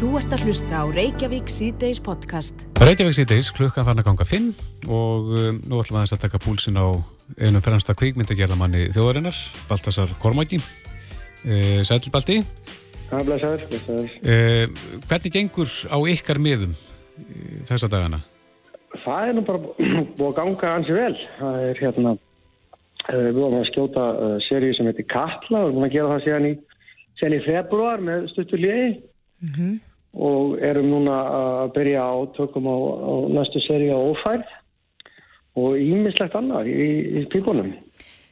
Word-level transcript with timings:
Þú 0.00 0.14
ert 0.16 0.32
að 0.32 0.46
hlusta 0.48 0.78
á 0.80 0.84
Reykjavík 0.88 1.50
C-Days 1.52 1.98
podcast. 2.00 2.62
Reykjavík 2.80 3.18
C-Days, 3.18 3.50
klukkan 3.52 3.84
fann 3.84 3.98
að 4.00 4.06
ganga 4.06 4.24
finn 4.24 4.46
og 4.88 5.26
um, 5.36 5.58
nú 5.68 5.80
ætlum 5.82 5.98
við 5.98 6.14
að 6.16 6.22
taka 6.22 6.38
púlsin 6.40 6.78
á 6.80 6.88
einum 7.36 7.60
fremsta 7.60 7.92
kvíkmyndagerðamanni 8.00 8.86
þjóðarinnar, 8.94 9.36
Baltasar 9.68 10.14
Kormáki. 10.22 10.56
Uh, 11.44 11.82
Sælbaldi. 11.84 12.38
Það 13.10 13.18
er 13.18 13.26
blæsaður, 13.28 13.66
blæsaður. 13.74 14.14
Uh, 14.24 15.04
hvernig 15.10 15.34
gengur 15.34 15.74
á 15.92 15.98
ykkar 16.14 16.40
miðum 16.46 16.72
uh, 16.72 17.60
þessa 17.68 17.92
dagana? 17.92 18.22
Það 19.04 19.26
er 19.26 19.36
nú 19.36 19.44
bara 19.50 19.62
búið 19.68 20.24
að 20.30 20.34
ganga 20.40 20.72
ansi 20.78 20.96
vel. 20.96 21.12
Það 21.42 21.60
er 21.66 21.84
hérna, 21.84 22.14
uh, 23.04 23.20
við 23.20 23.36
vorum 23.42 23.58
að 23.60 23.68
skjóta 23.74 24.08
uh, 24.16 24.32
seríu 24.48 24.80
sem 24.80 24.88
heitir 24.88 25.10
Katla 25.12 25.60
og 25.60 25.68
við 25.68 25.74
erum 25.74 25.78
búin 25.82 25.90
að 25.90 25.94
gera 25.98 26.16
það 26.16 26.26
síðan 26.30 26.50
í, 26.54 26.56
síðan 27.20 27.38
í 27.42 27.44
februar 27.50 28.08
með 28.08 28.26
stuttur 28.32 28.64
liði 28.64 28.90
og 30.14 30.56
erum 30.64 30.88
núna 30.90 31.18
að 31.34 31.74
byrja 31.76 32.02
á 32.02 32.14
tökum 32.34 32.66
á, 32.66 32.76
á 32.76 33.12
næstu 33.36 33.62
seríu 33.62 33.94
á 33.94 34.00
Ófærð 34.10 34.48
og 35.60 35.78
ímislegt 35.78 36.34
annað 36.38 36.70
í, 36.70 36.88
í 37.20 37.26
pípunum. 37.30 37.72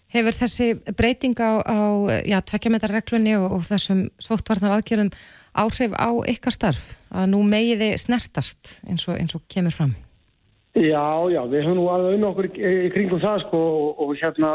Hefur 0.08 0.32
þessi 0.32 0.72
breyting 0.96 1.36
á, 1.36 1.60
á 1.60 2.40
tvekkjametarreglunni 2.48 3.36
og, 3.36 3.58
og 3.58 3.64
þessum 3.68 4.06
sóttvarnar 4.22 4.78
aðgerðum 4.78 5.12
áhrif 5.52 5.92
á 5.92 6.08
ykkar 6.32 6.54
starf? 6.54 6.94
Að 7.12 7.30
nú 7.34 7.42
megiði 7.44 7.92
snertast 8.00 8.78
eins 8.88 9.04
og, 9.08 9.18
eins 9.20 9.36
og 9.36 9.44
kemur 9.52 9.74
fram? 9.74 9.92
Já, 10.78 11.04
já, 11.32 11.42
við 11.50 11.64
höfum 11.66 11.78
nú 11.80 11.86
alveg 11.92 12.18
um 12.18 12.26
okkur 12.30 12.48
í, 12.48 12.72
kringum 12.94 13.20
það 13.20 13.44
sko 13.46 13.60
og, 13.60 14.02
og 14.04 14.12
hérna, 14.20 14.50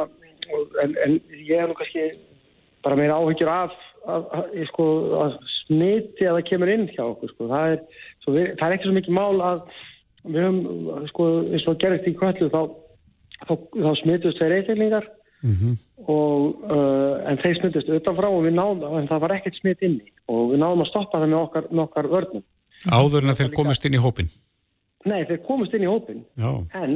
og, 0.56 0.78
en, 0.84 0.94
en 1.06 1.16
ég 1.44 1.60
hef 1.60 1.70
nú 1.70 1.78
kannski 1.78 2.06
bara 2.84 2.98
meira 3.00 3.18
áhyggjur 3.20 3.52
af, 3.52 3.76
af, 4.06 4.30
af, 4.38 4.46
sko, 4.72 4.86
að 5.24 5.40
smiti 5.64 6.28
að 6.28 6.38
það 6.38 6.48
kemur 6.50 6.74
inn 6.74 6.86
hjá 6.92 7.04
okkur 7.06 7.34
sko. 7.34 7.50
Það 7.52 7.74
er, 7.74 7.82
við, 8.28 8.48
það 8.60 8.68
er 8.68 8.78
ekki 8.78 8.90
svo 8.90 8.96
mikið 9.00 9.18
mál 9.18 9.42
að 9.42 9.66
við 10.24 10.40
höfum, 10.44 10.62
sko, 11.12 11.28
eins 11.50 11.68
og 11.68 11.82
gerðist 11.82 12.08
í 12.08 12.16
kvöldu 12.20 12.50
þá, 12.54 12.62
þá, 13.44 13.54
þá 13.56 13.92
smitust 14.04 14.42
þeir 14.42 14.58
eitthvað 14.60 15.12
Mm 15.44 15.52
-hmm. 15.52 15.78
og 16.08 16.56
uh, 16.72 17.30
en 17.30 17.38
þeir 17.38 17.58
smittist 17.60 17.90
utanfrá 17.92 18.30
og 18.32 18.46
við 18.46 18.54
náðum, 18.56 18.94
en 19.00 19.08
það 19.12 19.24
var 19.24 19.34
ekkert 19.36 19.58
smitt 19.60 19.82
inni 19.84 20.14
og 20.32 20.54
við 20.54 20.62
náðum 20.62 20.84
að 20.86 20.88
stoppa 20.88 21.20
það 21.20 21.32
með 21.34 21.40
okkar, 21.40 21.66
með 21.72 21.84
okkar 21.84 22.08
vörnum. 22.14 22.44
Áður 22.88 23.24
en 23.24 23.34
að 23.34 23.40
þeir 23.42 23.52
komast 23.58 23.86
inn 23.86 23.98
í 23.98 24.04
hópin? 24.06 24.30
Nei, 25.04 25.26
þeir 25.28 25.42
komast 25.44 25.76
inn 25.76 25.84
í 25.84 25.92
hópin 25.92 26.24
en, 26.80 26.94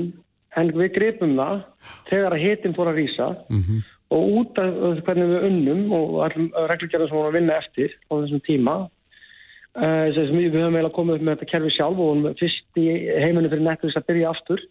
en 0.55 0.71
við 0.79 0.93
gripum 0.95 1.35
það 1.35 1.59
þegar 2.07 2.37
að 2.37 2.43
hitin 2.45 2.77
fór 2.77 2.91
að 2.93 2.99
rýsa 3.01 3.27
Mm 3.49 3.61
-hmm. 3.61 3.83
Og 4.13 4.29
út 4.41 4.59
af 4.61 5.01
hvernig 5.07 5.27
við 5.31 5.47
unnum 5.49 5.81
og 5.97 6.19
allum 6.27 6.47
reglugjarðar 6.71 7.09
sem 7.09 7.17
vorum 7.17 7.31
að 7.31 7.37
vinna 7.39 7.59
eftir 7.59 7.95
á 8.07 8.13
þessum 8.15 8.43
tíma 8.47 8.75
uh, 8.85 10.07
sem 10.15 10.33
við 10.37 10.55
höfum 10.55 10.77
eiginlega 10.77 10.95
komið 10.95 11.17
upp 11.17 11.27
með 11.27 11.37
þetta 11.37 11.51
kerfi 11.51 11.73
sjálf 11.75 11.97
og 11.97 12.03
vorum 12.03 12.27
fyrst 12.39 12.81
í 12.81 12.87
heiminu 13.23 13.51
fyrir 13.51 13.81
þess 13.83 13.99
að 13.99 14.09
byrja 14.11 14.33
aftur 14.33 14.63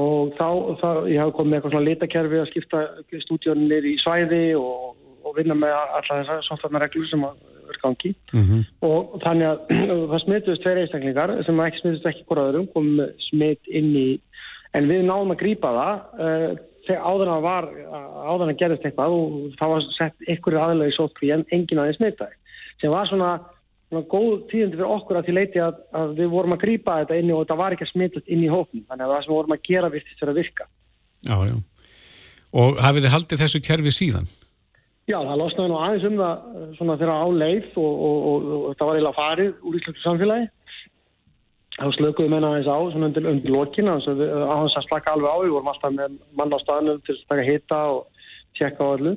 og 0.00 0.34
þá, 0.38 0.48
þá 0.80 0.88
ég 1.10 1.22
hafi 1.22 1.36
komið 1.36 1.50
með 1.50 1.58
eitthvað 1.58 1.74
svona 1.74 1.88
litakerfi 1.88 2.40
að 2.40 2.50
skipta 2.52 2.82
stúdjónir 3.24 3.88
í 3.90 3.96
svæði 4.04 4.44
og, 4.60 4.92
og 5.24 5.38
vinna 5.38 5.56
með 5.58 5.74
alla 5.78 6.20
þessar 6.20 6.44
softvarnar 6.46 6.86
reglur 6.86 7.08
sem 7.10 7.24
vera 7.24 7.82
gangi 7.82 8.14
Mm 8.32 8.44
-hmm. 8.46 8.62
og 8.86 9.20
þannig 9.24 9.46
að 9.46 9.58
það 10.10 10.22
smituðist 10.22 10.62
tveir 10.62 10.78
einstaklingar 10.78 11.30
sem 11.44 11.60
ekki 11.60 11.80
smituðist 11.80 12.06
ekki 12.06 12.24
hvora 12.28 12.48
öðrum 12.50 12.68
komum 12.74 12.96
með 13.00 13.10
smit 13.28 13.62
inn 13.66 13.96
í 13.96 14.20
en 14.74 14.86
við 14.88 15.02
náðum 15.06 15.34
að 15.34 15.40
grípa 15.42 15.70
það 15.78 15.96
uh, 16.26 16.50
áður 16.98 17.30
að 17.34 17.46
var 17.46 17.70
áður 18.24 18.50
að 18.50 18.58
gerðist 18.60 18.84
eitthvað 18.88 19.14
og 19.16 19.54
það 19.60 19.72
var 19.74 19.86
sett 19.96 20.26
einhverju 20.26 20.60
aðlega 20.64 20.92
í 20.92 20.96
sótkví 20.96 21.32
en 21.34 21.46
enginn 21.54 21.82
aðeins 21.82 22.00
smitaði 22.00 22.36
sem 22.80 22.92
var 22.94 23.08
svona, 23.10 23.30
svona 23.90 24.04
góð 24.10 24.36
tíðandi 24.50 24.80
fyrir 24.80 24.94
okkur 24.96 25.20
að 25.20 25.28
því 25.28 25.36
leiti 25.36 25.62
að, 25.64 25.80
að 26.00 26.14
við 26.20 26.30
vorum 26.34 26.56
að 26.56 26.62
grípa 26.64 26.98
þetta 27.02 27.18
inni 27.20 27.34
og 27.36 27.42
þetta 27.44 27.58
var 27.60 27.76
ekki 27.76 27.86
að 27.88 27.92
smitast 27.94 28.30
inn 28.30 28.44
í 28.44 28.52
hóknum 28.52 28.86
þannig 28.88 29.06
að 29.06 29.14
það 29.14 29.24
sem 29.24 29.32
við 29.32 29.38
vorum 29.38 29.56
að 29.56 29.66
gera 29.70 29.92
virtist 29.94 30.22
fyrir 30.22 30.34
að 30.34 30.40
virka 30.42 30.70
Já, 31.20 31.36
já. 31.44 31.56
Og 32.56 32.78
hafið 32.82 33.04
þið 33.04 33.14
haldið 33.14 33.42
þessu 33.44 33.60
kerfi 33.62 33.92
síðan? 33.94 34.30
Já, 35.10 35.18
það 35.26 35.40
losnaði 35.40 35.70
nú 35.70 35.78
aðeins 35.80 36.06
um 36.06 36.16
það 36.20 36.42
uh, 36.60 36.64
svona 36.78 36.96
þegar 37.00 37.20
á 37.20 37.28
leið 37.42 37.78
og, 37.82 37.92
og, 38.06 38.18
og, 38.30 38.48
og 38.70 38.76
það 38.78 38.88
var 38.88 38.98
eiginlega 38.98 39.18
farið 39.18 39.64
úr 39.66 39.78
íslensku 39.78 40.02
samfélagi. 40.04 40.48
Þá 41.80 41.86
slökuðum 41.96 42.34
við 42.36 42.44
aðeins 42.44 42.68
á 42.68 42.76
undir, 43.00 43.26
undir 43.30 43.52
lokina, 43.54 43.96
á 43.96 44.04
þess 44.04 44.76
að 44.76 44.86
slaka 44.86 45.14
alveg 45.14 45.32
á, 45.32 45.36
við 45.40 45.54
vorum 45.54 45.70
alltaf 45.72 45.94
með 45.96 46.18
mann 46.36 46.52
á 46.52 46.58
staðnum 46.60 47.00
til 47.06 47.14
að 47.16 47.22
taka 47.32 47.46
hita 47.46 47.78
og 47.94 48.26
tjekka 48.58 48.84
á 48.84 48.94
öllu. 48.98 49.14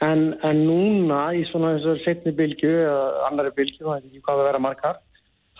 En, 0.00 0.22
en 0.48 0.62
núna 0.64 1.20
í 1.36 1.44
svona 1.50 1.74
þessar 1.76 2.00
setni 2.06 2.32
bylgu, 2.32 2.72
eða 2.86 3.26
annari 3.28 3.52
bylgu, 3.58 3.84
það 3.84 3.98
er 3.98 4.06
ekki 4.06 4.22
hvað 4.24 4.40
það 4.40 4.48
vera 4.48 4.62
margar, 4.64 5.00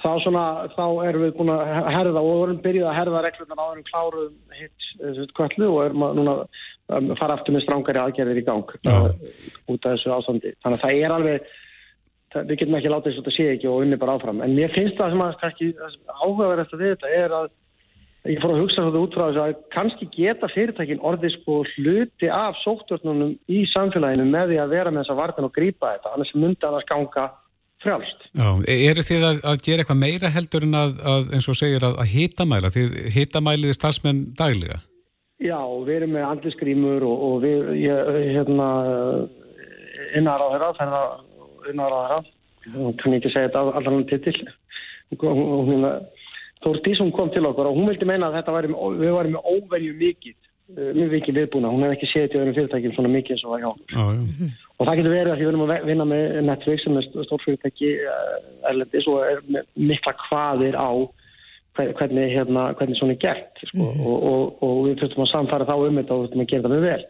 þá 0.00 0.10
svona, 0.24 0.44
þá 0.72 0.84
erum 1.10 1.24
við 1.26 1.34
búin 1.36 1.52
að 1.52 1.62
herða 1.92 2.22
og 2.22 2.38
vorum 2.40 2.60
byrjuð 2.64 2.88
að 2.88 2.98
herða 2.98 3.22
reglunar 3.26 3.60
áður 3.60 3.80
en 3.80 3.88
kláruðum 3.90 4.60
hitt 4.60 5.34
kvöldu 5.36 5.68
og 5.68 5.80
erum 5.84 6.04
að 6.06 6.20
núna 6.20 6.36
um, 6.40 7.10
fara 7.20 7.36
aftur 7.36 7.56
með 7.56 7.66
strángari 7.66 8.00
aðgerðir 8.00 8.40
í 8.40 8.46
gang 8.46 8.72
Já. 8.86 8.96
uh, 8.96 9.10
út 9.68 9.84
af 9.84 9.98
þessu 9.98 10.14
ástandi. 10.16 10.54
Þannig 10.64 10.78
að 10.78 10.84
það 10.86 11.02
er 11.04 11.16
alveg, 11.16 11.50
við 12.34 12.60
getum 12.60 12.76
ekki 12.78 12.92
látið 12.92 13.10
þess 13.10 13.20
að 13.20 13.24
þetta 13.24 13.36
sé 13.36 13.48
ekki 13.54 13.70
og 13.70 13.80
unni 13.84 13.98
bara 14.00 14.14
áfram. 14.18 14.42
En 14.44 14.54
mér 14.54 14.74
finnst 14.74 14.98
það 14.98 15.14
sem 15.14 15.24
að 15.24 15.38
kannski 15.40 15.70
áhugaverðast 16.20 16.76
að 16.76 16.84
við 16.84 16.94
þetta 16.94 17.12
er 17.18 17.36
að 17.40 17.50
ég 18.28 18.40
fór 18.42 18.52
að 18.52 18.62
hugsa 18.64 18.84
þetta 18.84 19.00
út 19.00 19.14
frá 19.16 19.24
þessu 19.26 19.42
að 19.42 19.60
kannski 19.74 20.08
geta 20.14 20.50
fyrirtækin 20.52 21.04
orðið 21.10 21.36
sko 21.38 21.60
hluti 21.74 22.28
af 22.34 22.58
sóttvörnunum 22.60 23.36
í 23.48 23.62
samfélaginu 23.72 24.26
með 24.28 24.52
því 24.52 24.58
að 24.60 24.74
vera 24.74 24.92
með 24.92 25.06
þessa 25.06 25.20
vartin 25.22 25.48
og 25.48 25.54
grípa 25.56 25.94
þetta, 25.94 26.12
annars 26.14 26.34
myndi 26.36 26.68
annars 26.68 26.88
ganga 26.90 27.30
frjálst. 27.80 28.28
Já. 28.36 28.48
E- 28.68 28.78
Eru 28.90 29.06
þið 29.06 29.26
að, 29.30 29.40
að 29.48 29.64
gera 29.64 29.84
eitthvað 29.84 30.02
meira 30.02 30.32
heldur 30.34 30.66
en 30.66 30.76
að, 30.82 30.94
að 31.14 31.34
eins 31.38 31.48
og 31.48 31.56
segir, 31.56 31.86
að, 31.88 31.96
að 32.04 32.12
hitamæla? 32.12 32.72
Þið 32.76 33.00
hitamæliði 33.16 33.78
starfsmenn 33.78 34.22
daglega? 34.36 34.82
Já, 35.40 35.60
við 35.86 35.94
erum 35.96 36.14
með 36.18 36.26
andlisgrímur 36.28 37.08
og, 37.08 37.22
og 37.24 37.36
við, 37.46 37.70
ég, 37.86 38.10
hérna, 38.36 38.68
innar 40.18 40.44
á 40.44 40.48
þeirra, 40.52 41.04
á 41.78 41.86
þeirra, 41.86 42.18
hún 42.74 42.96
kann 42.98 43.14
ekki 43.14 43.30
segja 43.30 43.48
þetta 43.52 43.62
allan 43.78 44.06
titil. 44.10 44.48
Hún, 45.14 45.38
hún, 45.38 45.68
hún, 45.70 45.86
Þórdís, 46.60 46.98
hún 47.00 47.12
kom 47.16 47.30
til 47.32 47.46
okkur 47.48 47.70
og 47.70 47.76
hún 47.78 47.86
vildi 47.88 48.04
meina 48.04 48.26
að 48.28 48.34
þetta 48.36 48.52
væri, 48.52 48.68
við 49.00 49.14
varum 49.16 49.32
með 49.32 49.46
óvenju 49.48 49.92
mikið, 49.96 50.34
eh, 50.76 50.90
mjög 50.92 51.14
mikið 51.14 51.38
viðbúna. 51.38 51.70
Hún 51.72 51.86
hef 51.86 51.94
ekki 51.94 52.08
séð 52.10 52.26
til 52.34 52.40
öðrum 52.42 52.56
fyrirtækjum 52.58 52.92
svona 52.98 53.12
mikið 53.14 53.32
eins 53.36 53.44
og 53.46 53.54
var 53.54 53.62
hjá 53.62 53.68
okkur. 53.70 53.94
Já, 53.94 54.04
já. 54.18 54.50
Og 54.76 54.86
það 54.86 54.98
getur 55.00 55.14
verið 55.14 55.30
að 55.32 55.38
því 55.40 55.46
við 55.46 55.52
erum 55.54 55.64
að 55.64 55.86
vinna 55.88 56.06
með 56.10 56.36
Netflix 56.50 56.84
sem 56.84 56.98
er 57.00 57.08
stórfyrirtæki 57.30 57.88
uh, 58.12 58.36
erlendis 58.68 59.08
og 59.08 59.18
er 59.24 59.40
með 59.56 59.72
mikla 59.88 60.14
hvaðir 60.26 60.76
á 60.76 60.90
hver- 61.80 61.94
hvernig, 61.96 62.28
hérna, 62.36 62.66
hvernig 62.76 63.00
svona 63.00 63.16
er 63.16 63.22
gert 63.24 63.64
sko. 63.70 63.88
og, 64.04 64.16
og, 64.30 64.62
og 64.68 64.78
við 64.90 65.00
þurftum 65.00 65.24
að 65.24 65.32
samfara 65.32 65.68
þá 65.68 65.74
um 65.80 66.00
þetta 66.02 66.12
og 66.16 66.22
þurftum 66.26 66.44
að 66.44 66.50
gera 66.52 66.68
það 66.68 66.74
mjög 66.76 66.86
vel. 66.90 67.04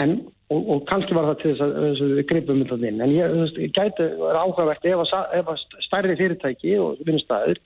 En, 0.00 0.16
og, 0.54 0.68
og 0.70 0.84
kannski 0.90 1.16
var 1.16 1.30
það 1.30 1.40
til 1.40 1.50
þess 1.52 1.64
að, 1.66 1.74
þess 1.84 2.04
að 2.04 2.12
við 2.18 2.28
gripum 2.30 2.62
þetta 2.62 2.90
inn. 2.90 3.02
En 3.04 3.14
ég, 3.14 3.34
ég 3.64 3.74
gæti 3.74 4.06
er 4.06 4.38
áhugavert 4.40 4.86
ef 4.90 5.02
að, 5.04 5.34
ef 5.40 5.50
að 5.52 5.64
stærri 5.88 6.18
fyrirtæki 6.20 6.76
og 6.82 7.02
vinnustæður 7.04 7.60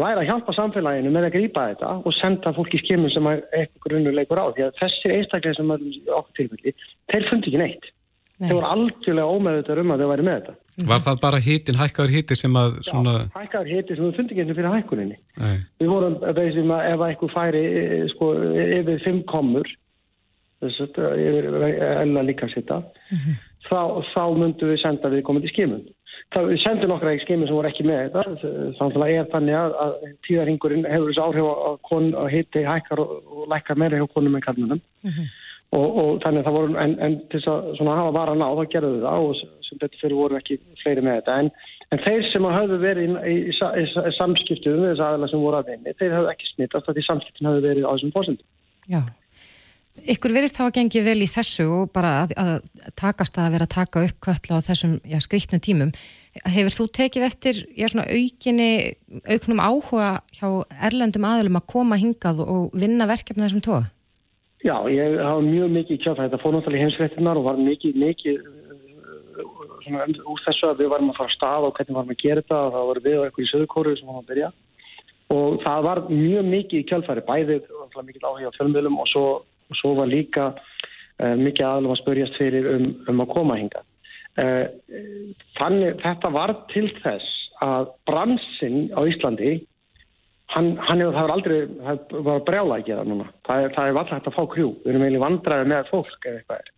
væri 0.00 0.24
að 0.24 0.30
hjálpa 0.30 0.54
samfélaginu 0.56 1.12
með 1.14 1.28
að 1.28 1.36
grípa 1.36 1.66
þetta 1.70 1.90
og 2.02 2.16
senda 2.16 2.52
fólki 2.56 2.80
skimun 2.82 3.12
sem 3.14 3.28
að 3.30 3.44
eitthvað 3.54 3.84
grunnur 3.86 4.16
leikur 4.16 4.40
á. 4.42 4.46
Því 4.54 4.66
að 4.66 4.80
þessir 4.80 5.14
einstaklega 5.18 5.58
sem 5.58 5.74
í 5.76 6.00
okkur 6.08 6.40
tilfelli, 6.40 6.74
þeir 7.12 7.28
fundi 7.30 7.50
ekki 7.52 7.62
neitt. 7.62 7.90
Nei. 8.34 8.48
Þeir 8.48 8.56
voru 8.58 8.70
algjörlega 8.72 9.34
ómeðutar 9.38 9.80
um 9.84 9.92
að 9.94 10.00
þau 10.02 10.08
væri 10.10 10.26
með 10.26 10.38
þetta. 10.40 10.56
Var 10.90 11.02
það 11.04 11.18
bara 11.22 11.38
hitin, 11.38 11.76
hækkaður 11.78 12.12
hiti 12.16 12.36
sem 12.38 12.56
að 12.58 12.80
svona... 12.88 13.12
Já, 13.20 13.28
hækkaður 13.36 13.70
hiti 13.70 13.94
sem 13.94 14.08
þau 14.08 14.16
fundi 14.16 14.34
ekki 14.34 14.56
fyrir 14.58 14.74
hækkuninni. 14.74 15.18
Nei. 15.38 15.60
Við 15.78 15.92
vorum 15.92 16.16
veisum 16.34 16.72
að 16.74 16.88
ef 16.88 17.04
eitthvað 17.06 17.34
færi 17.36 17.62
eh, 17.70 17.92
sko, 18.10 18.32
yfir 18.64 19.04
fimm 19.04 19.20
komur, 19.30 19.70
þess 20.70 21.00
að 21.04 21.20
yfir 21.24 21.50
elna 21.90 22.24
líka 22.26 22.48
sitta, 22.52 22.80
þá, 23.68 23.80
þá 24.12 24.24
myndum 24.38 24.72
við 24.72 24.82
senda 24.82 25.12
við 25.12 25.24
komandi 25.26 25.52
skimun. 25.52 25.84
Við 26.34 26.58
sendum 26.64 26.90
nokkra 26.90 27.14
í 27.14 27.20
skimun 27.22 27.46
sem 27.46 27.54
voru 27.54 27.70
ekki 27.70 27.86
með 27.86 28.08
þetta, 28.16 28.50
þannig 28.80 29.00
að 29.04 29.14
er 29.14 29.30
þannig 29.32 29.56
að, 29.58 29.74
að 29.84 29.94
tíðarhingurinn 30.26 30.86
hefur 30.90 31.10
þessu 31.10 31.24
áhrif 31.24 31.48
á, 31.50 31.70
kon, 31.86 32.10
á 32.18 32.24
hiti 32.32 32.64
hækkar 32.66 33.02
og, 33.04 33.16
og 33.30 33.48
lækkar 33.52 33.78
meira 33.78 34.00
hjá 34.00 34.06
konum 34.14 34.38
en 34.38 34.44
kallunum. 34.44 34.82
Og, 35.74 35.86
og 35.98 36.10
þannig 36.22 36.42
að 36.42 36.46
það 36.46 36.56
voru, 36.56 36.74
en, 36.78 36.92
en 37.02 37.14
til 37.32 37.40
þess 37.42 37.82
að 37.82 37.88
hafa 37.90 38.10
varan 38.14 38.42
á, 38.46 38.50
þá 38.54 38.64
gerðu 38.74 38.90
við 38.94 39.06
það 39.08 39.24
og 39.28 39.38
sem 39.66 39.80
betur 39.80 40.02
fyrir 40.02 40.18
voru 40.20 40.38
ekki 40.38 40.58
fleiri 40.82 41.02
með 41.02 41.16
þetta. 41.18 41.38
En, 41.42 41.50
en 41.90 42.02
þeir 42.04 42.28
sem 42.30 42.46
hafðu 42.46 42.78
verið 42.82 43.08
í, 43.08 43.16
í, 43.32 43.34
í, 43.50 43.56
í, 43.82 44.12
samskiptum 44.18 44.78
við 44.78 44.92
þess 44.92 45.04
aðeila 45.06 45.30
sem 45.32 45.42
voru 45.42 45.60
að 45.60 45.72
vinni, 45.72 45.96
þeir 45.98 46.16
hafðu 46.18 46.32
ekki 46.34 46.50
smittast 46.52 46.90
að 46.90 46.98
því 46.98 47.06
samskiptin 47.08 47.50
hafðu 47.50 47.66
verið 47.66 47.88
á 47.88 47.92
þessum 47.94 48.14
fósundum. 48.14 48.46
Já. 48.90 49.00
Ykkur 49.94 50.32
verist 50.34 50.58
hafa 50.58 50.72
gengið 50.74 51.04
vel 51.06 51.20
í 51.22 51.30
þessu 51.30 51.64
og 51.70 51.92
bara 51.94 52.24
að, 52.24 52.32
að 52.34 52.88
takast 52.98 53.38
að 53.38 53.52
vera 53.54 53.66
að 53.68 53.74
taka 53.76 54.02
upp 54.08 54.16
kölla 54.26 54.58
á 54.58 54.66
þessum 54.66 54.96
já, 55.06 55.20
skrýtnum 55.22 55.62
tímum. 55.62 55.92
Hefur 56.50 56.74
þú 56.74 56.86
tekið 56.98 57.26
eftir 57.28 57.60
já, 57.78 57.86
aukinni, 58.02 58.70
auknum 59.30 59.62
áhuga 59.62 60.08
hjá 60.34 60.48
erlendum 60.90 61.28
aðlum 61.28 61.60
að 61.60 61.68
koma 61.70 62.00
hingað 62.00 62.42
og 62.42 62.74
vinna 62.74 63.06
verkefni 63.06 63.46
þessum 63.46 63.62
tóa? 63.64 63.84
Já, 64.64 64.74
ég 64.90 65.18
hafa 65.20 65.44
mjög 65.44 65.72
mikið 65.78 66.02
kjátt 66.02 66.20
þetta 66.24 66.42
fór 66.42 66.54
náttúrulega 66.56 66.80
í 66.80 66.84
heimsfrettinnar 66.88 67.38
og 67.38 67.46
var 67.46 67.58
mikið, 67.60 67.98
mikið 68.00 68.38
uh, 68.42 69.48
svona, 69.84 70.06
úr 70.08 70.44
þessu 70.46 70.70
að 70.70 70.78
við 70.80 70.92
varum 70.94 71.10
að 71.12 71.18
fara 71.20 71.30
að 71.30 71.34
staða 71.38 71.68
og 71.68 71.74
hvernig 71.78 71.98
varum 71.98 72.14
að 72.14 72.22
gera 72.22 72.42
þetta 72.42 72.60
og 72.60 72.72
það 72.74 72.86
var 72.90 73.00
við 73.04 73.18
og 73.18 73.26
eitthvað 73.26 73.44
í 73.44 73.50
söðurkóru 73.50 73.92
sem 73.98 74.08
varum 74.08 74.22
að 74.22 74.30
byrja 74.32 74.52
og 75.34 75.58
það 75.64 75.84
var 75.88 76.00
mjög 76.08 76.48
mikið 76.54 76.80
í 76.80 76.86
kjálfæri 76.88 77.24
bæðið, 77.28 77.68
mikið 78.08 78.26
áhuga 78.28 78.50
á 78.52 78.56
fjölmjölum 78.56 78.98
og 79.02 79.10
svo, 79.12 79.26
og 79.70 79.80
svo 79.80 79.94
var 79.98 80.10
líka 80.10 80.50
uh, 80.54 81.34
mikið 81.40 81.68
aðlum 81.68 81.94
að 81.94 82.02
spörjast 82.02 82.40
fyrir 82.40 82.70
um, 82.74 82.88
um 83.10 83.22
að 83.24 83.32
koma 83.34 83.58
hinga 83.60 83.84
uh, 84.40 84.66
þannig 85.60 86.02
þetta 86.02 86.32
var 86.34 86.56
til 86.74 86.88
þess 87.02 87.30
að 87.64 87.94
bransin 88.08 88.90
á 88.92 89.00
Íslandi 89.08 89.54
hann, 90.52 90.74
hann 90.84 91.02
hefur, 91.02 91.14
það 91.16 91.26
var 91.26 91.34
aldrei 91.34 91.56
það 91.86 92.22
var 92.28 92.44
brjála 92.48 92.78
að 92.78 92.86
gera 92.88 93.06
núna. 93.08 93.26
Það 93.46 93.64
er, 93.64 93.74
það 93.76 93.88
er 93.88 93.98
alltaf 94.00 94.14
hægt 94.18 94.30
að 94.30 94.36
fá 94.36 94.44
krjú, 94.52 94.68
við 94.82 94.92
erum 94.92 95.06
eiginlega 95.06 95.24
vandraði 95.24 95.70
með 95.72 95.90
fólk 95.90 96.28
eða 96.28 96.40
eitthvað 96.40 96.60
er. 96.60 96.70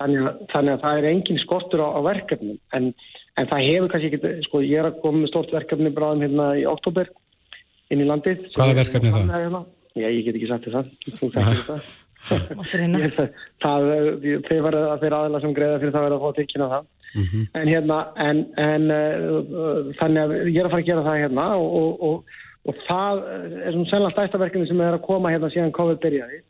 Þannig 0.00 0.24
að, 0.30 0.40
þannig 0.52 0.74
að 0.74 0.82
það 0.86 1.00
er 1.00 1.08
engin 1.12 1.42
skortur 1.42 1.84
á, 1.86 1.88
á 1.94 2.00
verkefnum. 2.06 2.58
En, 2.78 2.88
en 3.36 3.50
það 3.52 3.68
hefur 3.68 3.92
kannski 3.92 4.10
ekki 4.10 4.32
sko 4.48 4.64
ég 4.64 4.82
er 4.82 4.90
að 4.90 4.98
koma 5.04 5.22
með 5.22 5.32
stort 5.32 5.54
verkefni 5.54 5.94
bráðum 5.94 6.26
hérna 6.26 6.48
í 6.58 6.66
oktober 6.70 7.12
inn 7.94 8.02
í 8.02 8.08
landið. 8.08 8.48
Hvaða 8.56 8.80
verkefni 8.80 9.14
það? 9.14 9.32
Hérna. 9.36 9.62
Já, 9.96 10.08
ég 10.10 10.26
get 10.26 10.40
ekki 10.40 10.50
sagt 10.50 10.66
þess 10.68 11.70
að 11.72 11.94
þú 12.56 12.66
þekkir 12.72 13.14
það 13.16 13.28
það, 13.62 13.88
það 14.00 14.48
þeir 14.48 14.62
var 14.66 14.78
að 14.80 15.04
þeir 15.04 15.16
aðeins 15.18 15.44
sem 15.44 15.56
greiða 15.56 15.80
fyrir 15.82 15.94
það 15.96 16.06
verða 16.06 16.18
að 16.18 16.24
fá 16.24 16.38
tilkynna 16.40 16.70
það. 16.74 16.88
Mm 17.16 17.22
-hmm. 17.22 17.44
en 17.60 17.68
hérna 17.68 17.98
en, 18.20 18.40
en 18.60 18.90
uh, 18.92 19.92
þannig 20.00 20.22
að 20.22 20.32
ég 20.50 20.58
er 20.60 20.66
að 20.66 20.74
fara 20.74 20.82
að 20.82 20.88
gera 20.90 21.06
það 21.06 21.20
hérna 21.22 21.46
og, 21.56 21.68
og, 21.80 22.02
og, 22.08 22.34
og 22.66 22.82
það 22.88 23.22
er 23.62 23.72
svona 23.72 23.90
sennilega 23.90 24.14
stæstaverkefni 24.16 24.68
sem 24.68 24.80
er 24.80 24.98
að 24.98 25.06
koma 25.06 25.32
hérna 25.32 25.50
síðan 25.54 25.76
COVID 25.78 26.02
byrjaði. 26.02 26.42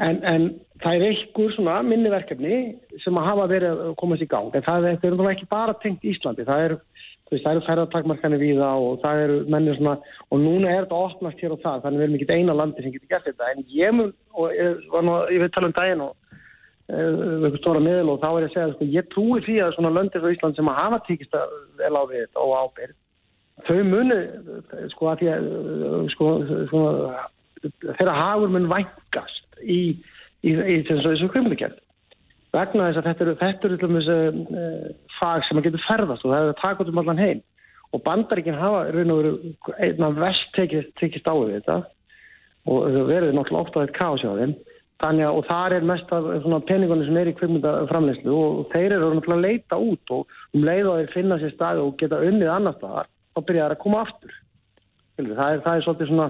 En, 0.00 0.22
en 0.24 0.46
það 0.82 0.94
er 0.94 1.04
einhver 1.10 1.52
svona 1.54 1.74
minni 1.86 2.10
verkefni 2.10 2.56
sem 3.04 3.18
að 3.18 3.28
hafa 3.28 3.46
verið 3.50 3.82
að 3.84 3.94
komast 4.00 4.24
í 4.24 4.30
gang. 4.30 4.54
En 4.54 4.64
það 4.64 4.88
er, 4.88 4.96
það 5.02 5.26
er 5.26 5.34
ekki 5.34 5.50
bara 5.50 5.76
tengt 5.82 6.06
Íslandi 6.08 6.46
það 6.48 6.64
er 6.66 6.76
veist, 7.32 7.44
það 7.44 7.52
eru 7.56 7.66
ferðartakmarkanir 7.66 8.42
við 8.42 8.62
það 8.62 8.86
og 8.86 8.98
það 9.02 9.22
eru 9.26 9.38
mennir 9.54 9.78
svona 9.78 9.94
og 10.28 10.42
núna 10.42 10.70
er 10.72 10.84
þetta 10.84 11.04
opnast 11.08 11.44
hér 11.44 11.54
og 11.56 11.62
það 11.62 11.86
þannig 11.86 12.02
við 12.02 12.06
erum 12.06 12.18
ekki 12.18 12.38
eina 12.38 12.58
landi 12.58 12.84
sem 12.84 12.94
getur 12.94 13.12
gert 13.12 13.28
þetta. 13.30 13.52
En 13.52 13.64
ég 13.72 13.96
mun, 13.96 14.12
og 14.36 14.56
ég 14.56 14.90
nú 14.92 15.16
ég 15.32 15.44
veit 15.44 15.54
tala 15.56 15.70
um 15.70 15.76
daginn 15.76 16.04
og 16.06 16.16
eitthvað 16.92 17.60
stóra 17.60 17.82
miðl 17.82 18.10
og 18.12 18.18
þá 18.20 18.28
er 18.30 18.42
ég 18.42 18.48
að 18.48 18.54
segja 18.56 18.72
sko, 18.72 18.88
ég 18.96 19.12
trúi 19.12 19.44
því 19.46 19.60
að 19.64 19.76
svona 19.76 19.92
löndir 19.94 20.22
frá 20.22 20.32
Ísland 20.34 20.58
sem 20.58 20.68
að 20.68 20.80
hafa 20.80 20.98
tíkist 21.06 21.36
að 21.38 21.54
vel 21.78 21.94
á 21.96 22.02
við 22.10 22.24
þetta 22.24 22.42
og 22.42 22.56
ábyrg 22.58 22.96
þau 23.66 23.78
munu 23.86 24.18
sko 24.92 25.08
að 25.12 25.22
því 25.22 25.30
að 25.32 25.46
sko, 26.14 26.32
sko 26.68 26.82
þeirra 27.86 28.16
hagur 28.18 28.52
mun 28.52 28.68
vængast 28.72 29.62
í, 29.62 29.78
í, 30.42 30.52
í, 30.52 30.52
í 30.52 30.78
þessu 30.88 31.30
kvimleikjörn 31.32 31.78
vegna 32.52 32.90
þess 32.90 33.00
að 33.00 33.08
þetta 33.08 33.24
eru, 33.26 33.36
þetta 33.40 33.68
eru 33.68 33.88
um 33.88 33.98
þessu 33.98 34.18
uh, 34.42 35.11
fag 35.22 35.46
sem 35.46 35.60
að 35.60 35.68
getur 35.68 35.86
ferðast 35.86 36.26
og 36.26 36.34
það 36.34 36.42
er 36.42 36.52
að 36.52 36.60
taka 36.60 36.84
út 36.84 36.92
um 36.92 37.00
allan 37.02 37.22
heim. 37.22 37.40
Og 37.92 38.02
bandaríkinn 38.06 38.58
hafa 38.58 38.84
raun 38.90 39.12
og 39.12 39.18
veru 39.20 39.32
einna 39.84 40.12
vest 40.16 40.52
tekist, 40.56 40.92
tekist 41.00 41.28
á 41.28 41.34
við 41.36 41.58
þetta. 41.58 41.78
Og 42.66 42.86
það 42.88 43.10
verður 43.10 43.34
náttúrulega 43.36 43.66
ofta 43.66 43.82
þetta 43.82 43.98
kási 43.98 44.30
á 44.30 44.34
þeim. 44.40 44.54
Þannig 45.02 45.26
að 45.26 45.36
og 45.38 45.48
það 45.48 45.74
er 45.76 45.88
mest 45.90 46.12
af 46.14 46.66
peningunni 46.68 47.08
sem 47.08 47.18
er 47.18 47.30
í 47.32 47.34
kvikmyndaframleyslu 47.40 48.36
og 48.38 48.60
þeir 48.72 48.96
eru 48.96 49.10
náttúrulega 49.16 49.40
að 49.40 49.46
leita 49.48 49.80
út 49.82 50.14
og 50.14 50.36
um 50.54 50.66
leið 50.68 50.90
og 50.92 51.00
þeir 51.00 51.12
finna 51.16 51.38
sér 51.42 51.54
stað 51.56 51.82
og 51.82 51.96
geta 51.98 52.22
unnið 52.22 52.52
annar 52.54 52.76
staðar 52.78 53.10
þá 53.32 53.40
byrja 53.48 53.66
það 53.66 53.74
að 53.74 53.82
koma 53.82 54.02
aftur. 54.06 54.36
Það 55.18 55.42
er, 55.48 55.62
það 55.64 55.74
er 55.74 55.84
svolítið 55.86 56.12
svona 56.12 56.28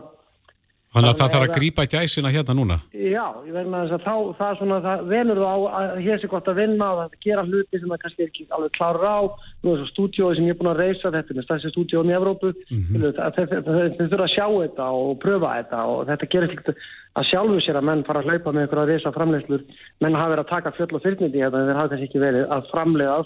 Þannig 0.93 1.09
að 1.09 1.19
það 1.19 1.31
þarf 1.33 1.45
að 1.47 1.55
grípa 1.57 1.85
gæsina 1.89 2.31
hérna 2.33 2.55
núna? 2.57 2.77
Já, 2.93 3.25
ég 3.47 3.53
verði 3.55 3.71
með 3.73 3.81
þess 3.83 3.97
að 3.97 4.03
þá, 4.05 4.17
það 4.39 4.49
er 4.49 4.57
svona, 4.59 4.79
það 4.85 4.99
venur 5.09 5.39
þá 5.41 5.55
að 5.79 5.93
hér 6.05 6.19
sé 6.21 6.27
gott 6.29 6.51
að 6.53 6.59
vinna 6.61 6.87
og 6.93 6.99
að 7.07 7.11
gera 7.25 7.45
hluti 7.49 7.77
sem 7.81 7.89
það 7.93 8.03
kannski 8.03 8.21
er 8.23 8.29
ekki 8.29 8.45
alveg 8.53 8.73
klára 8.77 9.09
á. 9.09 9.21
Nú 9.63 9.69
er 9.73 9.79
þessu 9.81 9.93
stúdíói 9.95 10.35
sem 10.37 10.47
ég 10.49 10.53
er 10.53 10.59
búin 10.61 10.73
að 10.75 10.83
reysa, 10.83 11.15
þetta 11.15 11.31
er 11.33 11.37
með 11.39 11.47
stærsti 11.47 11.73
stúdíói 11.73 12.05
í 12.05 12.17
Evrópu. 12.19 12.49
Mm 12.53 12.81
-hmm. 12.83 13.01
Þeir 13.37 14.09
þurfa 14.11 14.27
að 14.27 14.35
sjá 14.37 14.47
þetta 14.53 14.85
og 15.01 15.11
pröfa 15.23 15.49
þetta 15.57 15.79
og 15.89 16.01
þetta 16.11 16.31
gerir 16.35 16.49
ekkert 16.53 16.69
að 17.13 17.29
sjálfu 17.29 17.59
sér 17.61 17.77
að 17.77 17.89
menn 17.89 18.05
fara 18.05 18.21
að 18.21 18.27
hlaupa 18.29 18.53
með 18.53 18.63
einhverja 18.63 18.89
reysa 18.93 19.17
framlegslur. 19.17 19.63
Menn 20.01 20.17
hafa 20.17 20.33
verið 20.33 20.45
að 20.45 20.53
taka 20.53 20.77
fjöll 20.77 20.93
og 20.97 21.05
fyrnindi 21.05 21.41
hérna 21.41 21.59
en 21.61 21.69
þeir 21.69 21.81
hafa 21.81 21.91
kannski 21.93 22.09
ekki 22.09 22.21
verið 22.21 22.45
að 22.53 22.69
framlega 22.73 23.17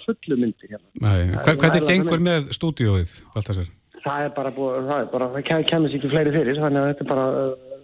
það 4.06 4.26
er 4.26 4.34
bara, 4.36 4.52
það 4.56 4.96
er 4.96 5.08
bara, 5.12 5.28
það 5.34 5.68
kemur 5.70 5.90
sér 5.90 5.98
ekki 5.98 6.12
fleiri 6.12 6.34
fyrir, 6.34 6.60
þannig 6.62 6.82
að 6.82 6.90
þetta 6.92 7.04
er 7.04 7.10
bara 7.10 7.26
uh, 7.42 7.78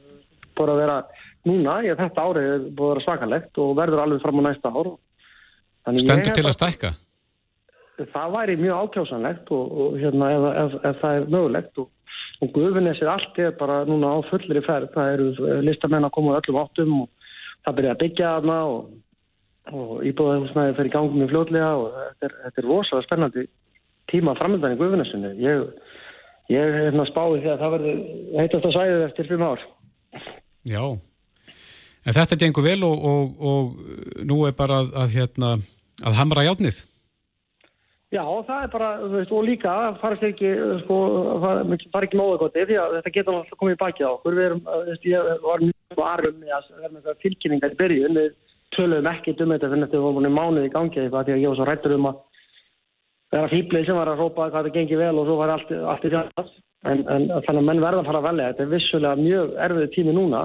búið 0.59 0.75
að 0.75 0.83
vera 0.83 0.99
núna, 1.49 1.79
ég, 1.87 1.97
þetta 1.99 2.27
árið 2.27 2.51
er 2.51 2.67
búið 2.69 2.91
að 2.91 2.93
vera 2.93 3.07
svakalegt 3.07 3.63
og 3.63 3.73
verður 3.79 4.05
alveg 4.05 4.23
fram 4.23 4.43
á 4.43 4.43
næsta 4.47 4.73
ár. 4.73 4.93
Stendur 5.99 6.37
til 6.37 6.47
að 6.47 6.55
stækka? 6.59 6.93
Það 8.13 8.37
væri 8.37 8.55
mjög 8.61 8.85
ákjásanlegt 8.87 9.51
og, 9.55 9.75
og 9.83 9.99
hérna 10.01 10.31
ef, 10.33 10.47
ef, 10.63 10.77
ef 10.91 11.01
það 11.03 11.17
er 11.17 11.27
mögulegt 11.35 11.81
og, 11.83 11.91
og 12.43 12.53
Guðvinnessir 12.55 13.11
allt 13.11 13.41
er 13.43 13.55
bara 13.59 13.83
núna 13.87 14.15
á 14.15 14.19
fullir 14.31 14.59
í 14.59 14.65
ferð, 14.67 14.93
það 14.95 15.17
eru 15.17 15.59
listamenn 15.67 16.07
að 16.07 16.15
koma 16.17 16.39
öllum 16.39 16.61
áttum 16.63 16.95
og 17.03 17.33
það 17.67 17.77
byrja 17.79 17.95
að 17.95 18.01
byggja 18.03 18.31
aðna 18.39 18.59
og, 18.71 18.87
og 19.73 19.93
íbúðahúsnaði 20.09 20.77
fer 20.79 20.89
í 20.89 20.95
gangum 20.95 21.27
í 21.27 21.29
fljóðlega 21.31 21.73
og 21.83 21.99
þetta 21.99 22.29
er, 22.29 22.39
þetta 22.47 22.63
er 22.63 22.69
rosalega 22.71 23.09
spennandi 23.09 23.47
tíma 24.11 24.35
framöndan 24.39 24.75
í 24.75 24.81
Guðvinnessinu. 24.81 25.35
Ég 25.43 25.92
Ég 26.53 26.61
hef 26.69 26.87
hérna 26.87 27.09
spáið 27.09 27.41
því 27.41 27.51
að 27.53 27.63
það 27.63 27.75
verður 27.77 27.99
heitast 28.39 28.69
að 28.69 28.77
sæðu 28.77 29.03
eftir 29.07 29.29
fimm 29.31 29.45
ár. 29.47 29.67
Já, 30.69 30.83
en 32.07 32.17
þetta 32.19 32.41
gengur 32.43 32.67
vel 32.67 32.81
og, 32.87 33.05
og, 33.13 33.45
og 33.53 34.25
nú 34.29 34.43
er 34.47 34.57
bara 34.59 34.83
að, 34.83 34.91
að, 35.03 35.15
hérna, 35.17 35.53
að 36.03 36.19
hamra 36.21 36.47
játnið. 36.47 36.83
Já, 38.13 38.23
það 38.45 38.59
er 38.67 38.73
bara, 38.75 38.89
veist, 39.09 39.31
og 39.33 39.47
líka 39.49 39.75
farist 40.03 40.25
ekki, 40.27 40.51
sko, 40.83 40.97
far 41.95 42.05
ekki 42.05 42.19
móða 42.21 42.43
gott, 42.43 42.59
því 42.59 42.77
að 42.77 42.97
þetta 42.99 43.13
getur 43.15 43.39
alltaf 43.39 43.61
komið 43.63 43.79
í 43.79 43.81
bakið 43.81 44.05
á 44.05 44.13
okkur. 44.13 44.37
Við 44.37 44.49
erum, 44.51 44.61
veist, 44.91 45.07
ég 45.09 45.31
var 45.47 45.65
mjög 45.65 46.03
arum 46.05 46.43
með 46.43 46.57
að 46.59 46.67
vera 46.75 46.91
með 46.93 47.07
það 47.07 47.23
tilkynningar 47.25 47.73
í 47.73 47.79
byrjun, 47.79 48.19
við 48.21 48.59
töluðum 48.77 49.09
ekki 49.15 49.33
um 49.39 49.55
þetta 49.55 49.71
fyrir 49.73 49.83
nættu 49.87 50.03
mánuði 50.29 50.69
í 50.69 50.75
gangi 50.75 51.01
eitthvað, 51.01 51.25
því 51.31 51.35
að 51.39 51.41
ég 51.41 51.49
var 51.49 51.59
svo 51.61 51.69
rættur 51.71 51.97
um 51.97 52.11
að 52.11 52.21
vera 53.33 53.49
fýblið 53.53 53.89
sem 53.89 53.97
var 53.97 54.11
að 54.13 54.21
rópa 54.21 54.51
hvað 54.51 54.69
það 54.69 54.77
gengi 54.77 54.99
vel 55.01 55.15
og 55.17 55.29
svo 55.29 55.39
var 55.41 55.55
allt, 55.55 55.73
allt 55.73 56.05
í 56.05 56.13
þjátt 56.13 56.53
en, 56.91 57.03
en 57.07 57.27
þannig 57.47 57.61
að 57.63 57.67
menn 57.69 57.83
verða 57.83 58.03
að 58.03 58.09
fara 58.11 58.21
að 58.21 58.29
velja. 58.29 58.51
Þetta 58.51 58.65
er 58.65 58.71
vissulega 58.73 59.23
mjög 59.23 59.57
erfið 59.67 59.91
tími 59.97 60.15
núna 60.17 60.45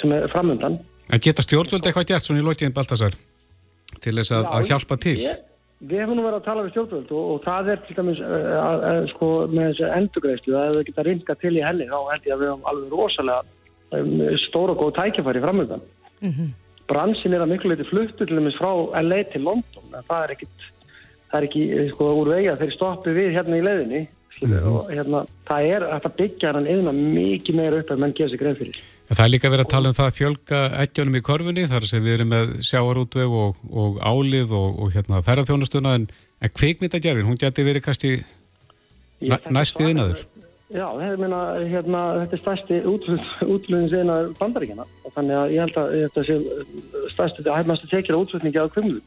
sem 0.00 0.16
er 0.16 0.30
framöndan 0.32 0.80
En 1.10 1.22
geta 1.22 1.42
stjórnvöld 1.42 1.86
eitthvað 1.86 2.10
gert 2.12 2.26
svona 2.26 2.42
í 2.42 2.46
lókiðin 2.46 2.74
Baltasar 2.74 3.16
til 3.98 4.14
þess 4.14 4.34
að, 4.36 4.44
Já, 4.44 4.50
að 4.54 4.68
hjálpa 4.68 4.98
til? 5.02 5.16
Ég, 5.18 5.40
við 5.90 6.02
hefum 6.04 6.18
nú 6.18 6.26
verið 6.26 6.38
að 6.38 6.46
tala 6.46 6.64
við 6.66 6.74
stjórnvöld 6.76 7.10
og, 7.10 7.30
og 7.34 7.40
það 7.46 7.70
er 7.74 7.82
til 7.86 7.96
dæmis 7.98 8.22
að, 8.22 8.84
að, 8.92 9.00
sko, 9.10 9.30
með 9.50 9.72
þessu 9.72 9.88
endugreifstu 9.96 10.56
að 10.60 10.76
þau 10.76 10.84
geta 10.90 11.06
ringa 11.08 11.38
til 11.42 11.54
í 11.56 11.64
henni 11.66 11.90
þá 11.90 11.98
held 12.12 12.28
ég 12.28 12.36
að 12.36 12.44
við 12.44 12.52
hefum 12.52 12.68
alveg 12.70 12.94
rosalega 12.94 13.40
um, 13.98 14.14
stóra 14.46 14.76
og 14.76 14.84
góð 14.84 14.96
tækifæri 15.00 15.42
framöndan 15.46 15.86
mm 16.20 16.34
-hmm 16.34 16.50
bransin 16.90 17.34
er 17.36 17.44
að 17.44 17.54
miklu 17.54 17.72
leiti 17.72 17.88
fluttu 17.88 18.26
til 18.26 18.36
dæmis 18.36 18.58
frá 18.58 18.70
LA 19.00 19.22
til 19.32 19.46
London. 19.46 19.90
En 19.94 20.06
það 20.06 20.24
er 20.24 20.36
ekkit 20.36 20.70
það 21.30 21.36
er 21.40 21.46
ekki 21.48 21.66
sko 21.92 22.14
úr 22.20 22.32
vegi 22.34 22.48
að 22.50 22.64
þeir 22.64 22.72
stoppi 22.76 23.14
við 23.16 23.36
hérna 23.36 23.60
í 23.60 23.66
leiðinni. 23.66 24.06
Og 24.40 24.88
hérna 24.88 25.26
það 25.48 25.66
er 25.68 25.84
að 25.84 25.98
það 26.06 26.16
byggja 26.22 26.54
hann 26.56 26.68
yfirna 26.72 26.94
mikið 26.96 27.58
meira 27.58 27.82
upp 27.82 27.90
en 27.92 28.00
mann 28.00 28.14
gerir 28.16 28.32
sig 28.32 28.40
greið 28.40 28.62
fyrir. 28.62 28.80
Það 29.10 29.24
er 29.24 29.32
líka 29.34 29.50
verið 29.50 29.66
að 29.66 29.72
tala 29.74 29.90
um 29.90 29.96
það 29.96 30.08
að 30.08 30.16
fjölga 30.16 30.60
ekkjónum 30.84 31.18
í 31.18 31.22
korfunni 31.26 31.64
þar 31.68 31.86
sem 31.90 32.04
við 32.04 32.14
erum 32.14 32.30
með 32.30 32.52
sjáarútveg 32.68 33.34
og, 33.42 33.58
og 33.82 33.98
álið 34.00 34.54
og, 34.56 34.68
og 34.80 34.92
hérna 34.94 35.22
ferðarþjónustuna 35.26 35.96
en, 35.98 36.06
en 36.40 36.54
kvikmyndagerfin, 36.54 37.26
hún 37.26 37.40
geti 37.40 37.66
verið 37.66 37.84
kannski 37.88 38.12
næst 39.50 39.82
í 39.82 39.90
þinnaður 39.90 40.22
Já, 40.70 40.86
meina, 41.18 41.40
hérna, 41.66 42.00
þetta 42.20 42.36
er 42.36 42.40
stærsti 42.44 42.76
útlunnsina 43.50 44.20
bandaríkjana 44.38 44.84
og 44.86 45.14
þannig 45.16 45.38
að 45.40 45.54
ég 45.56 45.64
held 45.64 45.78
að 45.80 45.94
þetta 45.96 46.22
sé 46.28 46.36
stærsti, 47.10 47.42
það 47.46 47.58
hefði 47.58 47.70
mest 47.72 47.86
að 47.86 47.94
tekja 47.96 48.18
útlunningi 48.20 48.62
á 48.62 48.66
kvimlu. 48.70 49.00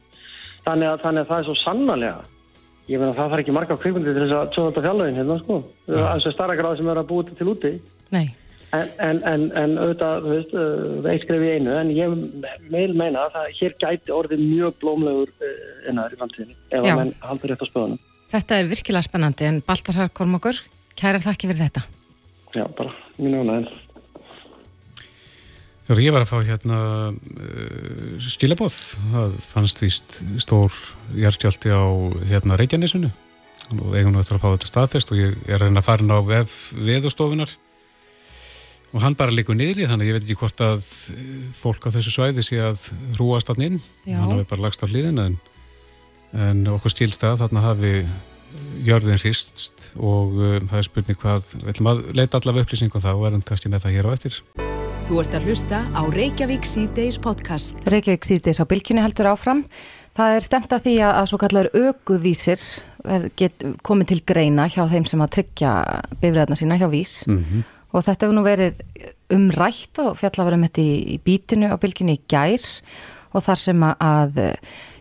Þannig 0.65 0.89
að, 0.89 1.01
þannig 1.05 1.24
að 1.24 1.32
það 1.32 1.39
er 1.39 1.48
svo 1.48 1.55
sannarlega, 1.62 2.25
ég 2.91 3.00
meina 3.00 3.15
það 3.15 3.32
far 3.32 3.43
ekki 3.46 3.55
marga 3.55 3.79
kvimlu 3.79 4.03
til 4.10 4.20
þess 4.25 4.36
að 4.41 4.51
tjóða 4.58 4.84
fjallagin 4.89 5.22
hérna 5.22 5.39
sko, 5.39 5.62
það 5.88 6.12
er 6.12 6.36
starra 6.36 6.60
gráð 6.60 6.77
sem 6.82 6.91
er 6.91 7.00
að 7.00 7.10
búið 7.13 7.32
til 7.39 7.50
úti. 7.53 7.74
Nei. 8.12 8.25
En, 8.74 8.93
en, 9.05 9.24
en, 9.29 9.48
en 9.63 9.74
auðvitað, 9.77 10.24
þú 10.25 10.29
veist, 10.34 10.53
uh, 10.58 11.10
eitt 11.13 11.24
skref 11.24 11.43
í 11.46 11.55
einu, 11.55 11.74
en 11.77 11.91
ég 11.93 12.13
meil 12.74 12.96
meina 12.98 13.27
að 13.27 13.36
það 13.38 13.51
hér 13.62 13.79
gæti 13.86 14.15
orðið 14.20 14.48
mjög 14.50 14.79
blómlegur 14.82 15.36
innar 15.88 16.10
uh, 16.10 16.15
í 16.15 16.20
framtíðinni 16.20 16.55
ef 16.74 16.79
að 16.82 17.03
menn 17.05 17.17
haldur 17.24 17.53
rétt 17.53 17.63
á 17.63 17.67
spöðunum. 17.70 18.08
Þetta 18.34 18.58
er 18.58 18.72
virkilega 18.72 19.05
spennandi 19.05 19.46
en 19.46 19.60
Baltasar 19.67 20.10
Kormokur 20.10 20.58
Kæra 21.00 21.22
þakki 21.24 21.50
fyrir 21.50 21.64
þetta. 21.66 21.84
Já, 22.54 22.66
bara 22.78 22.94
mínu 23.18 23.42
ánægðin. 23.44 23.82
Ég 25.94 26.14
var 26.16 26.24
að 26.24 26.30
fá 26.32 26.38
hérna 26.48 26.78
uh, 27.12 28.16
skilabóð. 28.24 28.78
Það 29.12 29.36
fannst 29.44 29.84
víst 29.84 30.22
stór 30.42 30.74
jærstjálti 31.18 31.74
á 31.74 31.84
hérna 32.30 32.58
Reykjanesunu 32.60 33.12
og 33.74 33.94
eigum 33.96 34.12
nú 34.14 34.20
eftir 34.22 34.38
að 34.38 34.44
fá 34.44 34.50
þetta 34.52 34.70
staðfest 34.70 35.12
og 35.14 35.20
ég 35.20 35.38
er 35.48 35.58
að 35.58 35.70
reyna 35.70 35.82
að 35.82 35.88
fara 35.88 36.04
inn 36.04 36.12
á 36.12 36.20
veðustofunar 36.22 37.54
Og 38.94 39.02
hann 39.02 39.16
bara 39.18 39.34
likur 39.34 39.58
niðri 39.58 39.88
þannig 39.90 40.12
ég 40.12 40.18
veit 40.18 40.26
ekki 40.28 40.38
hvort 40.38 40.62
að 40.62 40.84
eh, 41.16 41.30
fólk 41.58 41.88
á 41.90 41.94
þessu 41.96 42.14
svæði 42.14 42.44
sé 42.46 42.60
að 42.62 42.84
rúast 43.18 43.50
hann 43.50 43.66
inn. 43.66 43.80
Já. 44.06 44.20
Hann 44.20 44.36
hafi 44.36 44.46
bara 44.52 44.68
lagst 44.68 44.86
á 44.86 44.88
hlýðin 44.88 45.22
en, 45.24 45.38
en 46.38 46.62
okkur 46.76 46.94
stílst 46.94 47.26
að 47.26 47.40
þarna 47.42 47.66
hafi 47.66 47.94
jörðin 48.83 49.19
hristst 49.22 49.89
og 49.98 50.36
um, 50.36 50.67
það 50.69 50.79
er 50.79 50.86
spurning 50.88 51.19
hvað, 51.22 51.50
við 51.62 51.74
ætlum 51.74 51.89
að 51.91 52.03
leita 52.17 52.39
allavega 52.39 52.67
upplýsingum 52.67 53.03
það 53.03 53.17
og 53.17 53.25
verðum 53.27 53.43
kannski 53.48 53.72
með 53.72 53.86
það 53.86 53.95
hér 53.98 54.07
á 54.10 54.15
eftir. 54.15 54.39
Þú 55.03 55.19
ert 55.19 55.36
að 55.36 55.48
hlusta 55.50 55.81
á 55.91 56.01
Reykjavík 56.15 56.67
C-Days 56.67 57.19
podcast. 57.24 57.81
Reykjavík 57.91 58.27
C-Days 58.27 58.62
á 58.63 58.65
bylkjunni 58.69 59.03
heldur 59.03 59.33
áfram. 59.33 59.65
Það 60.15 60.38
er 60.38 60.45
stemt 60.45 60.74
að 60.75 60.86
því 60.86 60.93
að, 61.01 61.13
að 61.19 61.29
svo 61.31 61.39
kallar 61.41 61.69
aukuvísir 61.74 62.65
komið 63.83 64.12
til 64.13 64.19
greina 64.24 64.69
hjá 64.72 64.86
þeim 64.88 65.07
sem 65.10 65.24
að 65.25 65.33
tryggja 65.38 65.74
bifræðna 66.22 66.55
sína 66.55 66.77
hjá 66.79 66.88
vís 66.88 67.25
mm 67.27 67.41
-hmm. 67.43 67.63
og 67.91 68.05
þetta 68.05 68.25
hefur 68.25 68.38
nú 68.38 68.43
verið 68.45 68.79
umrætt 69.33 70.00
og 70.00 70.15
fjallafærum 70.22 70.63
þetta 70.63 70.81
í, 70.81 70.93
í 71.15 71.17
bítinu 71.19 71.67
á 71.67 71.75
bylginni 71.75 72.15
í 72.15 72.24
gær 72.31 72.63
og 73.33 73.43
þar 73.43 73.60
sem 73.60 73.83
að 73.83 74.39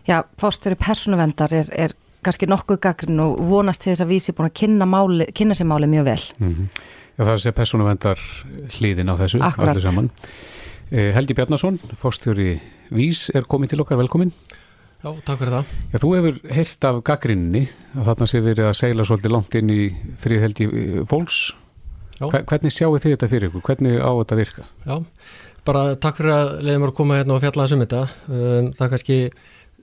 já, 0.07 0.23
fórstöru 0.35 0.75
persónuvendar 0.75 1.53
er, 1.53 1.69
er 1.71 1.93
kannski 2.25 2.49
nokkuð 2.49 2.81
gaggrinn 2.83 3.21
og 3.23 3.37
vonast 3.51 3.83
til 3.83 3.93
þess 3.93 4.05
að 4.05 4.11
vísi 4.13 4.35
búin 4.35 4.49
að 4.49 4.57
kynna, 4.61 4.87
máli, 4.89 5.29
kynna 5.35 5.57
sér 5.57 5.69
máli 5.69 5.89
mjög 5.91 6.09
vel 6.09 6.23
mm 6.37 6.49
-hmm. 6.53 6.67
Já 7.13 7.23
það 7.23 7.29
er 7.29 7.37
að 7.37 7.43
segja 7.43 7.59
persónuvendar 7.59 8.19
hlýðin 8.73 9.11
á 9.13 9.15
þessu 9.21 9.39
Akkurat. 9.41 9.69
allir 9.69 9.81
saman 9.81 10.09
eh, 10.91 11.13
Helgi 11.13 11.33
Bjarnason, 11.33 11.79
fórstöru 12.01 12.59
Vís 12.91 13.29
er 13.35 13.43
komið 13.43 13.69
til 13.69 13.81
okkar, 13.81 13.97
velkomin 13.97 14.31
Já, 15.03 15.11
takk 15.25 15.41
fyrir 15.41 15.51
það. 15.51 15.71
Já, 15.91 15.97
þú 15.99 16.09
hefur 16.15 16.37
heyrt 16.55 16.85
af 16.87 16.99
gaggrinni 17.03 17.61
að 17.91 18.05
þarna 18.07 18.27
sé 18.31 18.39
verið 18.39 18.67
að 18.69 18.77
segla 18.79 19.03
svolítið 19.03 19.33
langt 19.35 19.55
inn 19.59 19.71
í 19.73 19.79
fríðhelgi 20.23 20.67
eh, 20.69 21.01
fólks. 21.11 21.39
Já. 22.21 22.29
Hvernig 22.31 22.71
sjáu 22.71 22.93
þið 22.95 23.17
þetta 23.17 23.27
fyrir 23.33 23.49
ykkur? 23.49 23.65
Hvernig 23.67 23.97
á 23.99 24.11
þetta 24.21 24.37
virka? 24.39 24.63
Já, 24.87 24.95
bara 25.67 25.81
takk 25.99 26.21
fyrir 26.21 26.35
að 26.37 26.53
leiðum 26.69 26.87
að 26.87 26.93
koma 27.01 27.17
hérna 27.19 27.35
og 27.35 27.43
fjalla 27.43 27.65
þessum 27.65 27.83
þetta. 27.83 28.01
Um, 28.29 28.69
það 28.77 28.93
kannski, 28.93 29.17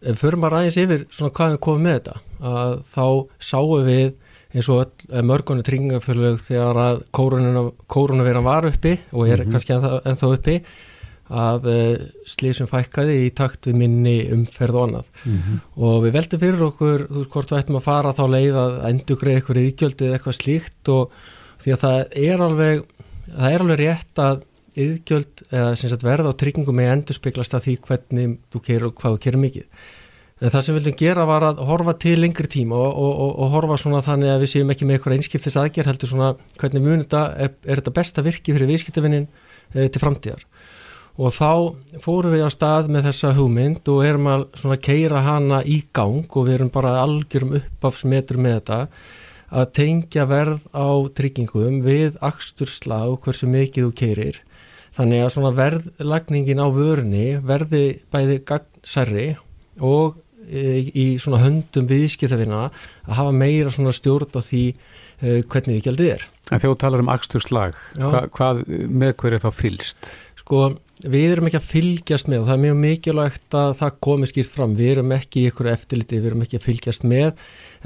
ef 0.01 0.21
fyrir 0.21 0.41
maður 0.41 0.59
aðeins 0.61 0.81
yfir 0.81 1.07
svona 1.13 1.35
hvað 1.37 1.55
við 1.55 1.63
komum 1.67 1.87
með 1.87 1.97
þetta, 1.99 2.21
að 2.51 2.77
þá 2.89 3.07
sáum 3.51 3.89
við 3.89 4.13
eins 4.51 4.69
og 4.73 4.95
eh, 5.11 5.23
mörgunni 5.23 5.65
tringafjörlög 5.67 6.41
þegar 6.43 6.81
að 6.83 7.03
kórunaveiran 7.15 8.47
var 8.47 8.67
uppi 8.71 8.97
og 9.13 9.29
er 9.29 9.41
mm 9.41 9.45
-hmm. 9.45 9.53
kannski 9.53 9.77
ennþá, 9.77 10.01
ennþá 10.11 10.33
uppi 10.37 10.57
að 11.31 11.67
uh, 11.71 11.99
slísum 12.27 12.67
fækkaði 12.67 13.21
í 13.23 13.31
takt 13.31 13.69
við 13.69 13.77
minni 13.79 14.15
umferð 14.35 14.75
og 14.75 14.87
annað 14.89 15.11
mm 15.25 15.37
-hmm. 15.37 15.59
og 15.77 16.03
við 16.05 16.17
veldum 16.17 16.41
fyrir 16.43 16.63
okkur 16.67 17.05
þú 17.07 17.19
veist 17.21 17.31
hvort 17.31 17.53
við 17.53 17.59
ættum 17.61 17.79
að 17.79 17.87
fara 17.87 18.17
þá 18.19 18.25
leið 18.35 18.57
að 18.65 18.73
endur 18.89 19.21
greið 19.21 19.37
eitthvað 19.37 19.63
íðgjöld 19.63 20.03
eða 20.03 20.15
eitthvað 20.17 20.41
slíkt 20.41 20.89
og 20.89 21.11
því 21.63 21.73
að 21.73 21.83
það 21.85 21.99
er 22.27 22.43
alveg 22.47 22.83
það 23.31 23.53
er 23.53 23.61
alveg 23.61 23.79
rétt 23.79 24.19
að 24.19 24.43
íðgjöld 24.79 25.43
eða 25.51 25.73
sem 25.79 25.91
sagt 25.91 26.05
verða 26.07 26.31
á 26.31 26.39
tryggingum 26.39 26.77
með 26.79 26.93
endur 26.95 27.17
speglast 27.17 27.57
að 27.57 27.67
því 27.67 27.75
hvernig 27.89 28.37
þú 28.53 28.63
kerir 28.67 28.87
og 28.91 28.95
hvað 29.01 29.17
þú 29.17 29.23
kerir 29.25 29.43
mikið. 29.43 29.67
En 30.41 30.49
það 30.49 30.63
sem 30.65 30.73
við 30.73 30.81
vildum 30.81 30.97
gera 30.97 31.25
var 31.29 31.45
að 31.45 31.59
horfa 31.69 31.93
til 32.01 32.15
lengri 32.17 32.49
tíma 32.49 32.79
og, 32.79 32.93
og, 32.97 33.11
og, 33.13 33.33
og 33.45 33.51
horfa 33.53 33.77
svona 33.83 34.01
þannig 34.05 34.33
að 34.33 34.45
við 34.45 34.53
séum 34.55 34.73
ekki 34.73 34.87
með 34.89 34.97
eitthvað 34.97 35.17
einskiptis 35.19 35.59
aðgerð 35.61 35.91
heldur 35.91 36.11
svona 36.15 36.31
hvernig 36.63 36.85
munið 36.87 37.03
þetta 37.03 37.25
er, 37.45 37.51
er 37.67 37.83
þetta 37.83 37.97
besta 37.99 38.25
virki 38.25 38.55
fyrir 38.57 38.71
viðskiptavinnin 38.71 39.27
e, 39.29 39.85
til 39.85 40.01
framtíðar? 40.01 40.47
Og 41.21 41.35
þá 41.37 41.51
fórum 42.01 42.33
við 42.33 42.47
á 42.49 42.51
stað 42.55 42.89
með 42.95 43.11
þessa 43.11 43.35
hugmynd 43.37 43.91
og 43.93 44.05
erum 44.09 44.31
að 44.33 44.47
svona 44.63 44.81
keira 44.81 45.21
hana 45.27 45.61
í 45.61 45.83
gang 45.93 46.25
og 46.25 46.47
við 46.49 46.57
erum 46.57 46.73
bara 46.73 46.97
algjörum 47.03 47.59
uppafsmetur 47.61 48.41
með 48.41 48.57
þetta 48.63 48.81
að 49.61 49.73
tengja 49.77 50.25
verð 50.31 50.65
á 50.73 50.89
tryggingum 51.21 51.83
við 51.85 52.17
axturslag 52.25 53.19
hversu 53.21 53.51
mikið 53.51 53.91
þú 53.91 53.97
keirir 54.01 54.41
þannig 54.97 55.25
að 55.25 55.33
svona 55.37 55.53
verðlagningin 55.59 56.63
á 56.63 56.67
vörni 56.75 57.27
verði 57.47 57.85
bæði 58.13 58.41
gagnsærri 58.49 59.29
og 59.87 60.19
e, 60.49 60.83
í 60.91 61.07
svona 61.23 61.43
höndum 61.45 61.89
viðskiptafina 61.91 62.67
að 62.69 63.17
hafa 63.21 63.37
meira 63.37 63.73
svona 63.75 63.95
stjórn 63.97 64.35
á 64.35 64.41
því 64.43 64.65
e, 64.71 65.41
hvernig 65.47 65.79
því 65.79 65.85
gældið 65.87 66.13
er. 66.17 66.27
En 66.51 66.59
þegar 66.59 66.75
þú 66.75 66.81
talar 66.83 67.05
um 67.05 67.13
axturslag, 67.13 67.81
hva, 68.01 68.25
hvað 68.35 68.65
með 68.69 69.17
hverju 69.23 69.43
þá 69.45 69.51
fylst? 69.55 70.11
Sko 70.41 70.65
við 71.01 71.33
erum 71.33 71.49
ekki 71.49 71.59
að 71.61 71.69
fylgjast 71.71 72.29
með 72.31 72.43
og 72.43 72.47
það 72.49 72.55
er 72.57 72.63
mjög 72.65 72.79
mikilvægt 72.85 73.57
að 73.61 73.73
það 73.79 73.99
komi 74.07 74.29
skýrt 74.31 74.55
fram 74.57 74.77
við 74.79 74.93
erum 74.95 75.15
ekki 75.17 75.43
í 75.43 75.51
ykkur 75.51 75.71
eftirliti, 75.73 76.21
við 76.21 76.31
erum 76.31 76.45
ekki 76.45 76.61
að 76.61 76.67
fylgjast 76.67 77.07
með 77.09 77.31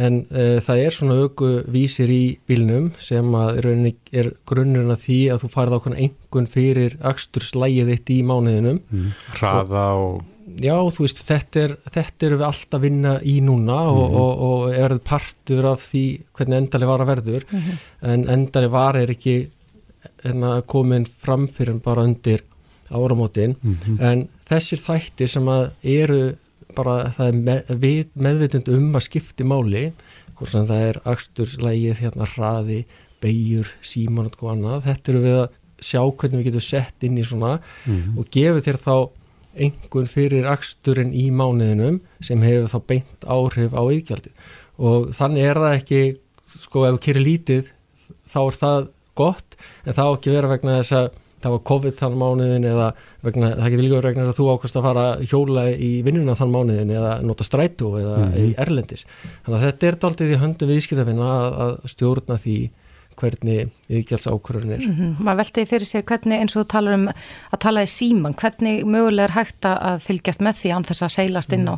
en 0.04 0.20
uh, 0.34 0.58
það 0.64 0.82
er 0.82 0.96
svona 0.96 1.18
auku 1.22 1.50
vísir 1.70 2.10
í 2.10 2.22
bílnum 2.48 2.90
sem 2.98 3.34
að 3.38 3.62
er 4.14 4.30
grunnurinn 4.48 4.94
að 4.94 5.02
því 5.06 5.18
að 5.34 5.42
þú 5.44 5.50
farið 5.54 5.78
ákveðin 5.78 6.04
engun 6.08 6.50
fyrir 6.50 6.96
axturslægið 7.12 7.92
eitt 7.94 8.14
í 8.14 8.20
mánuðinum 8.26 8.80
mm. 8.82 9.10
Hraða 9.38 9.88
og 10.02 10.22
Já, 10.60 10.76
þú 10.92 11.06
veist, 11.06 11.20
þetta 11.24 11.60
er, 11.62 11.72
þetta 11.88 12.26
er 12.26 12.34
við 12.36 12.42
alltaf 12.46 12.82
vinna 12.82 13.14
í 13.24 13.38
núna 13.42 13.78
mm 13.80 13.88
-hmm. 13.88 14.00
og, 14.00 14.14
og, 14.20 14.42
og 14.68 14.74
er 14.76 14.98
partur 14.98 15.66
af 15.72 15.80
því 15.82 16.04
hvernig 16.36 16.56
endali 16.58 16.86
var 16.86 17.00
að 17.00 17.10
verður 17.10 17.44
mm 17.50 17.60
-hmm. 17.60 17.78
en 18.12 18.28
endali 18.28 18.68
var 18.68 18.96
er 18.96 19.10
ekki 19.10 19.48
hérna, 20.22 20.62
komin 20.66 21.06
fram 21.06 21.48
fyrir 21.48 21.80
bara 21.82 22.02
undir 22.02 22.44
áramótin 22.90 23.56
mm 23.60 23.74
-hmm. 23.74 24.00
en 24.00 24.28
þessir 24.48 24.78
þættir 24.78 25.28
sem 25.28 25.48
að 25.48 25.70
eru 25.82 26.36
bara 26.74 27.10
það 27.16 27.26
er 27.28 27.40
með, 27.48 27.74
við, 27.80 28.06
meðvitund 28.14 28.68
um 28.68 28.94
að 28.94 29.06
skipti 29.08 29.44
máli 29.44 29.84
hvort 30.34 30.50
sem 30.50 30.66
það 30.66 30.86
er 30.88 31.00
axturslægið 31.04 32.00
hérna 32.02 32.26
hraði, 32.34 32.84
beigur, 33.22 33.68
síman 33.82 34.30
og 34.30 34.48
annað, 34.50 34.84
þetta 34.88 35.12
eru 35.12 35.20
við 35.20 35.36
að 35.42 35.48
sjá 35.84 36.00
hvernig 36.00 36.40
við 36.40 36.48
getum 36.48 36.64
sett 36.64 37.06
inn 37.06 37.18
í 37.18 37.24
svona 37.24 37.58
mm 37.58 37.94
-hmm. 37.94 38.18
og 38.18 38.30
gefur 38.30 38.64
þér 38.66 38.80
þá 38.86 38.96
einhvern 39.54 40.10
fyrir 40.10 40.48
axturinn 40.50 41.14
í 41.14 41.30
mánuðinum 41.30 42.00
sem 42.20 42.42
hefur 42.42 42.70
þá 42.72 42.78
beint 42.90 43.26
áhrif 43.26 43.74
á 43.74 43.82
yðgjaldi 43.86 44.32
og 44.78 45.12
þannig 45.14 45.50
er 45.50 45.60
það 45.62 45.76
ekki 45.78 46.00
sko 46.58 46.86
ef 46.86 46.96
þú 46.96 47.02
kyrir 47.06 47.26
lítið 47.28 47.70
þá 48.26 48.40
er 48.46 48.58
það 48.62 48.88
gott 49.14 49.56
en 49.84 49.96
þá 49.96 50.04
ekki 50.08 50.34
vera 50.34 50.50
vegna 50.50 50.78
þess 50.80 50.96
að 50.98 51.06
það 51.44 51.54
var 51.54 51.62
COVID 51.70 51.96
þann 51.98 52.16
mánuðin 52.20 52.68
eða 52.68 52.86
vegna, 53.24 53.50
það 53.58 53.74
getur 53.74 53.84
líka 53.84 54.00
vegna 54.04 54.26
að 54.28 54.38
þú 54.38 54.46
ákvæmst 54.52 54.78
að 54.78 54.86
fara 54.88 55.04
hjóla 55.22 55.64
í 55.72 55.90
vinnuna 56.06 56.36
þann 56.38 56.54
mánuðin 56.54 56.94
eða 56.94 57.12
nota 57.24 57.46
strætó 57.46 57.92
eða 58.00 58.16
mm 58.16 58.30
-hmm. 58.30 58.38
í 58.40 58.54
Erlendis. 58.64 59.04
Þannig 59.44 59.58
að 59.58 59.66
þetta 59.66 59.86
er 59.86 60.00
daldið 60.04 60.32
í 60.32 60.40
höndu 60.42 60.70
viðskiptafina 60.70 61.30
að, 61.34 61.48
að 61.64 61.74
stjórna 61.94 62.38
því 62.44 62.58
hvernig 63.14 63.68
viðgjals 63.88 64.26
ákvörðun 64.26 64.72
er. 64.74 64.80
Mm 64.82 64.94
-hmm. 64.94 65.24
Maður 65.24 65.42
veldi 65.42 65.66
fyrir 65.70 65.86
sér 65.86 66.02
hvernig 66.02 66.40
eins 66.40 66.56
og 66.56 66.64
þú 66.64 66.68
talar 66.68 66.94
um 66.94 67.08
að 67.08 67.58
tala 67.60 67.82
í 67.82 67.90
síman, 67.90 68.34
hvernig 68.34 68.84
mögulega 68.84 69.28
er 69.28 69.36
hægt 69.38 69.64
að 69.64 70.00
fylgjast 70.02 70.40
með 70.40 70.54
því 70.60 70.72
án 70.74 70.84
þess 70.88 71.02
að 71.02 71.14
seilast 71.14 71.52
inn 71.52 71.68
á 71.70 71.76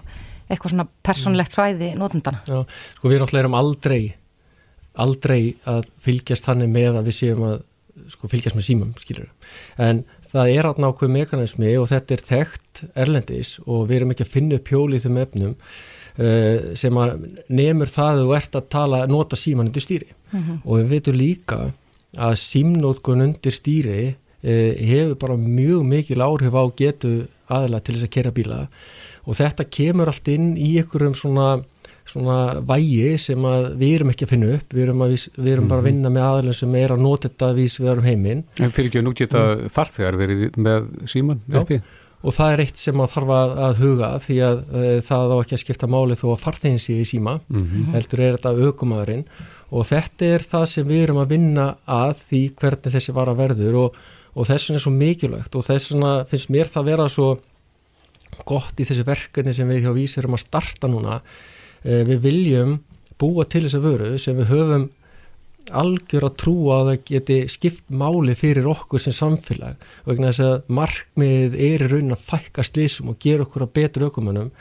eitthvað 0.48 0.70
svona 0.70 0.86
personlegt 1.02 1.52
svæði 1.52 1.94
nótundana? 1.98 2.40
Já, 2.46 2.64
sko 2.96 3.08
við 3.08 3.34
erum 3.34 3.54
aldrei 3.54 4.14
aldrei 4.96 5.56
að 5.68 5.90
fylgjast 6.02 6.46
þannig 6.48 6.72
með 6.72 7.00
að 7.00 7.08
við 7.10 7.18
séum 7.20 7.42
að 7.46 7.56
sko, 8.12 8.28
fylgjast 8.30 8.58
með 8.58 8.66
símum, 8.68 8.92
skilur 9.00 9.28
en 9.82 10.04
það 10.26 10.52
er 10.52 10.68
alltaf 10.68 10.82
nákvæm 10.84 11.14
mekanismi 11.16 11.74
og 11.80 11.88
þetta 11.92 12.16
er 12.16 12.24
þekkt 12.30 12.82
erlendis 12.94 13.56
og 13.64 13.86
við 13.88 14.00
erum 14.00 14.14
ekki 14.14 14.26
að 14.26 14.34
finna 14.34 14.58
upp 14.60 14.72
hjól 14.72 14.96
í 14.96 15.02
þeim 15.02 15.20
efnum 15.22 15.54
uh, 15.54 16.74
sem 16.78 17.00
að 17.02 17.16
nefnur 17.48 17.92
það 17.92 18.12
að 18.12 18.22
þú 18.22 18.36
ert 18.40 18.60
að 18.60 18.68
tala, 18.76 19.02
nota 19.10 19.40
síman 19.40 19.70
undir 19.70 19.84
stýri 19.84 20.10
uh 20.12 20.38
mhm. 20.38 20.44
-huh. 20.50 20.60
og 20.64 20.78
við 20.80 20.92
veitum 20.94 21.20
líka 21.20 21.60
að 22.16 22.34
símnótkun 22.40 23.24
undir 23.24 23.52
stýri 23.52 24.02
uh, 24.12 24.72
hefur 24.90 25.14
bara 25.14 25.36
mjög 25.36 25.84
mikil 25.84 26.20
áhrif 26.22 26.54
á 26.54 26.64
getu 26.76 27.26
aðla 27.48 27.80
til 27.80 27.94
þess 27.94 28.08
að 28.08 28.14
kera 28.16 28.30
bíla 28.34 28.68
og 29.26 29.34
þetta 29.34 29.70
kemur 29.70 30.10
allt 30.10 30.28
inn 30.28 30.56
í 30.56 30.76
einhverjum 30.78 31.14
svona 31.14 31.62
svona 32.10 32.38
vægi 32.66 33.18
sem 33.20 33.46
við 33.76 33.92
erum 33.98 34.10
ekki 34.12 34.26
að 34.26 34.32
finna 34.32 34.48
upp 34.56 34.74
við 34.74 34.86
erum, 34.86 35.04
að, 35.06 35.14
við 35.36 35.52
erum 35.52 35.68
bara 35.70 35.82
að 35.82 35.86
mhm. 35.86 35.92
vinna 35.92 36.12
með 36.14 36.26
aðlun 36.30 36.58
sem 36.60 36.74
er 36.80 36.94
að 36.94 37.04
nota 37.04 37.28
þetta 37.28 37.50
að 37.50 37.60
við 37.60 37.92
erum 37.92 38.08
heiminn 38.08 38.42
En 38.60 38.74
fyrir 38.74 38.90
ekki 38.90 39.02
að 39.02 39.06
nú 39.06 39.14
geta 39.18 39.44
mm. 39.44 39.70
farþegar 39.76 40.20
verið 40.20 40.44
með 40.56 40.90
síman 41.10 41.42
uppi? 41.60 41.80
Og 42.26 42.34
það 42.34 42.52
er 42.52 42.62
eitt 42.64 42.80
sem 42.80 43.02
að 43.02 43.10
þarf 43.12 43.32
að, 43.36 43.50
að 43.66 43.80
huga 43.82 44.08
því 44.24 44.36
að 44.42 44.62
uh, 44.64 44.86
það 45.04 45.34
á 45.34 45.36
ekki 45.36 45.56
að 45.56 45.62
skipta 45.62 45.88
máli 45.92 46.16
þó 46.18 46.24
að 46.32 46.40
farþegin 46.42 46.82
sé 46.82 46.96
í 46.96 47.06
síma 47.06 47.36
mm 47.42 47.60
-hmm. 47.60 47.90
heldur 47.94 48.22
er 48.24 48.38
þetta 48.38 48.54
aukumæðurinn 48.66 49.26
og 49.70 49.86
þetta 49.86 50.30
er 50.36 50.46
það 50.46 50.64
sem 50.70 50.86
við 50.88 51.02
erum 51.04 51.20
að 51.22 51.34
vinna 51.34 51.66
að 51.84 52.22
því 52.28 52.42
hvernig 52.60 52.94
þessi 52.94 53.14
var 53.14 53.30
að 53.30 53.42
verður 53.42 53.78
og, 53.82 54.00
og 54.34 54.48
þess 54.48 54.68
vegna 54.68 54.80
er 54.80 54.84
svo 54.86 54.94
mikilvægt 54.94 55.58
og 55.58 55.66
þess 55.66 55.92
vegna 55.92 56.12
finnst 56.30 56.52
mér 56.54 56.72
það 56.72 56.82
að 56.82 56.90
vera 56.90 57.08
svo 57.12 57.28
gott 58.46 58.80
í 58.80 58.86
þessi 58.86 59.06
verkefni 59.06 59.54
sem 59.54 59.68
við 59.70 59.86
hjá 59.86 59.92
vísir 59.96 60.28
um 60.28 60.36
að 60.36 60.44
starta 60.44 60.90
núna 60.90 61.20
við 61.86 62.22
viljum 62.24 62.78
búa 63.20 63.46
til 63.48 63.64
þess 63.64 63.78
að 63.78 63.86
vöru 63.86 64.08
sem 64.20 64.36
við 64.38 64.50
höfum 64.52 64.88
algjör 65.74 66.28
að 66.28 66.36
trúa 66.38 66.74
að 66.80 66.88
það 66.90 66.98
geti 67.10 67.36
skipt 67.50 67.86
máli 67.90 68.36
fyrir 68.38 68.68
okkur 68.70 69.02
sem 69.02 69.14
samfélag. 69.16 69.80
Vegna 70.06 70.30
þess 70.30 70.44
að 70.44 70.74
markmiðið 70.78 71.56
er 71.68 71.84
í 71.86 71.88
raunin 71.90 72.14
að 72.14 72.26
fækka 72.28 72.66
slísum 72.66 73.10
og 73.10 73.18
gera 73.22 73.46
okkur 73.46 73.66
að 73.66 73.72
betur 73.78 74.06
aukumannum 74.06 74.52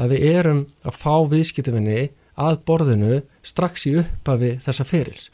að 0.00 0.14
við 0.14 0.26
erum 0.32 0.62
að 0.88 0.98
fá 0.98 1.14
viðskiptafinni 1.32 2.02
að 2.42 2.60
borðinu 2.68 3.22
strax 3.44 3.86
í 3.88 3.96
upphafi 4.02 4.54
þessa 4.64 4.86
ferils. 4.88 5.30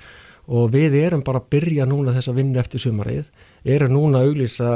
Og 0.49 0.71
við 0.75 0.97
erum 1.03 1.25
bara 1.27 1.43
að 1.43 1.51
byrja 1.55 1.87
núna 1.89 2.15
þess 2.17 2.31
að 2.31 2.41
vinna 2.41 2.63
eftir 2.63 2.83
sumarið, 2.83 3.29
erum 3.69 3.95
núna 3.95 4.23
að 4.23 4.31
auglýsa 4.31 4.73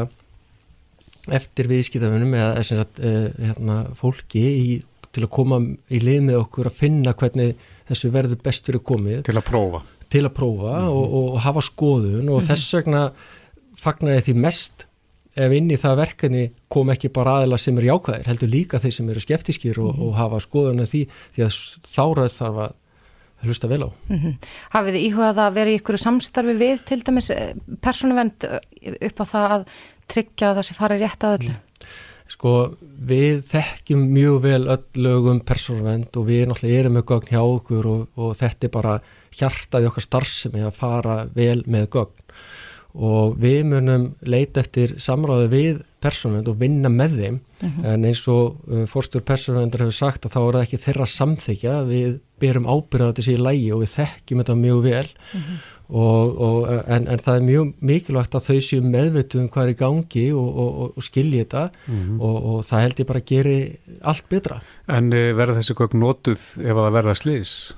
eftir 1.33 1.69
viðskiptafunum 1.71 2.35
eða 2.35 2.65
sagt, 2.67 2.99
uh, 2.99 3.31
hérna, 3.39 3.79
fólki 3.99 4.43
í, 4.43 4.73
til 5.13 5.25
að 5.27 5.33
koma 5.37 5.61
í 5.93 6.01
lið 6.03 6.23
með 6.29 6.39
okkur 6.43 6.71
að 6.71 6.79
finna 6.79 7.13
hvernig 7.13 7.57
þessu 7.89 8.13
verður 8.15 8.41
best 8.45 8.67
fyrir 8.69 8.85
komið. 8.85 9.23
Til 9.29 9.37
að 9.37 9.45
prófa. 9.49 9.83
Til 10.13 10.25
að 10.25 10.35
prófa 10.37 10.73
mm 10.79 10.89
-hmm. 10.89 10.97
og, 11.03 11.35
og 11.35 11.41
hafa 11.41 11.61
skoðun 11.61 12.29
og 12.29 12.39
mm 12.39 12.39
-hmm. 12.39 12.49
þess 12.49 12.75
vegna 12.75 13.13
fagnar 13.77 14.17
ég 14.17 14.25
því 14.25 14.35
mest 14.35 14.87
ef 15.37 15.53
inn 15.53 15.71
í 15.71 15.81
það 15.81 15.97
verkefni 15.97 16.51
kom 16.69 16.91
ekki 16.91 17.09
bara 17.09 17.39
aðila 17.41 17.59
sem 17.59 17.79
er 17.79 17.89
jákvæðir, 17.89 18.27
heldur 18.27 18.49
líka 18.49 18.79
þeir 18.79 18.93
sem 18.93 19.09
eru 19.09 19.21
skeftískir 19.21 19.79
og, 19.79 19.95
mm 19.95 20.01
-hmm. 20.01 20.09
og 20.09 20.15
hafa 20.17 20.41
skoðun 20.41 20.83
af 20.83 20.91
því 20.93 21.09
því 21.35 21.45
að 21.47 21.53
þárað 21.95 22.37
þarf 22.37 22.59
að 22.67 22.73
hlusta 23.43 23.69
vel 23.69 23.83
á. 23.83 23.91
Mm 24.09 24.19
-hmm. 24.19 24.35
Hafið 24.71 24.95
þið 24.95 25.07
íhugað 25.09 25.39
að 25.39 25.55
vera 25.55 25.71
í 25.71 25.79
ykkur 25.79 25.99
samstarfi 25.99 26.55
við 26.55 26.85
til 26.85 27.01
dæmis 27.03 27.31
eh, 27.31 27.55
persónuvend 27.81 28.45
eh, 28.45 28.61
upp 29.09 29.21
á 29.21 29.25
það 29.25 29.51
að 29.57 29.65
tryggja 30.09 30.51
að 30.51 30.57
það 30.57 30.67
sé 30.69 30.75
fara 30.75 30.99
rétt 30.99 31.25
að 31.25 31.37
öllu? 31.39 31.55
Sko 32.43 32.73
við 33.07 33.45
þekkjum 33.47 34.01
mjög 34.11 34.37
vel 34.43 34.65
öll 34.73 35.03
lögum 35.05 35.37
persónuvend 35.47 36.17
og 36.19 36.25
við 36.27 36.49
náttúrulega 36.51 36.81
erum 36.81 36.97
með 36.99 37.05
gögn 37.13 37.29
hjá 37.31 37.39
okkur 37.39 37.87
og, 37.87 38.01
og 38.19 38.33
þetta 38.35 38.67
er 38.67 38.73
bara 38.75 38.95
hjartaði 39.39 39.87
okkar 39.87 40.05
starfsemi 40.09 40.65
að 40.67 40.75
fara 40.75 41.15
vel 41.37 41.61
með 41.71 41.87
gögn. 41.95 42.33
Og 42.99 43.37
við 43.45 43.61
munum 43.71 44.09
leita 44.27 44.65
eftir 44.65 44.97
samráði 44.99 45.47
við 45.53 45.79
persónvend 46.03 46.49
og 46.51 46.59
vinna 46.61 46.91
með 46.93 47.19
þeim 47.21 47.37
uh 47.37 47.67
mhm. 47.67 47.73
-huh. 47.73 47.93
en 47.93 48.05
eins 48.09 48.23
og 48.29 48.57
uh, 48.69 48.87
fórstur 48.91 49.23
persónvendur 49.23 49.85
hefur 49.85 49.99
sagt 49.99 50.27
að 50.27 50.35
þá 50.35 50.41
er 50.41 50.55
það 50.55 50.65
ekki 50.67 50.85
þeirra 50.87 51.07
samþykja 51.07 51.77
við 51.89 52.21
byrjum 52.43 52.67
ábyrðað 52.67 53.15
til 53.15 53.25
síðan 53.29 53.47
lægi 53.49 53.69
og 53.73 53.83
við 53.83 53.95
þekkjum 53.99 54.43
þetta 54.43 54.57
mjög 54.65 54.83
vel 54.83 55.07
uh 55.07 55.39
mhm. 55.39 55.43
-huh. 55.43 55.59
og, 56.03 56.41
og, 56.47 56.59
en, 56.89 57.09
en 57.09 57.19
það 57.19 57.37
er 57.37 57.43
mjög 57.51 57.75
mikilvægt 57.81 58.35
að 58.35 58.47
þau 58.49 58.61
séu 58.61 58.81
meðvituðum 58.83 59.51
hvað 59.53 59.65
er 59.65 59.75
í 59.75 59.81
gangi 59.83 60.27
og, 60.33 60.49
og 60.97 61.03
skilji 61.03 61.45
þetta 61.45 61.71
-huh. 61.71 61.93
Mhm. 61.93 62.21
og 62.21 62.65
það 62.65 62.83
held 62.83 63.01
ég 63.01 63.07
bara 63.07 63.21
að 63.21 63.31
gera 63.31 63.55
allt 64.03 64.27
betra. 64.29 64.63
En 64.89 65.13
eh, 65.13 65.33
verður 65.35 65.59
þessi 65.61 65.75
gögn 65.75 65.99
notuð 65.99 66.43
ef 66.59 66.77
að 66.77 66.85
það 66.87 66.97
verða 66.99 67.15
slís? 67.15 67.75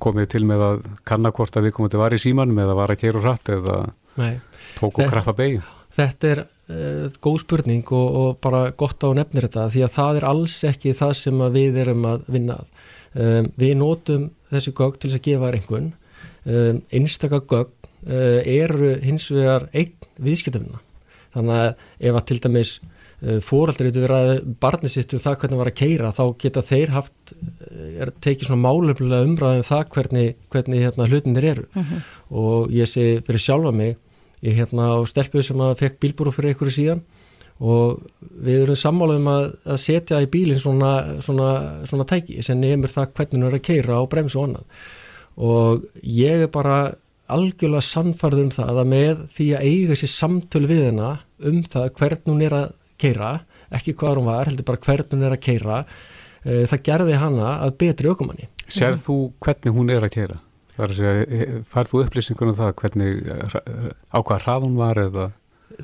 Komið 0.00 0.28
til 0.32 0.44
með 0.48 0.62
að 0.64 0.84
kannakvort 1.04 1.56
að 1.56 1.68
við 1.68 1.74
komum 1.76 1.90
til 1.92 1.98
að 1.98 2.04
vara 2.06 2.16
í 2.16 2.22
símanum 2.22 2.60
eða 2.62 2.76
vara 2.78 2.94
að 2.96 3.02
keira 3.02 3.18
úr 3.18 3.26
hratt 3.26 3.50
eða 3.52 3.76
Nei. 4.16 4.40
tók 4.78 5.02
og 5.02 5.10
kraffa 5.10 5.34
beig 5.36 5.60
Þetta 5.98 6.30
er 6.32 6.40
góð 7.24 7.38
spurning 7.40 7.86
og, 7.96 8.16
og 8.20 8.40
bara 8.44 8.70
gott 8.76 9.00
á 9.00 9.08
nefnir 9.16 9.46
þetta 9.46 9.70
því 9.72 9.84
að 9.86 9.94
það 9.94 10.18
er 10.18 10.26
alls 10.28 10.56
ekki 10.68 10.92
það 10.98 11.14
sem 11.16 11.44
við 11.54 11.78
erum 11.80 12.04
að 12.04 12.26
vinna 12.28 12.58
að. 12.60 12.66
Um, 13.16 13.48
við 13.56 13.72
notum 13.80 14.28
þessi 14.52 14.74
gögg 14.76 14.98
til 15.00 15.08
að 15.14 15.22
gefa 15.24 15.48
einhvern 15.48 15.86
um, 16.44 16.82
einstakar 16.92 17.40
gögg 17.48 17.88
uh, 18.04 18.42
eru 18.44 18.92
hins 19.00 19.30
vegar 19.32 19.64
einn 19.72 19.94
viðskiptafina 20.20 20.82
þannig 21.32 21.62
að 21.62 21.70
ef 22.10 22.18
að 22.18 22.26
til 22.28 22.38
dæmis 22.44 22.72
uh, 22.82 23.38
fóraldri 23.44 23.88
getur 23.88 24.04
verið 24.04 24.32
að 24.34 24.52
barni 24.60 24.92
sitt 24.92 25.14
um 25.16 25.22
það 25.24 25.38
hvernig 25.40 25.62
var 25.62 25.70
að 25.72 25.78
keira 25.80 26.12
þá 26.18 26.22
geta 26.44 26.64
þeir 26.68 26.94
haft 26.98 27.32
er 28.04 28.12
tekið 28.20 28.50
svona 28.50 28.66
málefnilega 28.66 29.30
umræðum 29.30 29.66
það 29.70 29.86
hvernig, 29.96 30.28
hvernig 30.52 30.84
hérna, 30.84 31.08
hlutinir 31.08 31.48
eru 31.54 31.64
-huh. 31.64 31.80
Mhm. 31.80 32.04
og 32.28 32.70
ég 32.70 32.92
sé 32.92 33.08
fyrir 33.24 33.40
sjálfa 33.40 33.72
mig 33.72 33.96
ég 34.46 34.60
hérna 34.60 34.92
á 34.94 34.96
stelpuð 35.08 35.46
sem 35.48 35.64
að 35.64 35.78
fekk 35.82 35.98
bílbúru 36.02 36.34
fyrir 36.34 36.52
einhverju 36.52 36.76
síðan 36.76 37.02
og 37.58 38.04
við 38.20 38.62
erum 38.62 38.78
sammálaðum 38.78 39.28
að, 39.32 39.48
að 39.66 39.80
setja 39.82 40.22
í 40.22 40.30
bílinn 40.30 40.62
svona, 40.62 40.92
svona, 41.24 41.50
svona 41.90 42.06
tæki 42.06 42.38
sem 42.46 42.60
nefnir 42.60 42.92
það 42.92 43.12
hvernig 43.18 43.40
hún 43.40 43.48
er 43.48 43.58
að 43.58 43.66
keira 43.66 43.98
á 43.98 44.02
bremsu 44.10 44.38
og 44.38 44.48
annað 44.48 44.86
og 45.48 45.86
ég 46.02 46.44
er 46.46 46.52
bara 46.54 46.78
algjörlega 47.28 47.84
sannfarð 47.84 48.44
um 48.44 48.52
það 48.54 48.80
að 48.82 48.90
með 48.92 49.24
því 49.34 49.48
að 49.56 49.66
eiga 49.68 49.98
sér 49.98 50.12
samtölu 50.14 50.70
við 50.70 50.84
hennar 50.88 51.24
um 51.50 51.60
það 51.66 51.90
hvernig 51.98 52.30
hún 52.32 52.44
er 52.46 52.56
að 52.56 52.68
keira 52.98 53.32
ekki 53.74 53.94
hvað 53.98 54.20
hún 54.20 54.30
var, 54.30 54.48
heldur 54.48 54.66
bara 54.68 54.82
hvernig 54.86 55.14
hún 55.14 55.26
er 55.28 55.36
að 55.36 55.44
keira 55.44 55.78
e, 56.42 56.64
það 56.70 56.84
gerði 56.88 57.18
hana 57.20 57.54
að 57.66 57.74
betri 57.82 58.10
ökumanni. 58.12 58.48
Serð 58.68 59.02
þú 59.04 59.18
hvernig 59.44 59.76
hún 59.76 59.92
er 59.92 60.06
að 60.06 60.14
keira? 60.14 60.38
Það 60.78 60.84
er 60.84 60.92
að 60.92 60.98
segja, 61.00 61.60
færð 61.66 61.90
þú 61.90 62.00
upplýsingunum 62.04 62.54
það 62.54 62.68
hvernig, 62.78 63.16
á 64.14 64.18
hvað 64.22 64.44
hraðun 64.44 64.76
var 64.78 65.00
eða? 65.02 65.24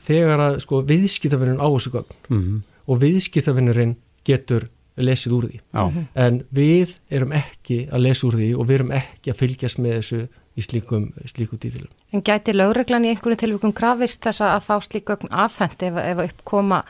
Þegar 0.05 0.43
að 0.45 0.59
sko 0.63 0.79
viðskiptafinnurinn 0.87 1.59
á 1.59 1.67
þessu 1.67 1.91
gögn 1.97 2.15
mm 2.29 2.43
-hmm. 2.43 2.61
og 2.87 3.01
viðskiptafinnurinn 3.03 3.97
getur 4.25 4.69
lesið 4.95 5.33
úr 5.33 5.49
því. 5.49 5.61
Mm 5.73 5.91
-hmm. 5.91 6.07
En 6.15 6.45
við 6.55 6.95
erum 7.11 7.33
ekki 7.33 7.89
að 7.91 8.05
lesa 8.07 8.27
úr 8.27 8.35
því 8.39 8.55
og 8.55 8.69
við 8.69 8.75
erum 8.75 8.93
ekki 8.93 9.31
að 9.31 9.41
fylgjast 9.43 9.79
með 9.79 9.97
þessu 9.99 10.29
í 10.55 10.63
slíkum, 10.63 11.13
slíkum 11.27 11.59
dítilum. 11.59 11.91
En 12.13 12.23
gæti 12.23 12.55
lögreglan 12.55 13.05
í 13.05 13.09
einhvern 13.09 13.37
tilvíkum 13.37 13.73
krafist 13.73 14.23
þess 14.23 14.41
að 14.41 14.63
fá 14.63 14.81
slíkum 14.81 15.29
afhengt 15.31 15.83
ef, 15.83 15.95
ef 15.97 16.19
uppkoma 16.19 16.85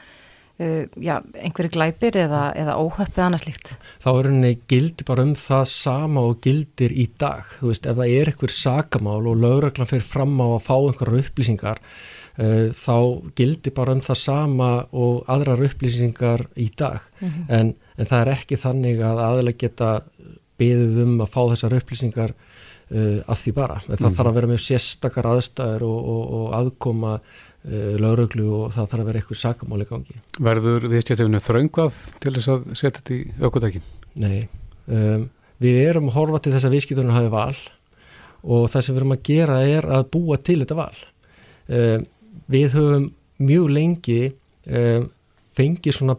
Uh, 0.54 0.84
já, 1.02 1.16
einhverju 1.34 1.72
glæpir 1.74 2.14
eða, 2.14 2.52
eða 2.54 2.76
óhöppið 2.78 3.24
annars 3.24 3.42
líkt? 3.42 3.72
Þá 3.98 4.08
er 4.12 4.26
henni 4.28 4.50
gildi 4.70 5.02
bara 5.08 5.24
um 5.26 5.32
það 5.34 5.64
sama 5.66 6.22
og 6.28 6.36
gildir 6.44 6.92
í 6.94 7.08
dag. 7.18 7.48
Þú 7.58 7.72
veist, 7.72 7.88
ef 7.90 7.96
það 7.98 8.12
er 8.20 8.28
einhver 8.30 8.52
sakamál 8.54 9.16
og 9.26 9.40
lauraglan 9.42 9.88
fyrir 9.90 10.04
fram 10.06 10.36
á 10.38 10.46
að 10.46 10.62
fá 10.62 10.76
einhverjar 10.76 11.24
upplýsingar 11.24 11.80
uh, 11.82 12.68
þá 12.70 12.94
gildi 13.34 13.72
bara 13.74 13.96
um 13.98 14.02
það 14.06 14.20
sama 14.20 14.68
og 14.94 15.24
aðrar 15.34 15.64
upplýsingar 15.66 16.46
í 16.54 16.68
dag. 16.70 17.02
Mm 17.18 17.28
-hmm. 17.32 17.48
en, 17.48 17.74
en 17.98 18.10
það 18.12 18.20
er 18.20 18.32
ekki 18.36 18.60
þannig 18.62 19.02
að 19.02 19.22
aðlega 19.26 19.58
geta 19.64 19.90
beðið 20.62 21.02
um 21.02 21.16
að 21.18 21.32
fá 21.34 21.40
þessar 21.50 21.74
upplýsingar 21.80 22.30
uh, 22.30 23.18
af 23.26 23.42
því 23.42 23.52
bara. 23.58 23.80
Það 23.82 23.90
mm 23.90 24.06
-hmm. 24.06 24.16
þarf 24.20 24.30
að 24.30 24.38
vera 24.38 24.52
með 24.54 24.62
sérstakar 24.68 25.26
aðstæður 25.26 25.82
og, 25.82 25.98
og, 26.14 26.22
og 26.38 26.54
aðkoma 26.60 27.14
uh, 27.18 27.43
lauruglu 27.64 28.48
og 28.59 28.72
það 28.74 28.90
þarf 28.90 29.00
að 29.00 29.07
vera 29.09 29.20
eitthvað 29.20 29.40
sakamáli 29.40 29.87
gangi. 29.88 30.18
Verður 30.48 30.88
viðstjöfninu 30.92 31.40
þraungvað 31.40 32.00
til 32.20 32.35
þess 32.35 32.50
að 32.53 32.66
setja 32.77 32.98
þetta 32.98 33.14
í 33.14 33.20
aukvöldækin? 33.40 33.87
Nei, 34.20 34.48
um, 34.87 35.24
við 35.64 35.81
erum 35.87 36.11
að 36.11 36.18
horfa 36.18 36.42
til 36.44 36.53
þess 36.53 36.68
að 36.68 36.77
viðskiptunum 36.77 37.16
hafi 37.16 37.33
val 37.33 37.57
og 38.44 38.68
það 38.68 38.85
sem 38.85 38.94
við 38.94 39.00
erum 39.00 39.16
að 39.16 39.24
gera 39.31 39.59
er 39.64 39.88
að 39.96 40.07
búa 40.12 40.37
til 40.44 40.59
þetta 40.61 40.79
val. 40.83 41.00
Um, 41.64 42.07
við 42.53 42.77
höfum 42.77 43.09
mjög 43.40 43.72
lengi 43.72 44.20
um, 44.68 45.09
fengið 45.57 45.98
svona 45.98 46.18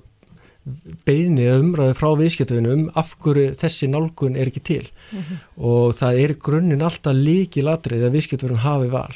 beðni 1.05 1.45
eða 1.45 1.61
umræði 1.61 1.95
frá 1.99 2.07
viðskiptunum 2.17 2.87
af 2.97 3.13
hverju 3.21 3.53
þessi 3.59 3.89
nálgun 3.91 4.37
er 4.39 4.49
ekki 4.49 4.63
til 4.65 4.81
mm 4.87 5.19
-hmm. 5.19 5.37
og 5.61 5.93
það 5.93 6.21
er 6.23 6.33
grunninn 6.41 6.81
alltaf 6.81 7.13
líki 7.13 7.61
ladrið 7.61 8.07
að 8.07 8.15
viðskiptunum 8.17 8.63
hafi 8.65 8.89
val 8.89 9.13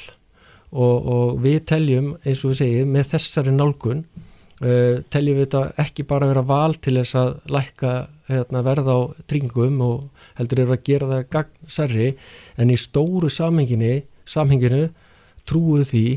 og, 0.71 0.95
og 1.09 1.39
við 1.43 1.61
teljum 1.71 2.13
eins 2.23 2.43
og 2.43 2.53
við 2.53 2.59
segjum 2.61 2.91
með 2.93 3.11
þessari 3.13 3.53
nálgun 3.55 4.03
uh, 4.61 5.01
teljum 5.09 5.39
við 5.39 5.47
þetta 5.47 5.63
ekki 5.83 6.05
bara 6.09 6.29
vera 6.29 6.45
val 6.45 6.75
til 6.77 6.97
þess 6.99 7.17
að 7.19 7.35
lækka 7.55 7.93
hérna, 8.29 8.63
verða 8.65 8.95
á 8.95 8.99
tringum 9.29 9.81
og 9.85 10.25
heldur 10.39 10.63
eru 10.65 10.75
að 10.75 10.85
gera 10.89 11.11
það 11.13 11.27
gagnsarri 11.35 12.09
en 12.59 12.73
í 12.73 12.77
stóru 12.79 13.31
samhenginu, 13.33 14.89
trúið 15.49 15.87
því 15.89 16.07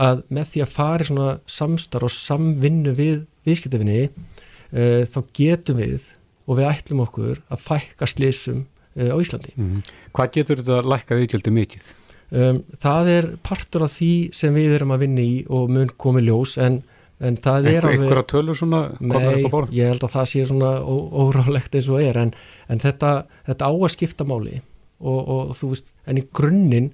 að 0.00 0.22
með 0.32 0.48
því 0.50 0.62
að 0.64 0.72
fari 0.74 1.06
svona 1.06 1.28
samstar 1.50 2.06
og 2.06 2.12
samvinnu 2.14 2.94
við 2.98 3.22
viðskiptefinni 3.46 4.00
uh, 4.08 5.06
þá 5.06 5.20
getum 5.36 5.78
við 5.78 6.10
og 6.50 6.58
við 6.58 6.70
ætlum 6.72 7.04
okkur 7.04 7.42
að 7.46 7.62
fækka 7.62 8.08
slísum 8.10 8.64
uh, 8.98 9.14
á 9.14 9.16
Íslandi. 9.22 9.54
Mm. 9.54 9.82
Hvað 10.16 10.36
getur 10.38 10.62
þetta 10.62 10.82
lækkað 10.90 11.22
viðkjöldi 11.22 11.54
mikið? 11.60 11.90
Um, 12.30 12.60
það 12.78 13.08
er 13.10 13.26
partur 13.42 13.82
af 13.88 13.96
því 13.96 14.12
sem 14.38 14.54
við 14.54 14.76
erum 14.76 14.94
að 14.94 15.00
vinna 15.02 15.22
í 15.26 15.38
og 15.50 15.70
mun 15.74 15.88
komið 15.98 16.28
ljós 16.28 16.52
en, 16.62 16.76
en 17.18 17.38
það 17.42 17.66
er 17.72 17.86
alveg... 17.88 18.04
Eitthvað 18.06 18.28
tölur 18.30 18.58
svona? 18.60 18.82
Nei, 19.02 19.42
ég 19.74 19.90
held 19.90 20.06
að 20.06 20.14
það 20.14 20.28
sé 20.30 20.44
svona 20.46 20.70
órálegt 20.86 21.74
eins 21.74 21.88
og 21.90 22.04
er 22.04 22.20
en, 22.22 22.30
en 22.70 22.82
þetta, 22.82 23.10
þetta 23.50 23.66
á 23.66 23.72
að 23.74 23.90
skipta 23.96 24.28
máli 24.30 24.60
og, 25.00 25.18
og 25.18 25.50
þú 25.58 25.72
veist, 25.72 25.90
en 26.06 26.22
í 26.22 26.24
grunninn 26.38 26.92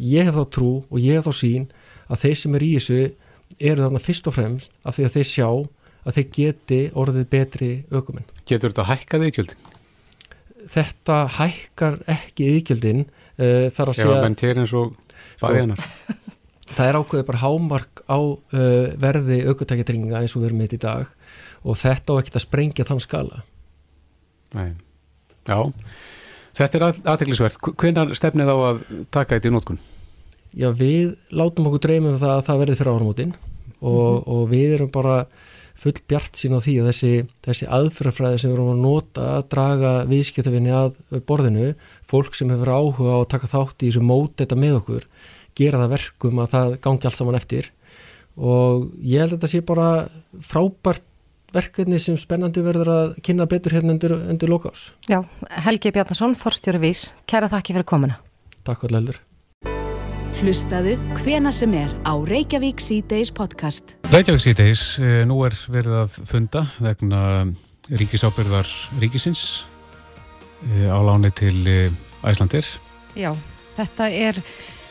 ég 0.00 0.30
hef 0.30 0.40
þá 0.40 0.56
trú 0.56 0.72
og 0.88 0.96
ég 1.02 1.20
hef 1.20 1.28
þá 1.28 1.42
sín 1.42 1.68
að 2.08 2.24
þeir 2.24 2.40
sem 2.40 2.56
er 2.56 2.64
í 2.64 2.72
þessu 2.78 3.00
eru 3.60 3.84
þarna 3.84 4.04
fyrst 4.08 4.32
og 4.32 4.38
fremst 4.38 4.74
af 4.80 4.96
því 4.96 5.08
að 5.10 5.16
þeir 5.18 5.30
sjá 5.34 5.48
að 6.00 6.16
þeir 6.16 6.28
geti 6.38 6.82
orðið 6.96 7.26
betri 7.36 7.72
aukumenn. 7.92 8.28
Getur 8.48 8.72
þetta 8.72 8.88
hækkað 8.88 9.26
íkjöldin? 9.28 9.64
Þetta 10.70 11.16
hækkar 11.36 11.98
ekki 12.08 12.54
íkjöldin 12.56 13.04
uh, 13.04 13.19
þar 13.40 13.92
að 13.92 13.98
segja 13.98 14.16
Já, 14.16 14.22
menn 14.24 14.38
til 14.40 14.54
eins 14.56 14.74
og 14.76 14.94
bæðinar 15.40 15.84
sko, 15.84 16.18
Það 16.70 16.86
er 16.86 16.96
ákveðið 17.00 17.26
bara 17.26 17.42
hámark 17.42 18.02
á 18.06 18.18
uh, 18.20 18.84
verði 19.02 19.40
aukvöldtækjadringa 19.48 20.20
eins 20.20 20.36
og 20.36 20.44
við 20.44 20.50
erum 20.50 20.60
með 20.62 20.68
þetta 20.68 20.78
í 20.78 20.84
dag 20.84 21.66
og 21.66 21.78
þetta 21.80 22.14
á 22.14 22.18
ekkert 22.20 22.38
að 22.38 22.46
sprengja 22.46 22.86
þann 22.86 23.02
skala 23.02 23.42
Nei, 24.54 24.70
já 25.50 25.58
Þetta 26.60 26.78
er 26.78 26.84
aðteglisvert. 27.08 27.60
Hvernig 27.78 28.18
stefnið 28.18 28.50
á 28.50 28.56
að 28.56 28.80
taka 29.12 29.38
þetta 29.38 29.50
í 29.50 29.54
nótkun? 29.54 29.78
Já, 30.50 30.68
við 30.74 31.14
látum 31.30 31.68
okkur 31.70 31.84
dreymum 31.84 32.18
það 32.18 32.34
að 32.34 32.44
það 32.48 32.60
verði 32.64 32.78
fyrir 32.80 32.92
áramótin 32.96 33.32
og, 33.32 33.86
mm 33.86 34.18
-hmm. 34.18 34.26
og 34.34 34.42
við 34.50 34.74
erum 34.74 34.90
bara 34.90 35.16
full 35.80 35.94
bjart 36.10 36.36
sín 36.36 36.52
á 36.52 36.60
því 36.60 36.74
að 36.80 36.88
þessi, 36.90 37.12
þessi 37.46 37.68
aðfyrrafræði 37.70 38.38
sem 38.38 38.50
við 38.50 38.56
erum 38.58 38.72
að 38.74 38.82
nota 38.82 39.28
að 39.38 39.46
draga 39.54 39.92
viðskiptafinni 40.10 40.72
að 40.74 40.98
borðinu, 41.24 41.74
fólk 42.10 42.36
sem 42.36 42.50
hefur 42.52 42.72
áhuga 42.74 43.16
á 43.16 43.18
að 43.20 43.28
taka 43.34 43.50
þátt 43.50 43.84
í 43.84 43.90
þessu 43.90 44.02
mót 44.04 44.34
þetta 44.40 44.58
með 44.58 44.80
okkur, 44.80 45.06
gera 45.58 45.82
það 45.84 45.94
verkum 45.94 46.42
að 46.42 46.56
það 46.56 46.74
gangi 46.86 47.08
allt 47.08 47.18
saman 47.18 47.38
eftir 47.38 47.70
og 48.40 48.90
ég 49.02 49.22
held 49.22 49.34
að 49.34 49.38
þetta 49.38 49.52
sé 49.52 49.62
bara 49.66 49.88
frábært 50.46 51.06
verkefni 51.54 51.98
sem 52.02 52.18
spennandi 52.20 52.62
verður 52.62 52.92
að 52.94 53.16
kynna 53.26 53.46
betur 53.50 53.74
hérna 53.74 53.96
undir, 53.96 54.14
undir 54.14 54.50
lokás. 54.50 54.90
Já, 55.10 55.24
Helgi 55.66 55.90
Bjarnason, 55.94 56.36
forstjóri 56.38 56.78
Vís, 56.82 57.08
kæra 57.26 57.50
þakki 57.50 57.74
fyrir 57.74 57.88
komuna. 57.90 58.20
Takk 58.66 58.84
fyrir 58.84 59.00
heldur. 59.00 59.18
Hlustaðu 60.40 60.94
hvena 61.18 61.50
sem 61.52 61.74
er 61.76 61.90
á 62.06 62.14
Reykjavík 62.14 62.80
C-Days 62.80 63.32
podcast. 63.34 63.96
Reykjavík 64.12 64.44
C-Days, 64.46 64.84
eh, 65.02 65.24
nú 65.26 65.42
er 65.44 65.58
verið 65.68 65.98
að 66.04 66.14
funda 66.30 66.64
vegna 66.78 67.50
ríkisábyrðar 67.90 68.70
ríkisins 69.02 69.64
á 70.88 70.98
láni 71.04 71.30
til 71.34 71.66
eh, 71.66 71.92
Æslandir. 72.26 72.66
Já, 73.16 73.32
þetta 73.76 74.08
er, 74.10 74.40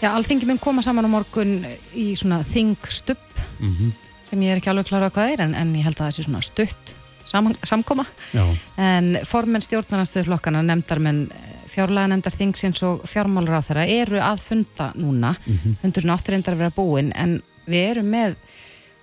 já, 0.02 0.10
alltingi 0.12 0.48
mun 0.50 0.62
koma 0.62 0.82
saman 0.82 1.06
á 1.06 1.10
morgun 1.10 1.60
í 1.94 2.16
svona 2.16 2.42
þingstupp 2.44 3.42
mm 3.60 3.76
-hmm. 3.76 3.92
sem 4.30 4.42
ég 4.42 4.52
er 4.52 4.58
ekki 4.58 4.70
alveg 4.70 4.88
klara 4.88 5.10
hvað 5.10 5.34
er 5.34 5.42
en, 5.42 5.56
en 5.56 5.76
ég 5.76 5.84
held 5.84 6.00
að 6.00 6.08
það 6.08 6.16
sé 6.16 6.24
svona 6.24 6.42
stutt 6.42 6.96
sam, 7.26 7.54
samkoma. 7.64 8.06
Já. 8.34 8.46
En 8.78 9.20
formen 9.24 9.62
stjórnarnarstöðflokkana 9.62 10.64
nefndar 10.66 11.00
menn 11.00 11.28
fjárlega 11.70 12.08
nefndar 12.08 12.34
þingsins 12.34 12.82
og 12.84 13.06
fjármálur 13.08 13.60
á 13.60 13.62
þeirra 13.62 13.86
eru 13.86 14.20
að 14.20 14.42
funda 14.42 14.92
núna 14.96 15.36
mm 15.38 15.54
-hmm. 15.54 15.76
fundurinn 15.82 16.10
áttur 16.10 16.34
reyndar 16.34 16.54
að 16.54 16.58
vera 16.58 16.76
búin 16.76 17.12
en 17.16 17.42
við 17.68 17.90
erum 17.92 18.10
með 18.10 18.36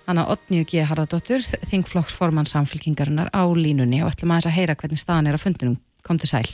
hana 0.07 0.27
Otniu 0.31 0.63
G. 0.63 0.83
Harðardóttur 0.83 1.41
þingflokksforman 1.41 2.45
samfélkingarinnar 2.45 3.29
á 3.35 3.43
línunni 3.55 4.03
og 4.03 4.11
ætlum 4.11 4.31
að 4.31 4.37
þess 4.37 4.51
að 4.51 4.57
heyra 4.59 4.75
hvernig 4.75 4.99
staðan 4.99 5.27
er 5.27 5.35
á 5.35 5.39
fundunum 5.39 5.77
kom 6.07 6.19
til 6.21 6.31
sæl 6.31 6.49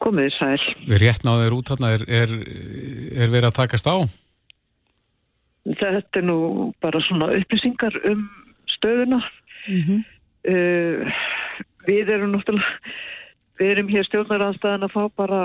Komið 0.00 0.32
sæl 0.38 0.62
Við 0.88 1.02
rétt 1.02 1.26
náðum 1.26 1.58
út 1.58 1.72
þarna 1.72 1.92
er, 1.96 2.06
er, 2.08 2.34
er 3.20 3.32
verið 3.32 3.50
að 3.50 3.58
takast 3.58 3.90
á? 3.90 3.96
Þetta 5.68 6.22
er 6.22 6.24
nú 6.24 6.38
bara 6.80 7.02
svona 7.04 7.28
upplýsingar 7.36 7.98
um 8.08 8.24
stöðuna 8.76 9.20
mm 9.68 9.82
-hmm. 9.86 10.00
uh, 10.52 11.12
Við 11.86 12.08
erum 12.08 12.32
náttúrulega 12.32 12.68
Við 13.60 13.74
erum 13.74 13.90
hér 13.92 14.06
stjórnarannstæðan 14.08 14.86
að 14.86 14.94
fá 14.94 15.02
bara 15.20 15.40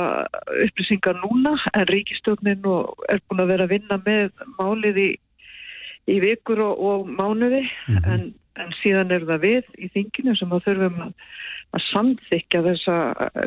upplýsingar 0.63 1.17
núna 1.19 1.57
en 1.73 1.87
ríkistjórnin 1.89 2.63
er 3.11 3.19
búin 3.27 3.43
að 3.43 3.51
vera 3.51 3.63
að 3.67 3.73
vinna 3.73 3.97
með 4.05 4.29
málið 4.55 4.99
í, 5.03 5.09
í 6.07 6.19
vikur 6.23 6.61
og, 6.63 6.79
og 6.79 7.09
mánuði 7.11 7.65
mm 7.65 7.97
-hmm. 7.97 8.13
en, 8.13 8.33
en 8.61 8.71
síðan 8.81 9.11
er 9.15 9.27
það 9.27 9.43
við 9.45 9.75
í 9.77 9.91
þinginu 9.93 10.37
sem 10.39 10.55
að 10.55 10.65
þurfum 10.69 11.03
að, 11.07 11.11
að 11.75 11.85
samþykja 11.89 12.63
þessa 12.69 12.97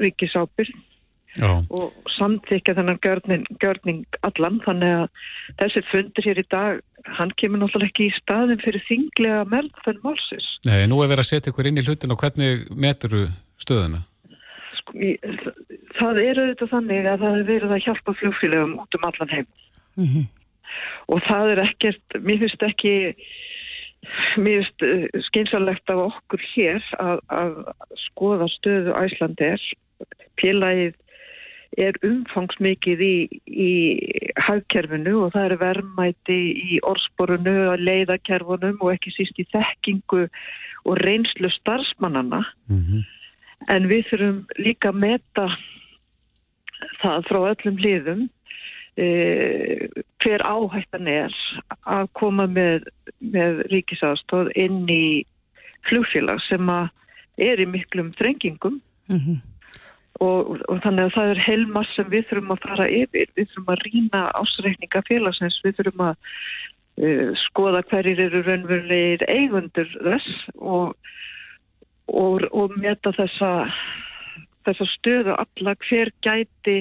ríkisábyrg 0.05 0.85
og 1.45 2.13
samþykja 2.17 2.75
þennan 2.75 3.01
görning, 3.05 3.45
görning 3.63 4.21
allan 4.27 4.59
þannig 4.65 4.95
að 5.03 5.09
þessi 5.61 5.83
fundur 5.91 6.27
hér 6.27 6.41
í 6.41 6.47
dag 6.51 6.81
hann 7.19 7.33
kemur 7.41 7.63
náttúrulega 7.63 7.93
ekki 7.93 8.09
í 8.09 8.17
staðin 8.17 8.63
fyrir 8.65 8.85
þinglega 8.89 9.45
meðfenn 9.53 10.01
málsis. 10.03 10.49
Nei, 10.67 10.89
nú 10.91 11.03
er 11.03 11.13
verið 11.13 11.25
að 11.25 11.31
setja 11.31 11.53
ykkur 11.53 11.69
inn 11.71 11.81
í 11.81 11.85
hlutin 11.87 12.15
og 12.15 12.21
hvernig 12.25 12.67
metur 12.75 13.29
stöðuna? 13.61 14.03
það 15.99 16.21
eru 16.23 16.47
þetta 16.53 16.69
þannig 16.71 17.07
að 17.07 17.23
það 17.25 17.37
er 17.37 17.47
verið 17.49 17.75
að 17.75 17.85
hjálpa 17.85 18.15
fljófélagum 18.21 18.77
út 18.83 18.97
um 18.97 19.07
allan 19.09 19.33
heim 19.35 19.47
mm 19.99 20.07
-hmm. 20.07 20.25
og 21.13 21.23
það 21.29 21.53
er 21.53 21.63
ekkert, 21.67 22.19
mér 22.21 22.39
finnst 22.43 22.63
ekki 22.63 22.95
mér 24.39 24.63
finnst 24.63 24.87
uh, 24.87 25.21
skeinsalegt 25.29 25.91
af 25.93 26.05
okkur 26.07 26.47
hér 26.55 26.85
að, 27.03 27.21
að 27.33 27.59
skoða 28.09 28.49
stöðu 28.55 28.95
Æslandir 28.99 29.63
félagið 30.41 30.97
er 31.79 31.99
umfangsmikið 32.07 33.03
í, 33.05 33.17
í 33.45 33.73
hagkerfinu 34.41 35.19
og 35.27 35.35
það 35.35 35.51
er 35.51 35.61
verðmæti 35.61 36.39
í 36.65 36.79
orðsporunu, 36.87 37.77
leiðakerfunum 37.83 38.81
og 38.81 38.95
ekki 38.95 39.13
síst 39.13 39.39
í 39.43 39.47
þekkingu 39.53 40.25
og 40.89 41.01
reynslu 41.05 41.51
starfsmannana 41.59 42.41
mm 42.71 42.83
-hmm 42.83 43.07
en 43.67 43.89
við 43.91 44.07
þurfum 44.11 44.39
líka 44.63 44.93
að 44.93 45.01
meta 45.03 45.47
það 47.03 47.29
frá 47.29 47.39
öllum 47.51 47.81
liðum 47.83 48.27
hver 48.99 50.43
áhættan 50.43 51.07
er 51.11 51.35
að 51.87 52.09
koma 52.19 52.49
með, 52.51 52.89
með 53.23 53.63
ríkisástóð 53.73 54.51
inn 54.59 54.89
í 54.91 55.25
flugfélag 55.87 56.43
sem 56.49 56.73
að 56.73 56.89
er 57.39 57.63
í 57.63 57.69
miklum 57.71 58.11
þrengingum. 58.19 58.81
Mm 59.09 59.21
-hmm. 59.25 59.37
og, 60.21 60.59
og 60.69 60.81
þannig 60.85 61.07
að 61.07 61.15
það 61.15 61.31
er 61.35 61.45
heilmar 61.47 61.87
sem 61.95 62.11
við 62.11 62.27
þurfum 62.29 62.57
að 62.57 62.65
fara 62.67 62.89
yfir, 62.91 63.31
við 63.37 63.47
þurfum 63.53 63.73
að 63.73 63.85
rína 63.87 64.25
ásreikninga 64.41 65.03
félagsins, 65.09 65.61
við 65.65 65.79
þurfum 65.79 66.05
að 66.09 66.17
uh, 67.05 67.31
skoða 67.47 67.85
hverjir 67.89 68.21
eru 68.27 68.43
raunverulegir 68.43 69.25
eigundur 69.31 69.95
þess 70.03 70.51
og 70.59 70.99
og, 72.09 72.45
og 72.53 72.77
meta 72.81 73.13
þessa, 73.17 73.51
þessa 74.69 74.87
stöðu 74.93 75.37
alla 75.39 75.75
hver 75.87 76.11
gæti 76.25 76.79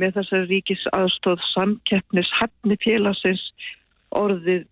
með 0.00 0.18
þessa 0.18 0.42
ríkis 0.50 0.84
aðstóð 0.96 1.42
samkeppnis 1.50 2.30
hefni 2.38 2.76
félagsins 2.84 3.42
orðið 4.16 4.66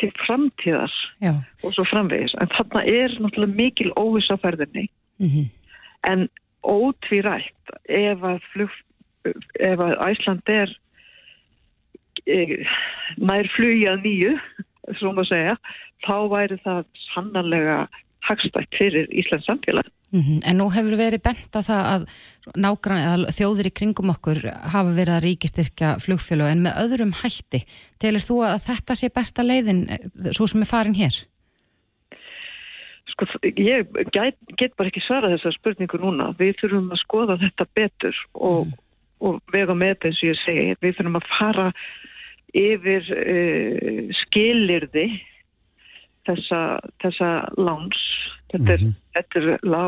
til 0.00 0.10
framtíðar 0.24 0.92
Já. 1.20 1.34
og 1.64 1.74
svo 1.76 1.84
framvegis. 1.88 2.34
En 2.40 2.50
þarna 2.54 2.84
er 2.88 3.16
náttúrulega 3.20 3.58
mikil 3.58 3.90
óviss 4.00 4.32
á 4.32 4.36
ferðinni 4.40 4.86
mm 5.20 5.28
-hmm. 5.28 5.46
en 6.12 6.28
ótvírætt 6.62 7.74
ef 7.88 8.22
að, 8.22 8.40
flug, 8.52 8.70
ef 9.60 9.78
að 9.78 9.94
Æsland 10.08 10.48
er 10.48 10.72
e, 12.26 12.64
nær 13.16 13.48
flugjað 13.56 14.02
nýju, 14.04 14.32
þá 16.06 16.16
væri 16.32 16.56
það 16.64 16.84
sannarlega 17.14 17.88
hagstætt 18.20 18.76
fyrir 18.78 19.08
Íslands 19.12 19.46
samfélag. 19.48 19.88
Mm 20.12 20.20
-hmm. 20.20 20.40
En 20.48 20.56
nú 20.58 20.66
hefur 20.74 20.96
verið 20.98 21.22
bent 21.22 21.54
á 21.54 21.60
það 21.62 21.82
að 21.94 22.02
nágrann, 22.56 23.26
þjóðir 23.30 23.66
í 23.70 23.76
kringum 23.78 24.10
okkur 24.10 24.38
hafa 24.74 24.90
verið 24.90 25.14
að 25.14 25.24
ríkistyrkja 25.24 25.98
flugfjölu 26.02 26.46
en 26.50 26.62
með 26.64 26.78
öðrum 26.82 27.12
hætti. 27.22 27.60
Telur 27.98 28.20
þú 28.20 28.36
að 28.42 28.58
þetta 28.68 28.94
sé 28.94 29.08
besta 29.14 29.42
leiðin 29.42 29.86
eh, 29.88 30.32
svo 30.34 30.46
sem 30.46 30.62
er 30.62 30.66
farin 30.66 30.98
hér? 30.98 31.14
Sko, 33.12 33.26
ég 33.42 33.86
get, 34.10 34.36
get 34.58 34.76
bara 34.76 34.88
ekki 34.88 35.00
svara 35.06 35.30
þessa 35.30 35.52
spurningu 35.54 35.98
núna. 35.98 36.34
Við 36.38 36.54
þurfum 36.60 36.90
að 36.90 37.02
skoða 37.04 37.38
þetta 37.38 37.66
betur 37.74 38.16
og, 38.34 38.66
mm. 38.66 38.72
og 39.20 39.40
vega 39.52 39.74
með 39.74 39.94
þetta 39.94 40.08
eins 40.08 40.22
og 40.22 40.28
ég 40.30 40.38
segi. 40.44 40.76
Við 40.82 40.96
þurfum 40.96 41.20
að 41.20 41.30
fara 41.38 41.72
yfir 42.50 43.02
uh, 43.14 44.14
skilirði 44.24 45.06
þessa, 46.30 46.60
þessa 47.02 47.30
láns 47.58 48.00
þetta 48.50 48.72
er, 48.72 48.82
mm 48.82 48.88
-hmm. 48.88 48.98
þetta 49.14 49.40
er 49.40 49.58
lá, 49.62 49.82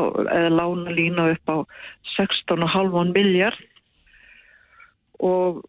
lána 0.51 0.95
lína 0.95 1.29
upp 1.33 1.49
á 1.49 1.57
16,5 2.15 3.13
miljard 3.13 3.59
og 5.23 5.63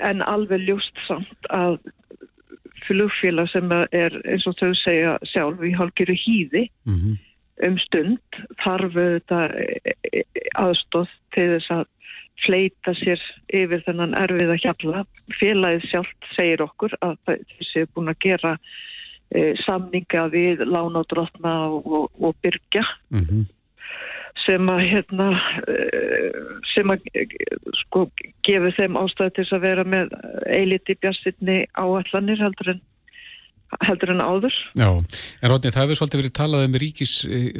en 0.00 0.22
alveg 0.22 0.64
ljúst 0.66 0.98
samt 1.06 1.50
að 1.50 1.78
flugfélag 2.86 3.48
sem 3.52 3.70
er 3.72 4.16
eins 4.24 4.46
og 4.46 4.56
þau 4.60 4.74
segja 4.76 5.16
sjálf 5.30 5.62
í 5.64 5.72
hálgiru 5.76 6.16
hýði 6.18 6.68
mm 6.84 6.94
-hmm. 6.94 7.18
um 7.68 7.78
stund 7.78 8.40
þarf 8.62 8.92
þetta 8.94 9.40
aðstóð 10.54 11.10
til 11.34 11.48
þess 11.54 11.70
að 11.70 11.84
fleita 12.44 12.94
sér 12.98 13.20
yfir 13.54 13.84
þennan 13.86 14.16
erfið 14.18 14.50
að 14.50 14.62
hjalla 14.64 15.04
félagið 15.38 15.88
sjálft 15.90 16.28
segir 16.34 16.64
okkur 16.64 16.96
að 17.00 17.16
þessi 17.28 17.84
er 17.84 17.92
búin 17.94 18.10
að 18.10 18.20
gera 18.26 18.56
samninga 19.64 20.28
við 20.32 20.64
lánadrottna 20.68 21.54
og, 21.68 21.86
og, 21.86 22.08
og 22.20 22.36
byrkja 22.42 22.84
mm 23.10 23.20
-hmm. 23.20 23.44
sem 24.46 24.68
að 24.68 24.80
hérna 24.92 25.28
e, 25.68 25.76
sem 26.74 26.90
að 26.90 27.00
sko 27.82 28.10
gefur 28.42 28.74
þeim 28.78 28.96
ástæði 28.96 29.34
til 29.34 29.46
að 29.56 29.60
vera 29.60 29.84
með 29.84 30.14
eiliti 30.46 30.94
bjastinni 30.94 31.66
áallanir 31.74 32.38
heldur 32.38 32.70
en 32.74 32.80
heldur 33.82 34.10
en 34.10 34.20
áður. 34.20 34.54
Já, 34.78 34.90
en 35.42 35.50
Rótni, 35.50 35.70
það 35.70 35.82
hefur 35.82 35.98
svolítið 35.98 36.20
verið 36.20 36.34
talað 36.38 36.64
um 36.68 36.78
ríkis 36.78 37.14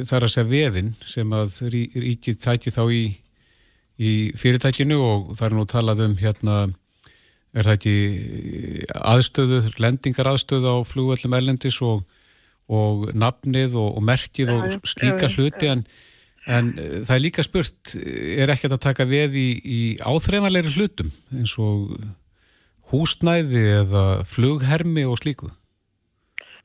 þar 0.07 0.23
að 0.23 0.33
segja 0.33 0.49
veðin 0.49 0.91
sem 1.03 1.33
að 1.33 1.59
ríkið 2.05 2.39
tæti 2.39 2.71
þá 2.71 2.83
í, 2.87 3.03
í 3.99 4.31
fyrirtækinu 4.39 4.95
og 4.95 5.35
það 5.35 5.47
er 5.49 5.55
nú 5.57 5.65
talað 5.65 6.05
um 6.05 6.15
hérna 6.15 6.55
er 7.55 7.67
það 7.67 7.77
ekki 7.77 7.95
aðstöðu, 9.13 9.61
lendingar 9.81 10.29
aðstöðu 10.33 10.75
á 10.75 10.77
flugvöldum 10.87 11.37
erlendis 11.37 11.79
og, 11.85 12.03
og 12.67 13.09
nafnið 13.15 13.77
og, 13.79 13.95
og 13.95 14.05
merkið 14.11 14.53
og 14.55 14.77
slíka 14.87 15.31
hluti 15.31 15.71
en, 15.71 15.85
en 16.45 16.73
eh, 16.75 17.01
það 17.07 17.15
er 17.17 17.25
líka 17.25 17.45
spurt, 17.45 17.95
er 17.95 18.53
ekkert 18.53 18.77
að 18.77 18.85
taka 18.89 19.07
veð 19.09 19.39
í, 19.39 19.49
í 19.63 19.81
áþreifanleiri 20.03 20.75
hlutum 20.75 21.11
eins 21.35 21.55
og 21.57 21.95
húsnæði 22.91 23.63
eða 23.81 24.07
flughermi 24.29 25.07
og 25.09 25.21
slíku? 25.23 25.49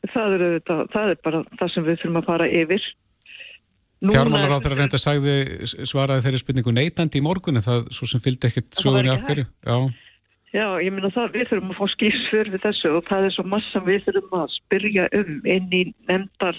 það 0.08 0.34
er, 0.36 0.44
það, 0.64 0.82
það 0.94 1.12
er 1.12 1.22
bara 1.24 1.40
það 1.60 1.72
sem 1.74 1.86
við 1.86 1.98
þurfum 2.00 2.20
að 2.20 2.28
fara 2.28 2.50
yfir. 2.60 2.86
Fjármálar 4.00 4.54
á 4.56 4.62
þeirra 4.64 4.78
reynda 4.78 5.00
sagði 5.00 5.34
svaraði 5.88 6.24
þeirri 6.24 6.40
spurningu 6.40 6.72
neitandi 6.72 7.20
í 7.20 7.24
morgunni 7.24 7.60
það 7.64 7.90
svo 7.92 8.08
sem 8.08 8.22
fylgdi 8.24 8.48
ekkert 8.48 8.78
sögurni 8.80 9.12
af 9.12 9.26
hverju. 9.26 9.44
Já. 9.44 9.76
Já, 10.50 10.66
ég 10.82 10.90
minna 10.90 11.12
það, 11.14 11.34
við 11.36 11.50
þurfum 11.50 11.72
að 11.72 11.78
fá 11.78 11.92
skýrsfjör 11.94 12.48
við 12.50 12.62
þessu 12.64 12.90
og 12.96 13.04
það 13.06 13.26
er 13.26 13.34
svo 13.36 13.44
massa 13.46 13.82
við 13.86 14.00
þurfum 14.08 14.38
að 14.40 14.54
spyrja 14.56 15.04
um 15.14 15.36
inn 15.46 15.68
í 15.70 15.82
nefndar 16.10 16.56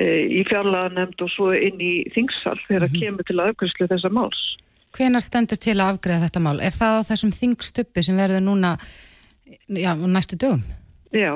e, 0.00 0.04
í 0.38 0.44
fjárlega 0.48 0.92
nefnd 0.94 1.24
og 1.26 1.32
svo 1.34 1.50
inn 1.52 1.82
í 1.84 1.94
þingsal 2.14 2.56
þegar 2.64 2.86
mm 2.86 2.94
-hmm. 2.94 3.02
kemur 3.02 3.28
til 3.28 3.36
aðgjörslu 3.44 3.90
þessa 3.92 4.12
máls. 4.14 4.40
Hvenar 4.96 5.20
stendur 5.20 5.60
til 5.60 5.76
að 5.76 5.90
afgreða 5.90 6.24
þetta 6.24 6.44
mál? 6.46 6.56
Er 6.62 6.72
það 6.72 6.96
á 6.96 7.08
þessum 7.10 7.34
þingstuppi 7.34 8.06
sem 8.06 8.16
verður 8.16 8.40
núna 8.46 8.72
já, 9.68 9.92
næstu 9.92 10.40
dögum? 10.40 10.64
Já. 11.12 11.34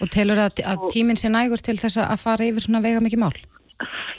Og 0.00 0.08
telur 0.10 0.40
að, 0.40 0.62
að 0.64 0.88
tíminn 0.90 1.20
sé 1.20 1.28
nægur 1.30 1.60
til 1.62 1.76
þess 1.78 2.00
að 2.02 2.18
fara 2.18 2.48
yfir 2.48 2.66
svona 2.66 2.82
vega 2.82 3.02
mikið 3.04 3.20
mál? 3.20 3.36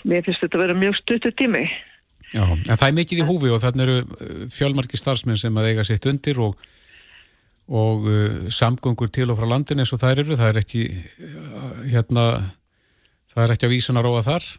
Mér 0.07 0.23
finnst 0.23 0.39
þetta 0.45 0.57
að 0.57 0.63
vera 0.63 0.77
mjög 0.77 0.95
stuttu 1.01 1.31
tími. 1.35 1.65
Já, 2.31 2.45
en 2.47 2.77
það 2.79 2.87
er 2.87 2.95
mikið 2.95 3.21
í 3.21 3.27
húfi 3.27 3.51
og 3.51 3.61
þannig 3.63 3.87
eru 3.87 3.97
uh, 4.01 4.43
fjölmarki 4.53 4.99
starfsmenn 4.99 5.39
sem 5.39 5.57
að 5.59 5.71
eiga 5.71 5.85
sitt 5.87 6.07
undir 6.07 6.39
og, 6.39 6.57
og 7.67 8.07
uh, 8.07 8.41
samgöngur 8.47 9.11
til 9.11 9.29
og 9.31 9.39
frá 9.39 9.49
landin 9.51 9.83
eins 9.83 9.91
og 9.91 9.99
þær 10.03 10.23
eru, 10.23 10.37
það 10.39 10.53
er 10.53 10.61
ekki 10.63 10.83
uh, 10.95 11.81
hérna, 11.91 12.27
það 13.33 13.45
er 13.45 13.55
ekki 13.55 13.67
að 13.67 13.75
vísan 13.75 13.99
að 13.99 14.07
róa 14.07 14.25
þar? 14.29 14.51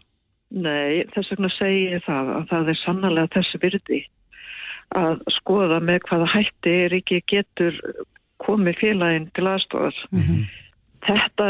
Nei, 0.52 1.04
þess 1.14 1.32
vegna 1.32 1.48
segi 1.54 1.84
ég 1.94 2.04
það 2.04 2.34
að 2.36 2.48
það 2.50 2.72
er 2.74 2.80
sannlega 2.82 3.30
þessi 3.38 3.62
virdi 3.62 4.02
að 4.92 5.22
skoða 5.38 5.78
með 5.80 6.02
hvaða 6.10 6.26
hætti 6.34 6.74
er 6.86 6.96
ekki 6.98 7.22
getur 7.32 7.78
komið 8.42 8.80
félaginn 8.82 9.30
til 9.36 9.46
aðstofar. 9.48 9.96
Mm 10.10 10.26
-hmm. 10.26 10.42
Þetta 11.06 11.46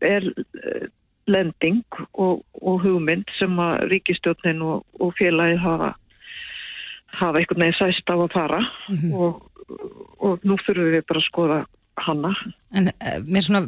er 0.00 0.30
lending 1.26 1.84
og, 2.14 2.42
og 2.62 2.82
hugmynd 2.84 3.28
sem 3.38 3.58
að 3.62 3.86
ríkistjónin 3.92 4.62
og, 4.62 4.84
og 5.00 5.14
félagi 5.18 5.58
hafa 5.62 5.94
hafa 7.16 7.40
einhvern 7.40 7.64
veginn 7.64 7.78
sæst 7.78 8.10
á 8.10 8.16
að 8.16 8.32
fara 8.34 8.60
mm 8.60 8.96
-hmm. 8.96 9.14
og, 9.14 9.50
og 10.18 10.44
nú 10.44 10.56
þurfum 10.66 10.92
við 10.94 11.04
bara 11.08 11.20
að 11.20 11.28
skoða 11.30 11.58
hanna. 11.96 12.34
En 12.76 12.86
uh, 12.86 13.20
mér 13.24 13.42
svona, 13.42 13.60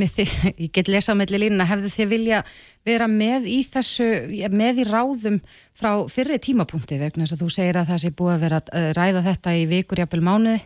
með 0.00 0.10
þið, 0.16 0.30
ég 0.64 0.72
get 0.72 0.88
lesa 0.88 1.12
á 1.12 1.18
melli 1.18 1.38
línuna, 1.38 1.64
hefðu 1.64 1.90
þið 1.96 2.08
vilja 2.08 2.42
vera 2.86 3.08
með 3.08 3.48
í 3.50 3.60
þessu, 3.72 4.08
með 4.50 4.74
í 4.82 4.84
ráðum 4.90 5.40
frá 5.74 5.90
fyrri 6.08 6.38
tímapunkti 6.38 6.98
vegna 6.98 7.24
þess 7.24 7.34
að 7.34 7.42
þú 7.42 7.50
segir 7.50 7.76
að 7.76 7.88
það 7.90 8.02
sé 8.02 8.10
búið 8.18 8.34
að 8.34 8.44
vera 8.44 8.60
að 8.60 8.68
uh, 8.78 8.90
ræða 8.98 9.26
þetta 9.28 9.56
í 9.58 9.66
vikur 9.66 9.98
jafnvel 9.98 10.22
mánuði? 10.22 10.60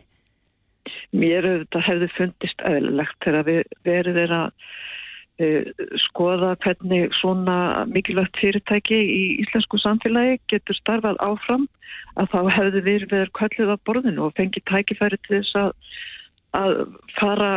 Mér 1.13 1.45
hefðu 1.73 2.09
fundist 2.17 2.61
eðlilegt 2.65 3.19
þegar 3.25 3.45
við 3.45 3.63
verðum 3.85 4.53
Eh, 4.53 4.53
skoða 6.09 6.57
hvernig 6.65 7.13
svona 7.15 7.87
mikilvægt 7.87 8.41
fyrirtæki 8.41 8.97
í 8.99 9.23
íslensku 9.45 9.79
samfélagi 9.79 10.41
getur 10.51 10.75
starfað 10.75 11.21
áfram 11.23 11.69
að 12.19 12.33
þá 12.33 12.39
hefðu 12.57 12.83
við 12.83 13.05
verið 13.13 13.35
kvöllið 13.39 13.71
á 13.71 13.77
borðinu 13.87 14.25
og 14.27 14.35
fengið 14.39 14.67
tækifæri 14.71 15.19
til 15.23 15.37
þess 15.37 15.61
að, 15.61 15.71
að 16.59 16.73
fara 17.21 17.53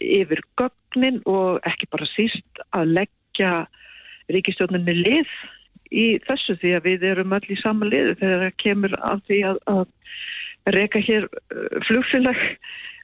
yfir 0.00 0.40
gögnin 0.56 1.20
og 1.28 1.60
ekki 1.68 1.90
bara 1.92 2.08
síst 2.14 2.62
að 2.72 2.94
leggja 3.00 3.52
ríkistjóninni 4.32 4.96
lið 4.96 5.34
í 5.92 6.06
þessu 6.24 6.56
því 6.62 6.72
að 6.78 6.88
við 6.88 7.04
erum 7.10 7.36
öll 7.36 7.44
í 7.52 7.58
sama 7.60 7.88
liðu 7.90 8.16
þegar 8.22 8.46
það 8.46 8.56
kemur 8.64 8.96
af 9.04 9.20
því 9.28 9.42
að, 9.50 9.60
að 9.74 10.72
reyka 10.72 11.04
hér 11.04 11.28
eh, 11.28 11.76
flugfélag 11.86 12.40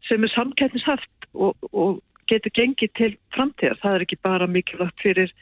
sem 0.08 0.24
er 0.24 0.32
samkætnishaft 0.32 1.28
og, 1.32 1.68
og 1.70 2.00
getur 2.32 2.56
gengið 2.58 2.92
til 2.98 3.12
framtíðar. 3.36 3.80
Það 3.82 3.96
er 3.96 4.06
ekki 4.06 4.20
bara 4.24 4.50
mikilvægt 4.50 5.04
fyrir 5.04 5.32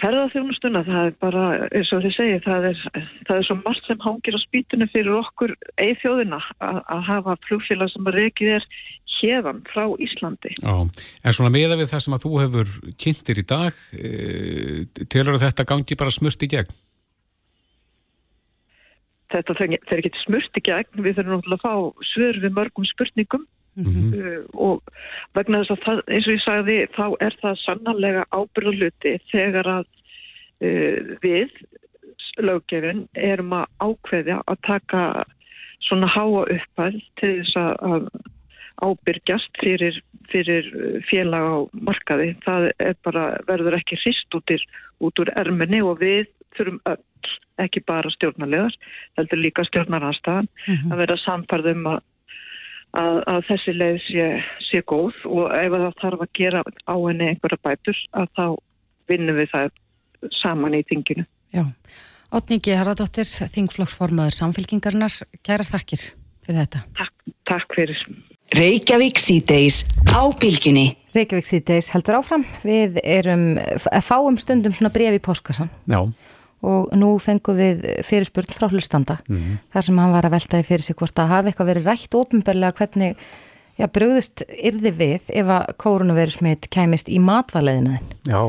ferðarþjónustuna, 0.00 0.82
það 0.86 1.08
er 1.08 1.14
bara, 1.22 1.44
eins 1.70 1.90
og 1.94 2.02
þið 2.04 2.14
segið, 2.16 2.40
það 2.44 2.66
er, 2.70 2.80
það 3.28 3.36
er 3.36 3.46
svo 3.46 3.56
margt 3.60 3.88
sem 3.88 4.00
hangir 4.02 4.36
á 4.36 4.40
spýtunum 4.42 4.90
fyrir 4.92 5.18
okkur 5.20 5.54
eða 5.80 5.98
þjóðina 6.02 6.40
að 6.64 7.04
hafa 7.08 7.36
flugfélag 7.46 7.92
sem 7.92 8.10
að 8.10 8.18
reykið 8.18 8.52
er 8.56 8.66
hérðan 9.14 9.62
frá 9.70 9.84
Íslandi. 10.02 10.54
Já, 10.58 10.74
en 10.82 11.36
svona 11.36 11.52
meða 11.54 11.78
við 11.80 11.92
það 11.92 12.04
sem 12.06 12.16
að 12.16 12.26
þú 12.26 12.32
hefur 12.42 12.74
kynntir 13.04 13.40
í 13.40 13.46
dag, 13.54 13.84
e, 13.94 15.06
telur 15.14 15.40
þetta 15.42 15.68
gangi 15.70 16.00
bara 16.00 16.14
smurt 16.14 16.42
í 16.42 16.50
gegn? 16.56 16.80
Þetta 19.34 19.56
fer 19.58 20.00
ekki 20.00 20.14
smurt 20.22 20.58
í 20.58 20.62
gegn, 20.62 21.02
við 21.02 21.20
þurfum 21.20 21.38
náttúrulega 21.38 21.60
að 21.60 21.64
fá 21.64 22.06
svör 22.12 22.42
við 22.42 22.58
mörgum 22.58 22.90
spurningum 22.90 23.46
Mm 23.74 23.84
-hmm. 23.84 24.10
uh, 24.20 24.44
og 24.54 24.82
vegna 25.34 25.62
þess 25.62 25.74
að 25.74 25.84
það, 25.84 26.02
eins 26.08 26.26
og 26.26 26.34
ég 26.34 26.44
sagði 26.44 26.76
þá 26.96 27.06
er 27.26 27.36
það 27.42 27.62
sannarlega 27.64 28.24
ábyrðuluti 28.30 29.14
þegar 29.32 29.66
að 29.66 29.86
uh, 30.62 30.98
við 31.22 31.50
löggefin 32.38 33.08
erum 33.14 33.52
að 33.52 33.66
ákveðja 33.80 34.42
að 34.46 34.58
taka 34.66 35.24
svona 35.82 36.06
háa 36.06 36.46
uppæð 36.46 37.00
til 37.20 37.34
þess 37.42 37.56
að 37.56 38.08
ábyrgjast 38.82 39.60
fyrir, 39.62 40.00
fyrir 40.32 40.68
félag 41.10 41.44
á 41.46 41.56
markaði. 41.72 42.32
Það 42.44 42.70
er 42.82 42.96
bara 43.06 43.24
verður 43.46 43.78
ekki 43.78 43.98
hrist 44.02 44.34
út, 44.34 44.54
út 45.04 45.22
úr 45.22 45.30
erminni 45.38 45.82
og 45.84 46.00
við 46.02 46.26
þurfum 46.56 46.80
öll, 46.90 47.30
ekki 47.62 47.82
bara 47.86 48.10
stjórnarlegar, 48.14 48.74
heldur 49.18 49.40
líka 49.42 49.64
stjórnarnarstaðan 49.68 50.48
mm 50.50 50.74
-hmm. 50.74 50.92
að 50.92 51.00
vera 51.04 51.16
samfarðum 51.22 51.86
að 51.86 52.02
að, 52.98 53.20
að 53.30 53.40
þessi 53.48 53.74
leið 53.76 54.00
sé, 54.06 54.26
sé 54.68 54.82
góð 54.86 55.20
og 55.30 55.54
ef 55.58 55.76
það 55.76 55.86
þarf 56.02 56.24
að 56.24 56.32
gera 56.38 56.64
á 56.64 56.94
henni 56.94 57.30
einhverja 57.30 57.60
bætur 57.66 58.02
að 58.14 58.28
þá 58.38 58.46
vinnum 59.10 59.38
við 59.38 59.50
það 59.52 59.72
saman 60.40 60.76
í 60.78 60.82
þinginu. 60.88 61.26
Já, 61.54 61.64
Ótningi 62.34 62.74
Haraldóttir, 62.74 63.28
þingflokksformaður 63.54 64.34
samfélkingarnar, 64.38 65.20
kæra 65.46 65.66
þakkir 65.66 66.06
fyrir 66.44 66.62
þetta. 66.64 66.84
Takk, 66.98 67.34
takk 67.50 67.76
fyrir. 67.76 68.00
Reykjavík 68.54 69.18
síðdeis 69.22 69.82
á 70.10 70.22
bylginni. 70.40 70.94
Reykjavík 71.14 71.46
síðdeis 71.48 71.90
heldur 71.94 72.18
áfram. 72.18 72.44
Við 72.66 72.98
erum, 73.02 73.46
fáum 74.04 74.36
stundum 74.38 74.74
svona 74.74 74.92
brefi 74.94 75.20
í 75.20 75.22
póskassan. 75.22 75.70
Já 75.90 76.02
og 76.64 76.92
nú 76.96 77.14
fengum 77.22 77.58
við 77.58 77.82
fyrirspurn 78.08 78.54
frá 78.56 78.68
hlustanda 78.70 79.18
mm 79.28 79.36
-hmm. 79.36 79.56
þar 79.72 79.82
sem 79.84 79.98
hann 79.98 80.12
var 80.12 80.24
að 80.24 80.34
veltaði 80.36 80.68
fyrir 80.70 80.82
sig 80.82 80.96
hvort 80.96 81.18
að 81.18 81.28
hafa 81.28 81.48
eitthvað 81.48 81.70
verið 81.72 81.86
rætt 81.86 82.14
ofinbarlega 82.14 82.72
hvernig 82.78 83.16
já, 83.78 83.88
brugðist 83.90 84.44
yrði 84.48 84.92
við 84.98 85.32
ef 85.34 85.50
að 85.56 85.74
koronavirusmiðt 85.82 86.70
kæmist 86.70 87.10
í 87.10 87.20
matvaleiðinaðin. 87.22 88.14
Já. 88.28 88.40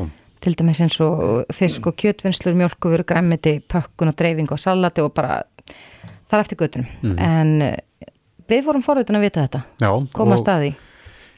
Til 0.45 0.54
dæmis 0.60 0.82
eins 0.82 0.97
og 1.01 1.45
fisk 1.54 1.88
og 1.89 1.95
kjötvinnslur, 1.97 2.58
mjölkufur, 2.60 3.04
græmiti, 3.08 3.58
pökkun 3.73 4.12
og 4.12 4.17
dreifing 4.19 4.51
og 4.51 4.62
salati 4.62 5.01
og 5.01 5.13
bara 5.13 5.41
þar 6.30 6.43
eftir 6.43 6.58
göttunum. 6.58 6.89
Mm 7.01 7.15
-hmm. 7.15 7.21
En 7.21 7.62
eh, 7.62 7.78
við 8.47 8.65
vorum 8.65 8.84
forveitin 8.84 9.15
að 9.15 9.21
vita 9.21 9.47
þetta. 9.47 9.62
Já. 9.82 10.08
Koma 10.13 10.38
staði. 10.38 10.75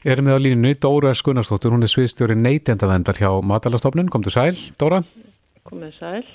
Erum 0.04 0.26
við 0.26 0.36
á 0.36 0.38
línu 0.38 0.74
Dóra 0.74 1.14
Skunarsdóttur, 1.14 1.72
hún 1.72 1.82
er 1.82 1.88
sviðstjóri 1.88 2.34
neytendavendar 2.34 3.16
hjá 3.16 3.42
Matalastofnun. 3.42 4.08
Komdu 4.08 4.30
sæl, 4.30 4.56
Dóra. 4.78 5.02
Komið 5.68 5.94
sæl. 5.98 6.26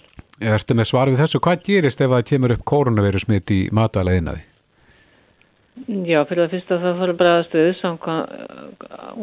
Ertu 0.53 0.75
með 0.77 0.89
svar 0.89 1.11
við 1.11 1.21
þessu? 1.23 1.41
Hvað 1.43 1.63
gerist 1.67 2.01
ef 2.01 2.11
það 2.11 2.25
kemur 2.29 2.55
upp 2.55 2.65
koronavirusmitt 2.69 3.53
í 3.53 3.61
matvælaðinaði? 3.73 4.43
Já, 6.05 6.19
fyrir 6.29 6.43
það 6.43 6.51
fyrsta 6.53 6.77
það 6.83 6.99
fyrir 7.01 7.15
bregðast 7.17 7.55
við 7.57 7.69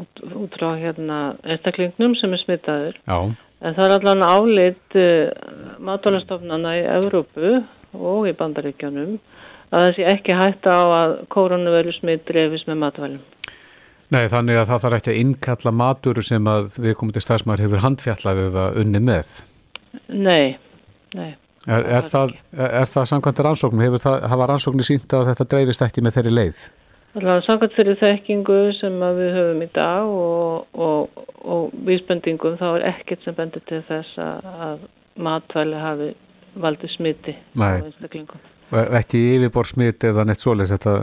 út, 0.01 0.23
út 0.41 0.57
frá 0.59 0.71
hérna 0.81 1.19
einstaklingnum 1.47 2.17
sem 2.19 2.35
er 2.35 2.43
smittaður. 2.43 2.97
Já. 3.07 3.19
En 3.61 3.77
það 3.77 3.85
er 3.87 3.95
allavega 3.95 4.31
álit 4.35 4.97
uh, 4.97 5.05
eh, 5.05 5.75
matvælastofnana 5.87 6.73
í 6.81 6.87
Evrópu 6.97 7.53
og 7.95 8.27
í 8.27 8.35
bandaríkjanum 8.35 9.19
að 9.71 9.93
sé 9.95 10.09
ekki 10.11 10.35
hægt 10.35 10.67
á 10.67 10.81
að 10.83 11.15
koronavirusmitt 11.31 12.27
drefis 12.27 12.67
með 12.67 12.81
matvælum. 12.83 13.21
Nei, 14.11 14.25
þannig 14.27 14.59
að 14.59 14.73
það 14.73 14.83
þarf 14.83 14.99
ekki 14.99 15.13
að 15.13 15.21
innkalla 15.21 15.73
matur 15.85 16.19
sem 16.27 16.51
að 16.51 16.73
við 16.83 16.97
komum 16.99 17.15
til 17.15 17.23
stafsmar 17.23 17.63
hefur 17.63 17.85
handfjallað 17.85 18.43
eða 18.49 18.65
unni 18.81 19.03
með. 19.07 19.37
Nei, 20.09 20.59
nei. 21.17 21.31
Er, 21.69 21.85
er, 21.85 22.05
það, 22.09 22.37
er 22.57 22.87
það 22.89 23.09
samkvæmt 23.11 23.43
rannsóknum? 23.45 23.83
Hefur 23.85 24.01
það, 24.01 24.23
hafa 24.33 24.47
rannsóknir 24.49 24.87
sínt 24.87 25.13
að 25.17 25.27
þetta 25.29 25.49
dreifist 25.53 25.83
ekki 25.85 26.05
með 26.05 26.17
þeirri 26.17 26.33
leið? 26.37 26.63
Er 27.19 27.43
samkvæmt 27.45 27.75
þeirri 27.77 27.97
þekkingu 28.01 28.59
sem 28.79 28.97
við 29.19 29.37
höfum 29.37 29.63
í 29.67 29.69
dag 29.75 30.15
og, 30.15 30.81
og, 30.87 31.23
og 31.43 31.77
vísbendingum 31.89 32.57
þá 32.61 32.67
er 32.71 32.87
ekkert 32.95 33.27
sem 33.27 33.37
bendur 33.37 33.65
til 33.69 33.83
þess 33.89 34.21
að 34.25 34.87
matvæli 35.21 35.83
hafi 35.83 36.11
valdið 36.61 36.95
smiti 36.95 37.37
á 37.59 37.83
einstaklingum. 37.83 38.49
Ekki 38.71 39.21
yfirbor 39.37 39.69
smiti 39.69 40.11
eða 40.11 40.25
neitt 40.29 40.41
svoleis 40.41 40.73
þetta? 40.73 40.97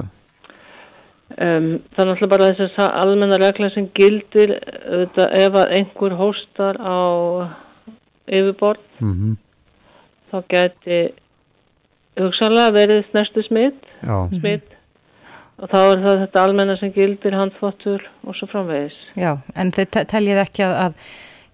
Um, 1.27 1.69
það 1.91 2.01
er 2.01 2.09
náttúrulega 2.09 2.31
bara 2.31 2.49
þess 2.55 2.81
að 2.81 2.93
almenna 3.03 3.39
regla 3.41 3.69
sem 3.75 3.89
gildir 3.95 4.55
ef 4.55 5.17
að 5.59 5.73
einhver 5.75 6.15
hóstar 6.17 6.79
á 6.79 6.97
yfirborð 8.27 8.83
mm 8.99 9.13
-hmm. 9.13 9.37
þá 10.31 10.37
geti 10.53 10.99
hugsanlega 12.17 12.73
verið 12.75 13.05
snertu 13.11 13.43
smitt 13.45 13.87
smitt 14.39 14.77
og 15.57 15.71
þá 15.71 15.77
er 15.79 16.03
það 16.03 16.19
þetta 16.23 16.43
almenna 16.43 16.77
sem 16.77 16.93
gildir 16.93 17.35
handfottur 17.37 18.03
og 18.27 18.37
svo 18.37 18.47
framvegis. 18.51 18.97
Já, 19.17 19.37
en 19.57 19.73
þið 19.73 19.99
teljið 20.11 20.41
ekki 20.43 20.65
að, 20.67 20.75
að 20.83 20.93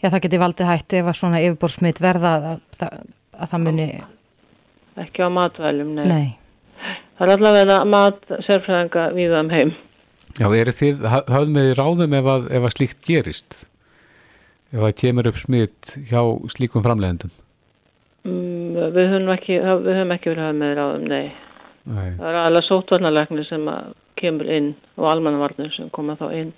já, 0.04 0.08
það 0.10 0.22
geti 0.26 0.42
valdið 0.44 0.72
hættu 0.72 1.00
ef 1.00 1.12
að 1.12 1.20
svona 1.20 1.42
yfirbórsmynd 1.44 2.02
verða 2.04 2.34
að, 2.36 2.48
að, 2.80 2.98
að 3.38 3.54
það 3.54 3.66
muni... 3.68 3.88
Ekki 5.04 5.26
á 5.26 5.30
matvælum, 5.34 5.96
nei. 5.98 6.06
Nei. 6.12 6.28
Það 7.18 7.30
er 7.30 7.36
allavega 7.38 7.78
mat 7.88 8.36
sérfræðinga 8.46 9.06
við 9.16 9.36
um 9.40 9.52
heim. 9.54 9.76
Já, 10.34 10.48
eru 10.50 10.74
þið, 10.74 11.06
hafðum 11.14 11.60
við 11.60 11.72
ráðum 11.78 12.18
ef 12.18 12.30
að, 12.34 12.50
ef 12.58 12.68
að 12.68 12.76
slíkt 12.76 13.00
gerist? 13.08 13.64
Ef 14.74 14.82
það 14.82 14.94
kemur 15.04 15.30
upp 15.30 15.38
smitt 15.38 15.96
hjá 16.10 16.22
slíkum 16.50 16.84
framleiðendum? 16.86 17.34
Mm, 18.26 18.78
við 18.96 19.12
höfum 19.12 19.34
ekki, 19.36 19.58
við 19.62 20.00
höfum 20.00 20.14
ekki 20.16 20.32
verið 20.32 20.42
að 20.42 20.48
hafa 20.50 20.60
með 20.62 20.74
ráðum, 20.80 21.04
nei. 21.12 21.28
nei. 21.86 22.08
Það 22.18 22.30
er 22.32 22.40
alveg 22.42 22.68
sótvarnarlegnir 22.70 23.50
sem 23.50 23.70
kemur 24.18 24.50
inn 24.58 24.72
og 24.98 25.10
almannavarnir 25.12 25.74
sem 25.76 25.92
koma 25.94 26.18
þá 26.18 26.26
inn 26.40 26.54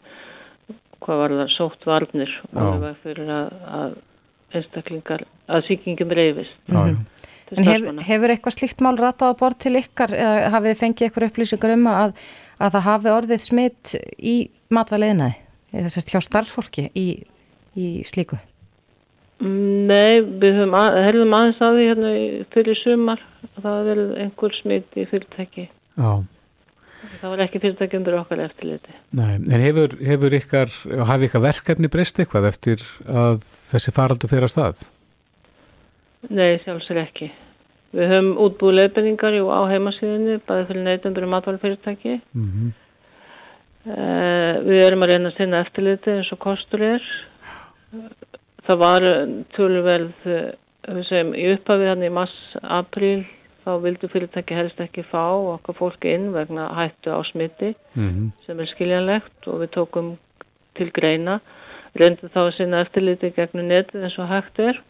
hvað 1.04 1.21
var 1.21 1.36
það 1.41 1.51
sóttvarnir 1.58 2.34
og 2.47 2.56
það 2.56 2.80
var 2.86 2.95
fyrir 3.04 3.34
að, 3.36 3.60
að 3.80 3.99
einstaklingar, 4.56 5.28
að 5.51 5.67
síkingum 5.67 6.15
reyfist. 6.15 6.58
Já, 6.71 6.80
já. 6.93 6.97
En 7.54 7.67
hef, 7.67 7.84
hefur 8.08 8.32
eitthvað 8.34 8.56
slíkt 8.56 8.82
mál 8.82 8.95
ratað 8.97 9.36
á 9.36 9.39
bort 9.43 9.60
til 9.62 9.75
ykkar 9.78 10.15
eða 10.17 10.49
hafið 10.56 10.71
þið 10.71 10.80
fengið 10.80 11.06
eitthvað 11.06 11.28
upplýsingar 11.28 11.73
um 11.75 11.88
að, 11.91 12.15
að 12.58 12.71
það 12.73 12.86
hafi 12.88 13.12
orðið 13.13 13.43
smitt 13.43 13.93
í 14.17 14.36
matvæliðinaði, 14.73 15.36
þess 15.75 15.99
að 16.01 16.13
hjá 16.15 16.23
starfsfólki 16.25 16.88
í, 16.97 17.06
í 17.75 17.88
slíku? 18.07 18.39
Nei, 19.43 20.21
við 20.23 20.61
að, 20.63 20.97
herðum 21.03 21.33
aðeins 21.35 21.59
að 21.59 21.75
því 21.75 21.88
hérna 21.89 22.11
fyrir 22.53 22.77
sumar 22.79 23.23
að 23.49 23.65
það 23.65 23.89
verið 23.89 24.13
einhver 24.23 24.55
smitt 24.55 24.95
í 24.95 25.03
fyrirtæki. 25.09 25.65
Já. 25.99 26.11
Það 27.19 27.33
var 27.33 27.43
ekki 27.43 27.61
fyrirtæki 27.61 27.99
undir 27.99 28.17
okkar 28.17 28.43
eftirliti. 28.45 28.95
Nei, 29.19 29.35
en 29.35 29.63
hefur, 29.65 29.97
hefur 30.07 30.38
ykkar, 30.39 30.71
hafi 31.11 31.27
ykkar 31.27 31.43
verkefni 31.43 31.91
breyst 31.91 32.21
eitthvað 32.21 32.47
eftir 32.53 32.85
að 33.05 33.43
þessi 33.43 33.93
faraldu 33.95 34.31
fyrir 34.31 34.47
að 34.47 34.53
stað? 34.55 34.85
Nei, 36.31 36.55
sjálfsög 36.63 37.03
ekki. 37.03 37.29
Við 37.95 38.11
höfum 38.15 38.33
útbúið 38.47 38.79
leifinningar 38.79 39.35
á 39.35 39.61
heimasíðinu, 39.71 40.39
bæðið 40.47 40.67
fyrir 40.71 40.88
neytundur 40.88 41.27
og 41.27 41.33
matvælfyrirtæki. 41.35 42.17
Mm 42.31 42.49
-hmm. 42.55 42.73
uh, 43.91 44.53
við 44.63 44.83
erum 44.88 45.03
að 45.03 45.11
reyna 45.11 45.29
að 45.29 45.38
sinna 45.38 45.61
eftirliti 45.67 46.11
eins 46.15 46.31
og 46.31 46.39
kostur 46.39 46.81
er 46.95 47.03
það 48.65 48.81
var 48.81 49.08
tölverð 49.55 50.27
við 50.86 51.08
segjum 51.10 51.34
í 51.38 51.47
upphafið 51.55 51.91
hann 51.91 52.05
í 52.05 52.13
mass-apríl 52.13 53.25
þá 53.65 53.71
vildu 53.81 54.10
fyrirtæki 54.13 54.58
helst 54.58 54.81
ekki 54.84 55.05
fá 55.10 55.23
okkar 55.55 55.77
fólki 55.79 56.13
inn 56.13 56.29
vegna 56.36 56.67
hættu 56.77 57.13
á 57.13 57.19
smiti 57.25 57.73
mm 57.95 58.10
-hmm. 58.10 58.27
sem 58.45 58.60
er 58.60 58.71
skiljanlegt 58.73 59.47
og 59.47 59.62
við 59.62 59.69
tókum 59.77 60.17
til 60.77 60.91
greina 60.91 61.39
reyndum 61.95 62.29
þá 62.29 62.41
að 62.45 62.58
sinna 62.58 62.81
eftirliti 62.81 63.34
gegnum 63.36 63.67
netið 63.67 64.03
eins 64.03 64.19
og 64.19 64.29
hægt 64.29 64.60
er 64.60 64.81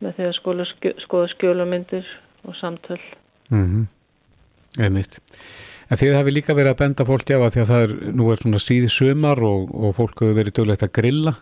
með 0.00 0.16
því 0.16 0.24
að 0.28 0.38
skóla, 0.38 0.64
skoða 1.04 1.28
skjólamyndir 1.34 2.06
og 2.44 2.54
samtöl 2.56 3.00
mm 3.50 3.66
-hmm. 3.66 3.86
Einmitt 4.82 5.20
En 5.90 5.98
það 5.98 6.16
hefur 6.16 6.32
líka 6.32 6.54
verið 6.54 6.70
að 6.70 6.78
benda 6.78 7.04
fólki 7.04 7.34
af 7.34 7.42
að 7.42 7.52
því 7.52 7.60
að 7.60 7.70
það 7.70 7.82
er, 7.82 7.90
nú 8.16 8.30
er 8.30 8.36
svona 8.36 8.58
síði 8.58 8.88
sömar 8.88 9.42
og, 9.44 9.74
og 9.74 9.94
fólk 9.94 10.20
hefur 10.20 10.38
verið 10.38 10.54
dögulegt 10.56 10.82
að 10.82 10.92
grilla 10.92 11.32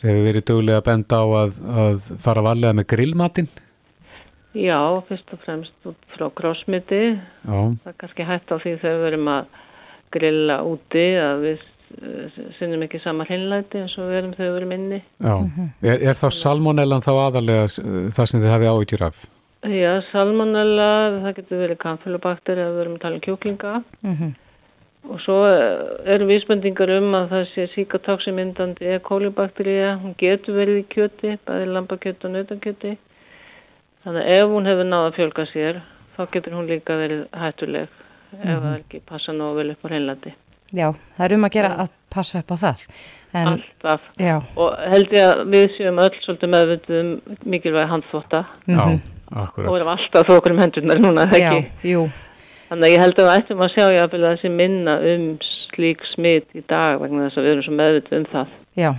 Þeir 0.00 0.10
hefur 0.10 0.26
verið 0.26 0.44
dögulega 0.48 0.80
að 0.80 0.86
benda 0.86 1.18
á 1.20 1.26
að, 1.40 1.58
að 1.84 2.06
fara 2.24 2.44
varlega 2.44 2.76
með 2.78 2.86
grillmatinn? 2.94 3.50
Já, 4.56 4.78
fyrst 5.06 5.34
og 5.34 5.42
fremst 5.44 5.90
út 5.90 6.14
frá 6.16 6.30
krosmiti. 6.34 7.02
Það 7.44 7.90
er 7.90 7.98
kannski 8.00 8.26
hægt 8.26 8.50
á 8.50 8.56
því 8.56 8.72
þegar 8.80 8.96
við 8.96 9.04
verum 9.06 9.28
að 9.30 9.58
grilla 10.16 10.56
úti 10.66 11.04
að 11.20 11.44
við 11.44 11.66
eh, 12.00 12.40
sinnum 12.56 12.86
ekki 12.86 13.02
sama 13.04 13.28
hlinlæti 13.28 13.84
eins 13.84 13.94
og 13.98 14.08
við 14.08 14.16
verum 14.16 14.34
þegar 14.38 14.48
við 14.48 14.56
verum 14.58 14.74
inni. 14.78 15.02
Já, 15.20 15.36
er, 15.84 16.02
er 16.10 16.18
þá 16.18 16.26
salmonellan 16.40 17.04
þá 17.04 17.12
aðalega 17.12 17.68
það 18.16 18.32
sem 18.32 18.42
þið 18.42 18.52
hefði 18.56 18.72
áhyggjur 18.72 19.08
af? 19.10 19.24
Já, 19.70 19.90
salmonella, 20.08 20.92
það 21.20 21.34
getur 21.36 21.66
verið 21.66 21.82
kamfélubakter 21.84 22.58
eða 22.58 22.72
við 22.72 22.80
verum 22.80 22.96
að 22.96 23.02
tala 23.04 23.20
um 23.20 23.26
kjóklinga. 23.28 23.82
Mhm. 24.00 24.30
Mm 24.30 24.38
Og 25.08 25.20
svo 25.24 25.36
eh, 25.48 26.12
eru 26.14 26.26
vísbendingar 26.28 26.90
um 26.98 27.14
að 27.16 27.30
það 27.30 27.46
sé 27.54 27.66
síkatóksimindandi 27.74 28.90
E. 28.92 28.98
coli-bakteríja, 29.06 29.94
hún 30.02 30.12
getur 30.20 30.58
verið 30.60 30.82
í 30.82 30.84
kjöti, 30.92 31.38
bæði 31.48 31.70
lambakjöti 31.70 32.28
og 32.28 32.34
nautakjöti. 32.34 32.92
Þannig 34.04 34.26
að 34.26 34.36
ef 34.36 34.52
hún 34.52 34.68
hefur 34.68 34.88
náða 34.88 35.08
að 35.08 35.16
fjölga 35.16 35.46
sér, 35.50 35.80
þá 36.16 36.22
getur 36.34 36.56
hún 36.58 36.68
líka 36.68 36.96
verið 37.00 37.26
hættuleg 37.32 37.88
mm 37.88 38.38
-hmm. 38.38 38.52
ef 38.52 38.62
það 38.62 38.78
ekki 38.78 39.02
passa 39.08 39.32
nógu 39.32 39.56
vel 39.56 39.70
upp 39.70 39.84
á 39.84 39.88
hreinlandi. 39.88 40.34
Já, 40.70 40.94
það 41.16 41.24
er 41.24 41.34
um 41.34 41.44
að 41.44 41.52
gera 41.52 41.70
að 41.82 41.88
passa 42.14 42.38
upp 42.38 42.50
á 42.54 42.56
það. 42.56 42.84
En, 43.32 43.48
Alltaf. 43.48 44.00
Já. 44.18 44.36
Og 44.56 44.76
held 44.92 45.12
ég 45.12 45.24
að 45.26 45.44
við 45.50 45.66
séum 45.76 45.98
öll 45.98 46.16
svolítið 46.24 46.52
meðvöndum 46.54 47.38
mikilvæg 47.44 47.88
handþóta. 47.88 48.44
Mm 48.66 48.78
-hmm. 48.78 48.98
Já, 48.98 49.42
akkurat. 49.42 49.68
Og 49.68 49.74
við 49.74 49.80
erum 49.80 49.92
alltaf 49.96 50.26
þokur 50.26 50.52
um 50.52 50.58
hendurnar 50.58 50.98
núna, 50.98 51.22
ekki? 51.22 51.40
Já, 51.40 51.90
jú. 51.92 52.10
Þannig 52.70 52.86
að 52.86 52.92
ég 52.92 53.00
held 53.02 53.16
að 53.18 53.26
við 53.26 53.32
ættum 53.34 53.62
að 53.64 53.72
sjá 53.74 53.84
jáfnvel 53.90 54.18
að 54.22 54.32
þessi 54.36 54.48
minna 54.54 54.92
um 55.10 55.22
slík 55.74 56.04
smitt 56.12 56.52
í 56.54 56.60
dag 56.70 57.00
vegna 57.00 57.24
þess 57.24 57.38
að 57.40 57.46
við 57.46 57.52
erum 57.52 57.64
svo 57.66 57.72
meðvitið 57.74 58.18
um 58.20 58.26
það. 58.30 58.52
Já. 58.78 58.90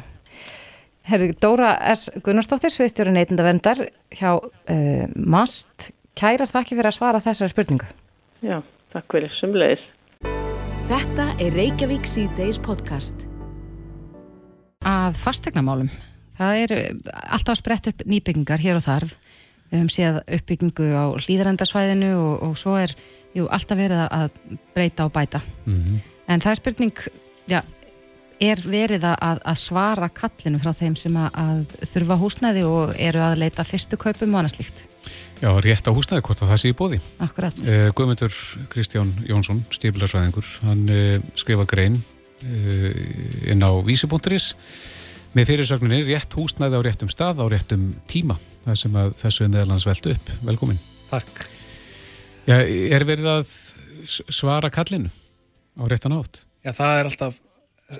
Herri, 1.07 1.29
Dóra 1.39 1.69
S. 1.93 2.03
Gunnarsdóttir, 2.25 2.73
sviðstjóri 2.73 3.13
neytindavendar 3.15 3.79
hjá 4.11 4.31
uh, 4.35 5.05
MAST. 5.15 5.87
Kærar 6.19 6.51
þakki 6.51 6.75
fyrir 6.75 6.89
að 6.91 6.97
svara 6.97 7.21
þessari 7.23 7.53
spurningu. 7.53 7.87
Já, 8.43 8.57
takk 8.91 9.15
fyrir, 9.15 9.31
sumleis. 9.39 9.87
Þetta 10.91 11.29
er 11.39 11.55
Reykjavík 11.55 12.11
C-Days 12.11 12.59
podcast. 12.59 13.23
Að 14.83 15.15
fastegnamálum. 15.21 15.87
Það 16.35 16.65
er 16.65 16.75
alltaf 17.23 17.55
að 17.55 17.61
spretta 17.61 17.95
upp 17.95 18.03
nýbyggingar 18.03 18.59
hér 18.59 18.81
og 18.81 18.83
þarf. 18.83 19.15
Við 19.71 19.79
höfum 19.79 19.95
séð 19.95 20.21
uppbyggingu 20.27 20.91
á 20.91 21.07
hlýðarendasvæðinu 21.15 22.13
og, 22.19 22.31
og 22.49 22.59
svo 22.59 22.75
er 22.75 22.91
jú, 23.35 23.47
alltaf 23.47 23.79
verið 23.79 24.05
að 24.07 24.29
breyta 24.75 25.05
og 25.05 25.13
bæta. 25.15 25.41
Mm 25.65 25.75
-hmm. 25.75 25.99
en 26.27 26.41
það 26.41 26.51
er 26.51 26.55
spurning 26.55 26.97
já, 27.47 27.61
er 28.41 28.61
verið 28.65 29.05
að, 29.05 29.41
að 29.45 29.57
svara 29.61 30.09
kallinu 30.09 30.59
frá 30.61 30.73
þeim 30.73 30.95
sem 30.95 31.17
að, 31.17 31.29
að 31.37 31.89
þurfa 31.93 32.17
húsnæði 32.21 32.63
og 32.67 32.95
eru 32.97 33.21
að 33.21 33.37
leita 33.43 33.65
fyrstu 33.67 33.99
kaupum 34.01 34.33
og 34.33 34.41
annað 34.41 34.55
slíkt? 34.55 34.87
Já, 35.41 35.49
rétt 35.61 35.89
á 35.89 35.91
húsnæði 35.93 36.23
hvort 36.25 36.41
að 36.41 36.51
það 36.53 36.61
sé 36.61 36.71
í 36.71 36.77
bóði 36.77 36.99
Akkurat 37.25 37.61
eh, 37.65 37.87
Guðmundur 37.97 38.33
Kristján 38.69 39.13
Jónsson, 39.25 39.63
stíflarsvæðingur 39.73 40.49
hann 40.67 40.83
eh, 40.89 41.21
skrifa 41.37 41.65
grein 41.69 41.97
eh, 42.45 43.53
inn 43.53 43.65
á 43.65 43.71
vísi.is 43.85 44.51
með 45.37 45.53
fyrirsögninni 45.53 46.03
rétt 46.09 46.35
húsnæði 46.35 46.81
á 46.81 46.85
réttum 46.85 47.11
stað 47.13 47.39
á 47.39 47.45
réttum 47.47 47.93
tíma. 48.11 48.35
Það 48.65 48.81
sem 48.83 48.99
að 48.99 49.15
þessu 49.21 49.45
er 49.45 49.53
meðalans 49.53 49.87
veldu 49.87 50.11
upp. 50.11 50.35
Velkomin. 50.43 50.81
Takk 51.07 51.50
Já, 52.49 52.57
er 52.57 53.05
verið 53.05 53.27
að 53.29 53.49
svara 54.33 54.71
kallinu 54.73 55.11
á 55.77 55.83
réttan 55.89 56.15
átt? 56.17 56.41
Já, 56.65 56.71
það 56.73 56.97
er 56.97 57.09
alltaf 57.09 57.37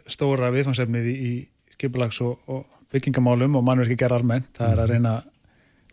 stóra 0.09 0.49
viðfangsefnið 0.53 1.09
í, 1.11 1.13
í 1.13 1.75
skipulags 1.75 2.21
og, 2.25 2.39
og 2.49 2.65
byggingamálum 2.91 3.59
og 3.59 3.65
mannverki 3.67 3.97
gera 3.99 4.17
almennt. 4.17 4.49
Það 4.57 4.73
er 4.73 4.81
að 4.81 4.87
mhm. 4.87 4.95
reyna 4.95 5.13
að 5.19 5.29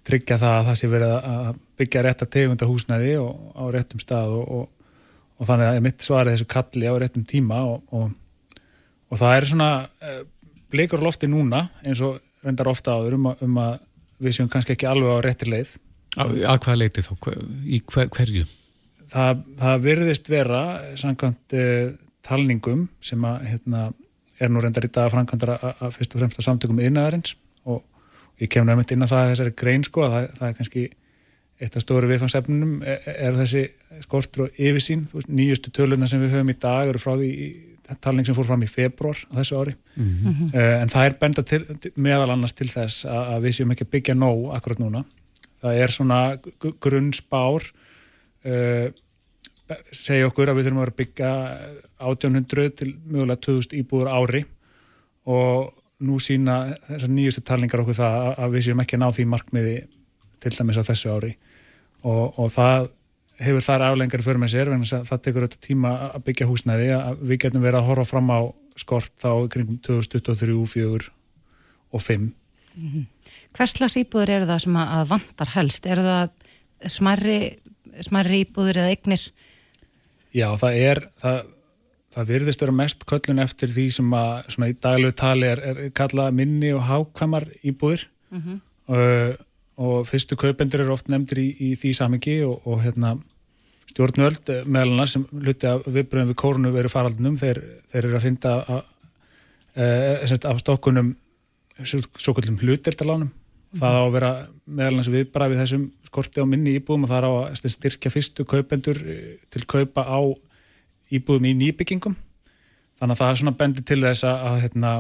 tryggja 0.09 0.39
það 0.41 0.57
að 0.57 0.69
það 0.69 0.79
sé 0.81 0.89
verið 0.89 1.15
að 1.19 1.49
byggja 1.79 2.05
rétt 2.07 2.25
að 2.25 2.33
tegunda 2.37 2.69
húsnæði 2.69 3.11
og 3.21 3.33
á 3.53 3.65
réttum 3.75 4.01
stað 4.01 4.37
og, 4.39 4.55
og, 4.57 4.95
og 5.37 5.51
þannig 5.51 5.69
að 5.69 5.83
mitt 5.85 6.07
svar 6.07 6.25
er 6.25 6.33
þessu 6.33 6.49
kalli 6.49 6.89
á 6.89 6.95
réttum 6.97 7.27
tíma 7.29 7.59
og 7.69 9.19
það 9.19 9.35
er 9.35 9.49
svona 9.51 9.69
uh, 9.85 10.23
blikur 10.73 11.05
lofti 11.05 11.29
núna 11.29 11.67
eins 11.85 12.01
og 12.05 12.23
reyndar 12.45 12.71
ofta 12.73 12.97
áður 12.97 13.19
um 13.19 13.29
um 13.35 13.61
að 13.61 13.77
við 14.25 14.39
séum 14.39 14.49
kannski 14.53 14.75
ekki 14.75 14.89
alveg 14.89 15.21
á 15.21 15.25
réttir 15.27 15.53
leið 15.53 15.75
Að 16.19 16.61
hvað 16.65 16.81
leiti 16.83 17.05
þá? 17.05 17.13
Í 17.65 17.81
hver, 17.93 18.11
hverju? 18.15 18.45
Það, 19.09 19.43
það 19.61 19.83
virðist 19.87 20.31
vera 20.31 20.63
samkvæmt 21.01 21.57
eh, 21.57 21.97
talningum 22.27 22.87
sem 23.05 23.25
að, 23.25 23.45
hérna, 23.53 23.85
er 24.39 24.53
nú 24.53 24.63
reyndar 24.63 24.87
í 24.87 24.93
dag 24.93 25.09
að 25.09 25.15
framkvæmdara 25.17 25.59
að 25.75 25.95
fyrst 25.97 26.15
og 26.15 26.23
fremst 26.23 26.41
að 26.41 26.49
samtökum 26.49 26.83
innaðarins 26.85 27.37
og 27.69 27.83
ég 28.43 28.51
kemur 28.53 28.71
nefnitt 28.71 28.95
inn 28.95 29.07
að 29.07 29.15
það 29.15 29.25
er 29.25 29.33
þessari 29.33 29.55
grein 29.63 29.87
sko 29.87 30.05
að 30.07 30.15
það, 30.15 30.27
það 30.39 30.49
er 30.49 30.59
kannski 30.59 30.85
eitt 31.59 31.75
af 31.75 31.83
stóri 31.83 32.11
viðfangsefnunum 32.13 32.75
er, 32.87 33.09
er 33.15 33.39
þessi 33.41 33.65
skortur 34.05 34.47
og 34.47 34.61
yfirsýn 34.61 35.09
nýjustu 35.27 35.73
töluna 35.75 36.07
sem 36.11 36.23
við 36.23 36.37
höfum 36.37 36.53
í 36.53 36.59
dag 36.61 36.93
eru 36.93 37.03
frá 37.03 37.17
því 37.17 37.33
talning 38.05 38.27
sem 38.27 38.37
fór 38.37 38.47
fram 38.47 38.63
í 38.63 38.69
februar 38.69 39.19
á 39.33 39.41
þessu 39.41 39.59
ári 39.59 39.75
mm 39.97 40.09
-hmm. 40.09 40.51
en 40.55 40.93
það 40.93 41.07
er 41.07 41.17
benda 41.21 41.43
til, 41.43 41.65
meðal 41.97 42.31
annars 42.31 42.53
til 42.53 42.69
þess 42.69 43.07
að, 43.09 43.23
að 43.35 43.43
við 43.47 43.57
séum 43.57 43.73
ekki 43.73 43.87
að 43.87 43.95
byggja 43.97 44.15
nóg 44.15 44.45
akkurat 44.57 44.83
núna 44.83 45.05
það 45.63 45.83
er 45.83 45.95
svona 45.95 46.21
grunnspár 46.83 47.67
uh, 48.49 48.89
segja 49.93 50.29
okkur 50.29 50.49
að 50.51 50.61
við 50.61 50.69
þurfum 50.69 50.85
að 50.85 50.95
byggja 51.03 51.33
1800 51.99 52.77
til 52.79 52.93
mögulega 53.05 53.43
2000 53.45 53.81
íbúður 53.83 54.13
ári 54.15 54.45
og 55.29 55.75
nú 55.99 56.19
sína 56.23 56.61
þessar 56.87 57.11
nýjustu 57.13 57.43
talningar 57.45 57.83
okkur 57.83 57.99
það 57.99 58.29
að 58.39 58.55
við 58.55 58.69
séum 58.69 58.83
ekki 58.85 58.97
að 58.97 59.03
ná 59.03 59.09
því 59.17 59.27
markmiði 59.33 59.75
til 60.39 60.55
dæmis 60.55 60.79
á 60.79 60.89
þessu 60.89 61.11
ári 61.13 61.33
og, 62.07 62.39
og 62.39 62.49
það 62.55 62.89
hefur 63.43 63.63
þar 63.63 63.85
aflengar 63.89 64.23
fyrir 64.25 64.41
með 64.43 64.55
sér, 64.55 64.71
það 65.07 65.23
tekur 65.23 65.47
þetta 65.47 65.61
tíma 65.63 65.93
að 66.09 66.25
byggja 66.27 66.49
húsnæði, 66.49 66.89
að 66.97 67.21
við 67.31 67.41
getum 67.45 67.63
verið 67.63 67.81
að 67.81 67.89
horfa 67.91 68.07
fram 68.11 68.33
á 68.35 68.41
skort 68.79 69.15
þá 69.19 69.31
kringum 69.53 69.79
2023, 69.87 70.57
2024 70.75 71.13
og 71.89 72.03
2005 72.03 72.25
mm 72.25 72.89
-hmm. 72.89 73.05
Hverslas 73.59 73.99
íbúður 73.99 74.35
eru 74.37 74.49
það 74.49 74.65
sem 74.65 74.79
að 74.79 75.05
vantar 75.11 75.53
helst? 75.57 75.87
Er 75.91 76.03
það 76.07 76.91
smarri, 76.95 77.39
smarri 78.07 78.45
íbúður 78.45 78.83
eða 78.85 78.93
eignir? 78.95 79.25
Já, 80.37 80.47
það 80.61 80.79
er 80.79 81.03
það, 81.19 81.51
það 82.15 82.31
virðist 82.31 82.63
vera 82.63 82.77
mest 82.85 83.05
köllun 83.09 83.43
eftir 83.43 83.75
því 83.75 83.89
sem 83.99 84.15
að 84.15 84.31
svona 84.55 84.71
í 84.71 84.79
daglegu 84.79 85.19
tali 85.19 85.51
er, 85.51 85.65
er 85.73 85.83
kallað 85.91 86.39
minni 86.39 86.71
og 86.77 86.87
hákvæmar 86.87 87.49
íbúður 87.67 88.07
mm 88.31 88.41
-hmm. 88.45 88.65
og 88.95 89.45
og 89.79 90.07
fyrstu 90.09 90.37
kaupendur 90.39 90.83
eru 90.83 90.95
oft 90.97 91.11
nefndir 91.11 91.41
í, 91.43 91.49
í 91.71 91.75
því 91.79 91.93
samengi 91.95 92.39
og, 92.47 92.65
og 92.67 92.83
hérna, 92.83 93.15
stjórnvöld 93.93 94.51
eh, 94.53 94.65
meðal 94.67 94.95
annars 94.95 95.15
sem 95.15 95.27
luti 95.33 95.69
að 95.71 95.87
viðbröðum 95.87 96.33
við 96.33 96.39
kórunu 96.43 96.73
veru 96.75 96.91
faraldunum 96.93 97.39
þeir, 97.41 97.61
þeir 97.93 98.01
eru 98.03 98.19
að 98.19 98.25
hrinda 98.27 98.55
eh, 99.79 100.35
af 100.51 100.63
stokkunum 100.65 101.15
svo 101.87 102.35
kallum 102.35 102.59
hlutirtalánum. 102.59 103.31
Það 103.77 103.99
á 103.99 104.03
að 104.03 104.15
vera 104.15 104.31
meðal 104.65 104.93
annars 104.95 105.11
viðbrað 105.13 105.53
við 105.53 105.63
þessum 105.63 105.85
skorti 106.09 106.41
á 106.41 106.47
minni 106.49 106.77
íbúðum 106.79 107.05
og 107.05 107.11
það 107.11 107.19
er 107.19 107.29
á 107.29 107.33
að 107.37 107.75
styrkja 107.75 108.13
fyrstu 108.15 108.47
kaupendur 108.49 109.03
eh, 109.05 109.37
til 109.53 109.65
kaupa 109.69 110.07
á 110.09 110.21
íbúðum 111.13 111.51
í 111.51 111.55
nýbyggingum. 111.63 112.17
Þannig 112.99 113.15
að 113.15 113.21
það 113.21 113.31
er 113.31 113.41
svona 113.43 113.59
bendi 113.59 113.85
til 113.87 114.01
þess 114.03 114.27
að, 114.27 114.41
að 114.49 114.59
hérna 114.65 114.95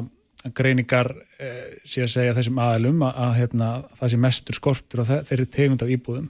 greiningar 0.54 1.10
eh, 1.40 1.80
sé 1.88 2.04
að 2.04 2.12
segja 2.12 2.36
þessum 2.36 2.60
aðalum 2.62 3.02
að, 3.08 3.16
að 3.24 3.32
hérna, 3.40 3.70
það 3.98 4.12
sé 4.12 4.20
mestur 4.26 4.58
skortur 4.58 5.02
og 5.02 5.10
þeir 5.10 5.34
eru 5.38 5.48
tegund 5.56 5.84
af 5.84 5.90
íbúðum. 5.96 6.28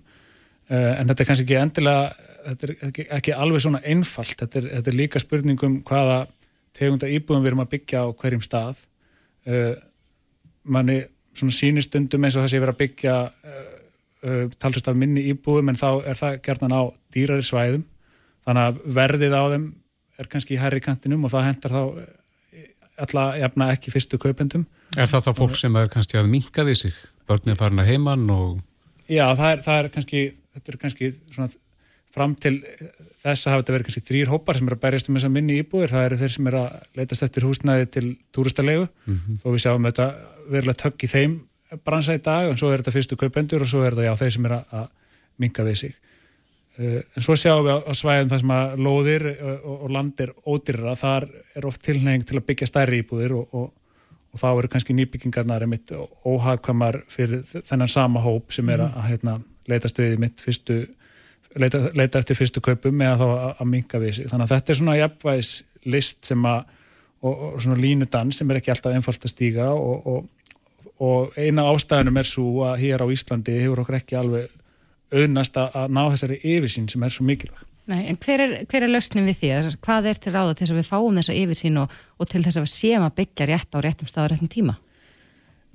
Eh, 0.69 0.95
en 0.95 1.11
þetta 1.11 1.25
er 1.25 1.31
kannski 1.33 1.49
ekki 1.49 1.61
endilega 1.61 2.29
þetta 2.49 2.67
er 2.67 2.75
ekki, 2.89 3.07
ekki 3.19 3.37
alveg 3.37 3.65
svona 3.65 3.83
einfalt. 3.85 4.37
Þetta 4.41 4.61
er, 4.61 4.71
þetta 4.77 4.93
er 4.93 4.99
líka 4.99 5.23
spurningum 5.23 5.79
hvaða 5.89 6.19
tegund 6.79 7.05
af 7.05 7.13
íbúðum 7.13 7.45
við 7.45 7.53
erum 7.53 7.65
að 7.65 7.73
byggja 7.75 8.05
á 8.05 8.09
hverjum 8.23 8.45
stað. 8.45 8.83
Eh, 9.49 9.75
manni 10.69 11.01
svona 11.39 11.57
sínistundum 11.57 12.25
eins 12.25 12.37
og 12.37 12.45
það 12.45 12.53
sé 12.53 12.63
verið 12.63 12.75
að 12.75 12.81
byggja 12.83 13.17
eh, 13.29 13.67
eh, 14.29 14.45
talsast 14.59 14.91
af 14.91 14.99
minni 14.99 15.27
íbúðum 15.33 15.73
en 15.73 15.81
þá 15.81 15.91
er 16.05 16.19
það 16.19 16.41
gerðan 16.47 16.77
á 16.77 16.83
dýrari 17.15 17.47
svæðum 17.47 17.85
þannig 18.47 18.65
að 18.69 18.81
verðið 18.99 19.37
á 19.39 19.43
þeim 19.55 19.67
er 20.19 20.31
kannski 20.33 20.57
í 20.57 20.61
herri 20.61 20.81
kantinum 20.83 21.25
og 21.25 21.33
það 21.33 21.49
hendar 21.49 21.75
þá 21.77 21.83
alla 22.99 23.29
jafna 23.39 23.71
ekki 23.75 23.93
fyrstu 23.95 24.19
kaupendum. 24.21 24.67
Er 24.97 25.09
það 25.11 25.29
þá 25.29 25.33
fólk 25.39 25.57
sem 25.59 25.77
er 25.79 25.91
kannski 25.93 26.19
að 26.19 26.31
minka 26.33 26.65
við 26.67 26.83
sig? 26.83 27.01
Börnir 27.29 27.59
farin 27.59 27.83
að 27.83 27.93
heimann 27.93 28.27
og... 28.33 28.59
Já, 29.09 29.25
það 29.37 29.51
er, 29.51 29.63
það 29.65 29.81
er 29.81 29.91
kannski, 29.95 30.23
þetta 30.57 30.73
er 30.73 30.79
kannski 30.83 31.11
svona 31.35 31.51
fram 32.15 32.35
til 32.41 32.55
þess 33.21 33.47
að 33.47 33.53
hafa 33.53 33.63
þetta 33.63 33.75
verið 33.75 33.89
kannski 33.89 34.05
þrýr 34.09 34.33
hópar 34.33 34.59
sem 34.59 34.69
er 34.69 34.77
að 34.77 34.83
berjast 34.85 35.11
um 35.11 35.19
þessa 35.19 35.31
minni 35.33 35.59
íbúðir. 35.63 35.93
Það 35.93 36.09
eru 36.09 36.19
þeir 36.23 36.35
sem 36.35 36.51
er 36.51 36.59
að 36.63 36.99
leitast 36.99 37.27
eftir 37.29 37.47
húsnæði 37.47 37.89
til 37.95 38.07
túristalegu 38.35 38.87
mm 38.89 39.15
-hmm. 39.15 39.41
og 39.45 39.55
við 39.55 39.65
sjáum 39.65 39.89
þetta 39.91 40.09
verulega 40.49 40.83
tökk 40.85 41.07
í 41.07 41.13
þeim 41.13 41.39
bransa 41.85 42.17
í 42.17 42.21
dag 42.25 42.49
en 42.49 42.59
svo 42.59 42.71
er 42.73 42.83
þetta 42.83 42.95
fyrstu 42.95 43.17
kaupendur 43.21 43.65
og 43.65 43.71
svo 43.71 43.83
er 43.85 43.97
þetta 43.97 44.09
já 44.09 44.21
þeir 44.23 44.35
sem 44.37 44.47
er 44.49 44.55
að 44.59 44.87
minka 45.43 45.65
við 45.67 45.81
sig. 45.83 45.97
Eh, 46.79 47.01
en 47.03 47.25
svo 47.25 47.35
sjáum 47.39 47.67
við 47.67 47.83
á 47.91 47.93
svæðum 47.97 48.31
það 48.33 48.43
sem 48.45 48.55
að 48.55 48.77
lóðir 48.87 49.27
eh, 49.33 49.67
og 49.67 49.89
landir 49.95 50.33
ódyrra, 50.47 50.95
þar 50.99 51.29
er 51.59 51.67
oft 51.69 51.83
tilneying 51.85 52.27
til 52.27 52.39
að 52.39 52.47
byggja 52.49 52.71
stærri 52.71 53.03
íbúðir 53.03 53.35
og, 53.35 53.55
og, 53.59 53.73
og 54.33 54.43
þá 54.43 54.49
eru 54.53 54.71
kannski 54.73 54.97
nýbyggingarnar 54.97 55.67
mitt 55.71 55.93
óhagkvæmar 55.93 57.03
fyrir 57.11 57.43
þennan 57.43 57.91
sama 57.91 58.23
hóp 58.25 58.55
sem 58.55 58.71
er 58.71 58.85
að, 58.87 58.95
að 58.95 59.11
heitna, 59.11 59.37
leita 59.69 59.91
stöði 59.91 60.21
mitt 60.23 60.41
fyrstu, 60.43 60.81
leita, 61.59 61.83
leita 61.99 62.23
eftir 62.23 62.39
fyrstu 62.39 62.63
kaupum 62.65 63.03
eða 63.05 63.19
þá 63.21 63.27
að, 63.29 63.51
að 63.51 63.71
minga 63.75 64.03
við 64.05 64.17
sig. 64.21 64.31
Þannig 64.31 64.47
að 64.47 64.55
þetta 64.55 64.75
er 64.75 64.81
svona 64.81 64.99
jafnvægis 65.01 65.53
list 65.89 66.23
sem 66.31 66.49
að, 66.49 66.75
og, 67.19 67.33
og 67.35 67.61
svona 67.65 67.83
línudans 67.83 68.39
sem 68.39 68.51
er 68.51 68.63
ekki 68.63 68.73
alltaf 68.75 68.95
einfalt 68.95 69.27
að 69.27 69.35
stíga 69.35 69.73
og 69.75 70.23
eina 71.39 71.69
ástæðunum 71.71 72.19
er 72.19 72.27
svo 72.27 72.65
að 72.67 72.81
hér 72.83 73.05
á 73.05 73.07
Íslandi 73.15 73.55
hefur 73.63 73.85
okkur 73.85 73.99
ekki 74.01 74.19
alveg 74.19 74.55
auðnast 75.15 75.57
að 75.61 75.93
ná 75.95 76.03
þessari 76.11 76.39
yfirsýn 76.43 76.89
sem 76.91 77.05
er 77.07 77.15
svo 77.15 77.27
mikilvæg. 77.29 77.65
Nei, 77.89 78.03
en 78.11 78.19
hver 78.21 78.43
er, 78.45 78.51
hver 78.69 78.85
er 78.85 78.91
lausnin 78.93 79.25
við 79.31 79.39
því? 79.39 79.51
Hvað 79.85 80.11
er 80.11 80.19
til 80.21 80.33
ráða 80.35 80.57
til 80.57 80.67
þess 80.67 80.75
að 80.75 80.81
við 80.83 80.89
fáum 80.91 81.21
þessa 81.21 81.37
yfirsýn 81.41 81.79
og, 81.81 81.95
og 82.21 82.29
til 82.29 82.43
þess 82.45 82.59
að 82.61 82.67
við 82.67 82.73
séum 82.75 83.07
að 83.07 83.15
byggja 83.23 83.47
rétt 83.49 83.79
á 83.79 83.79
réttum 83.81 84.11
stað 84.11 84.27
og 84.27 84.33
réttum 84.35 84.51
tíma? 84.53 84.75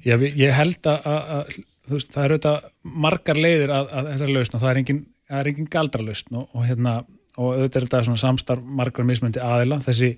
Já, 0.03 0.17
ég 0.19 0.53
held 0.53 0.89
að, 0.91 1.07
að, 1.09 1.31
að 1.33 1.57
veist, 1.89 2.11
það 2.13 2.27
eru 2.27 2.37
auðvitað 2.37 2.69
margar 3.07 3.39
leiðir 3.39 3.73
að, 3.73 3.89
að 3.89 4.11
þessari 4.11 4.35
lausn 4.37 4.57
og 4.57 4.63
það 4.63 4.71
er 4.73 4.81
engin, 4.83 5.01
engin 5.39 5.71
galdra 5.73 6.05
lausn 6.05 6.37
og, 6.37 6.45
og, 6.51 6.67
hérna, 6.67 6.93
og 7.39 7.49
auðvitað 7.55 7.79
er 7.81 7.87
þetta 7.87 8.17
samstarf 8.21 8.69
margar 8.81 9.09
mismöndi 9.09 9.41
aðila. 9.41 9.79
Þessi, 9.87 10.11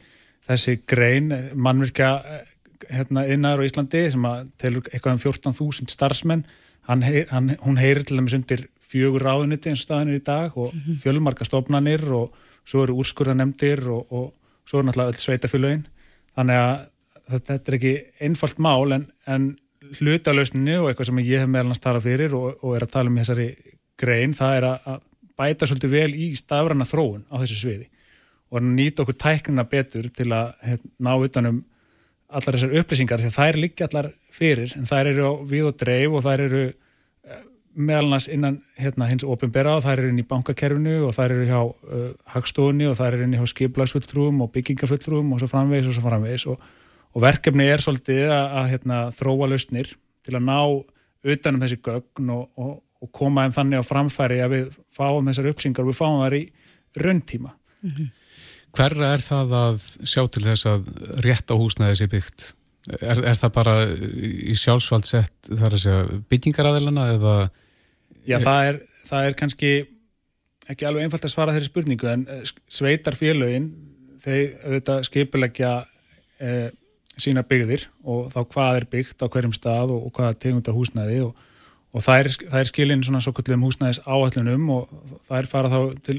þessi 0.50 0.78
grein, 0.90 1.32
mannvirkja 1.56 2.12
hérna, 2.90 3.26
innar 3.32 3.62
á 3.62 3.68
Íslandi 3.68 4.06
sem 4.14 4.28
að 4.28 4.48
telur 4.62 4.88
eitthvað 4.92 5.18
um 5.18 5.22
14.000 5.24 5.94
starfsmenn, 5.94 6.46
hann, 6.90 7.04
hann, 7.32 7.54
hún 7.66 7.80
heyrir 7.82 8.06
til 8.06 8.20
dæmis 8.20 8.38
undir 8.38 8.68
fjögur 8.86 9.26
ráðuniti 9.26 9.72
eins 9.72 9.84
og 9.84 9.90
staðinir 9.90 10.20
í 10.20 10.26
dag 10.26 10.58
og 10.58 10.74
mhm. 10.74 11.00
fjölmarka 11.02 11.48
stofnanir 11.48 12.06
og 12.14 12.36
svo 12.66 12.86
eru 12.86 12.98
úrskurðanemdir 13.02 13.86
og, 13.92 14.12
og 14.12 14.66
svo 14.66 14.80
eru 14.80 14.90
náttúrulega 14.90 15.14
öll 15.14 15.24
sveitafélögin 15.24 15.86
þannig 16.36 16.62
að 16.62 16.86
þetta 17.36 17.58
er 17.58 17.78
ekki 17.80 17.96
einfalt 18.28 18.62
mál 18.62 18.96
en, 18.96 19.08
en 19.26 19.50
hlutalösninni 20.00 20.78
og 20.80 20.90
eitthvað 20.90 21.10
sem 21.10 21.24
ég 21.26 21.44
hef 21.44 21.52
meðalans 21.52 21.82
talað 21.82 22.08
fyrir 22.08 22.38
og, 22.38 22.62
og 22.62 22.78
er 22.78 22.86
að 22.86 22.94
tala 22.96 23.12
um 23.12 23.20
þessari 23.22 23.50
grein, 24.02 24.34
það 24.36 24.58
er 24.60 24.68
að 24.70 25.04
bæta 25.36 25.68
svolítið 25.68 25.94
vel 25.94 26.10
í 26.16 26.30
stafrana 26.38 26.88
þróun 26.88 27.26
á 27.30 27.36
þessu 27.42 27.60
sviði 27.60 27.88
og 28.54 28.66
nýta 28.66 29.04
okkur 29.04 29.18
tæknina 29.20 29.66
betur 29.68 30.08
til 30.14 30.30
að 30.34 30.54
hef, 30.64 30.84
ná 31.02 31.12
utanum 31.18 31.64
allar 32.36 32.58
þessar 32.58 32.76
upplýsingar 32.82 33.24
því 33.24 33.48
er 33.48 33.60
líka 33.60 33.88
allar 33.88 34.12
fyrir 34.34 34.74
en 34.78 34.90
það 34.90 35.12
eru 35.14 35.30
við 35.50 35.70
og 35.70 35.78
dreif 35.82 36.18
og 36.18 36.26
það 36.26 36.46
eru 36.46 36.66
meðalans 37.76 38.28
innan 38.32 38.62
hérna, 38.80 39.08
hins 39.10 39.26
ofinbera 39.28 39.76
og 39.76 39.84
það 39.84 39.98
er 39.98 40.10
inn 40.10 40.22
í 40.22 40.26
bankakerfinu 40.28 40.96
og 41.08 41.14
það 41.16 41.34
er 41.34 41.50
hjá 41.50 41.60
uh, 41.60 42.08
hagstofunni 42.32 42.88
og 42.88 42.96
það 43.00 43.18
er 43.18 43.26
inn 43.26 43.36
í 43.36 43.48
skiplagsfulltrúum 43.52 44.42
og 44.46 44.52
byggingafulltrúum 44.56 45.34
og 45.36 45.42
svo 45.42 45.50
framvegis 45.52 45.90
og 45.92 45.98
svo 45.98 46.06
framvegis 46.06 46.48
og, 46.52 46.70
og 47.12 47.26
verkefni 47.26 47.68
er 47.68 47.84
svolítið 47.84 48.32
að, 48.32 48.46
að 48.62 48.70
hérna, 48.74 49.00
þróa 49.16 49.50
lausnir 49.52 49.92
til 50.26 50.38
að 50.38 50.48
ná 50.48 50.60
utanum 51.36 51.66
þessi 51.66 51.82
gögn 51.84 52.32
og, 52.38 52.46
og, 52.56 52.78
og 53.04 53.12
koma 53.16 53.46
þeim 53.46 53.58
þannig 53.60 53.84
á 53.84 53.90
framfæri 53.90 54.40
að 54.46 54.56
við 54.56 54.80
fáum 54.96 55.32
þessar 55.32 55.52
uppsingar 55.52 55.86
og 55.86 55.92
við 55.92 56.00
fáum 56.00 56.22
þar 56.24 56.38
í 56.40 56.44
rauntíma. 57.04 57.56
Mm 57.84 57.92
-hmm. 57.92 58.14
Hverra 58.76 59.14
er 59.16 59.24
það 59.24 59.56
að 59.62 59.82
sjá 60.04 60.22
til 60.28 60.44
þess 60.46 60.70
að 60.70 60.88
rétt 61.26 61.52
á 61.52 61.56
húsnæði 61.56 62.00
sé 62.02 62.08
byggt? 62.12 62.52
Er, 63.00 63.22
er 63.32 63.38
það 63.40 63.52
bara 63.56 63.76
í 63.90 64.54
sjálfsvald 64.62 65.08
sett 65.10 65.50
þar 65.50 65.74
að 65.74 65.82
segja 65.82 66.20
byggingaræðilana 66.30 67.06
eða 67.16 67.36
Já, 68.26 68.38
það 68.42 68.68
er, 68.70 68.78
það 69.06 69.28
er 69.30 69.38
kannski 69.40 69.72
ekki 70.70 70.88
alveg 70.88 71.06
einfalt 71.06 71.26
að 71.26 71.34
svara 71.34 71.56
þeirri 71.56 71.70
spurningu 71.70 72.10
en 72.10 72.28
eh, 72.30 72.44
sveitar 72.70 73.18
félögin 73.18 73.70
þeir 74.26 74.56
auðvitað 74.66 75.04
skipilegja 75.06 75.72
e, 76.42 76.54
sína 77.22 77.44
byggðir 77.48 77.86
og 78.04 78.32
þá 78.34 78.40
hvað 78.54 78.80
er 78.80 78.88
byggt 78.92 79.22
á 79.22 79.30
hverjum 79.30 79.54
stað 79.56 79.94
og, 79.94 80.08
og 80.08 80.16
hvað 80.16 80.40
tegunda 80.42 80.74
húsnæði 80.76 81.20
og, 81.28 81.44
og 81.94 82.06
það 82.06 82.24
er, 82.24 82.30
er 82.62 82.70
skilin 82.70 83.04
svona 83.06 83.22
svo 83.24 83.36
kvöldum 83.36 83.68
húsnæðis 83.68 84.02
áallunum 84.04 84.72
og 84.74 84.90
það 85.28 85.38
er 85.38 85.50
fara 85.52 85.72
þá 85.72 85.80
til 86.08 86.18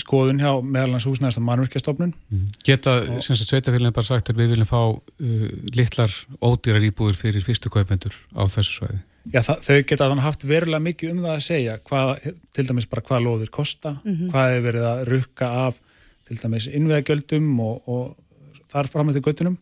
skoðun 0.00 0.40
hjá 0.40 0.52
meðalans 0.64 1.04
húsnæðist 1.04 1.40
og 1.40 1.44
mannverkjastofnun. 1.44 2.14
Mm. 2.32 2.46
Geta 2.64 2.94
sveitafélagin 3.20 3.92
bara 3.96 4.06
sagt 4.06 4.30
að 4.32 4.40
við 4.40 4.54
viljum 4.54 4.68
fá 4.68 4.80
uh, 4.80 5.44
litlar 5.76 6.14
ódýrar 6.40 6.86
íbúður 6.88 7.18
fyrir 7.20 7.44
fyrstu 7.44 7.72
kaupendur 7.72 8.16
á 8.32 8.48
þessu 8.48 8.78
svæði? 8.78 9.02
Já, 9.28 9.42
það, 9.44 9.58
þau 9.66 9.76
geta 9.90 10.06
þannig 10.08 10.24
haft 10.24 10.46
verulega 10.48 10.84
mikið 10.86 11.12
um 11.12 11.20
það 11.26 11.34
að 11.34 11.44
segja 11.44 11.74
hvað, 11.84 12.12
til 12.56 12.64
dæmis 12.70 12.88
bara 12.88 13.04
hvað 13.10 13.24
loður 13.26 13.50
kosta, 13.52 13.90
mm 13.98 14.14
-hmm. 14.14 14.30
hvað 14.32 14.52
hefur 14.52 14.66
verið 14.68 14.86
að 14.88 15.02
rukka 15.12 15.48
af 15.66 15.80
til 16.28 16.38
dæmis 16.40 16.68
innveðagjöldum 16.68 17.60
og, 17.60 17.88
og 17.88 18.64
þar 18.72 18.88
fram 18.92 19.12
því 19.12 19.24
göttunum 19.26 19.58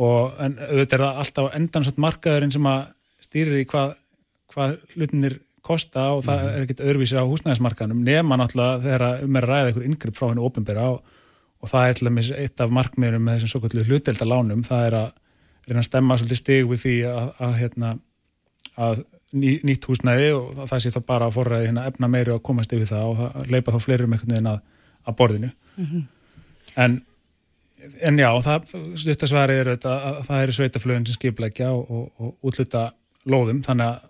og 0.00 0.38
en 0.38 0.56
auðvitað 0.58 0.96
er 0.96 1.04
það 1.04 1.20
alltaf 1.22 1.56
endansvægt 1.58 1.98
markaðurinn 1.98 2.54
sem 2.54 2.66
að 2.70 2.80
stýrir 3.26 3.60
í 3.60 3.66
hvað, 3.68 3.96
hvað 4.54 4.76
hlutinir 4.94 5.40
kosta 5.70 6.10
og 6.16 6.24
það 6.26 6.42
-hmm. 6.42 6.52
er 6.56 6.66
ekkit 6.66 6.84
öðruvísi 6.88 7.16
á 7.18 7.30
húsnæðismarkaðunum 7.30 8.04
nema 8.10 8.36
náttúrulega 8.36 8.82
þegar 8.84 9.24
um 9.24 9.36
er 9.36 9.44
að 9.44 9.50
ræða 9.50 9.66
einhver 9.70 9.88
yngripp 9.88 10.18
frá 10.18 10.28
henni 10.28 10.46
ofinbæra 10.46 10.90
og, 10.90 11.00
og 11.60 11.72
það 11.72 11.88
er 11.88 11.94
til 11.94 12.08
dæmis 12.08 12.30
eitt 12.32 12.60
af 12.60 12.70
markmiðunum 12.70 13.24
með 13.24 13.34
þessum 13.36 13.52
svo 13.52 13.60
kvöldu 13.60 13.86
hluteldalánum, 13.88 14.62
það 14.66 14.86
er 14.86 14.94
að 15.00 15.08
reyna 15.68 15.82
að 15.82 15.88
stemma 15.88 16.16
svolítið 16.18 16.40
stig 16.40 16.68
við 16.70 16.84
því 16.84 16.94
að, 17.10 17.26
að 17.46 17.56
hérna 17.60 17.90
að 18.80 19.02
ný, 19.36 19.58
nýtt 19.66 19.86
húsnæði 19.88 20.30
og 20.36 20.48
það, 20.56 20.70
það 20.72 20.82
sé 20.84 20.92
þá 20.94 21.00
bara 21.12 21.28
að 21.28 21.36
forra 21.38 21.60
hérna, 21.62 21.86
efna 21.90 22.10
meiri 22.10 22.34
að 22.34 22.42
komast 22.46 22.72
yfir 22.74 22.90
það 22.90 23.10
og 23.10 23.20
það 23.20 23.54
leipa 23.54 23.74
þá 23.74 23.80
fleirum 23.84 24.16
einhvern 24.16 24.34
veginn 24.34 24.50
að, 24.50 24.60
að 25.06 25.16
borðinu 25.20 25.50
mm 25.50 25.86
-hmm. 25.90 26.06
en, 26.84 26.96
en 28.10 28.22
já, 28.24 28.30
það 28.46 28.72
stuttasvarið 29.04 29.62
er 29.62 29.72
þetta 29.74 29.96
að 30.10 30.22
það 30.28 30.42
eru 30.44 30.56
sveitaflögin 30.58 31.06
sem 31.08 31.18
skipleikja 31.18 31.72
og, 31.72 31.90
og, 31.90 32.08
og 32.18 32.50
útluta 32.50 32.90
lóðum, 33.28 33.62
þannig 33.66 33.86
að 33.86 34.09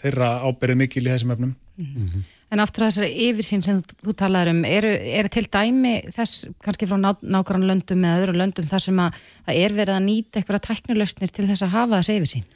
þeirra 0.00 0.30
ábyrðið 0.46 0.80
mikil 0.82 1.06
í 1.06 1.10
þessum 1.12 1.34
efnum 1.36 1.54
mm 1.54 1.88
-hmm. 1.94 2.28
En 2.50 2.58
aftur 2.58 2.82
þessari 2.82 3.10
yfirsýn 3.28 3.60
sem 3.62 3.76
þú, 3.78 3.96
þú 4.02 4.12
talaður 4.18 4.48
um, 4.50 4.64
eru, 4.66 4.88
eru 4.90 5.30
til 5.30 5.44
dæmi 5.46 5.92
þess 6.10 6.48
kannski 6.64 6.88
frá 6.90 6.96
ná, 6.98 7.12
nákvæmlega 7.22 7.70
löndum 7.70 8.02
eða 8.04 8.22
öðru 8.24 8.34
löndum 8.40 8.66
þar 8.66 8.82
sem 8.82 8.98
að 8.98 9.20
það 9.46 9.60
er 9.60 9.76
verið 9.76 9.94
að 9.94 10.06
nýta 10.08 10.40
eitthvað 10.40 10.64
tæknilöstnir 10.66 11.30
til 11.30 11.46
þess 11.46 11.62
að 11.62 11.74
hafa 11.76 12.00
þessi 12.00 12.16
yfirsýn? 12.18 12.48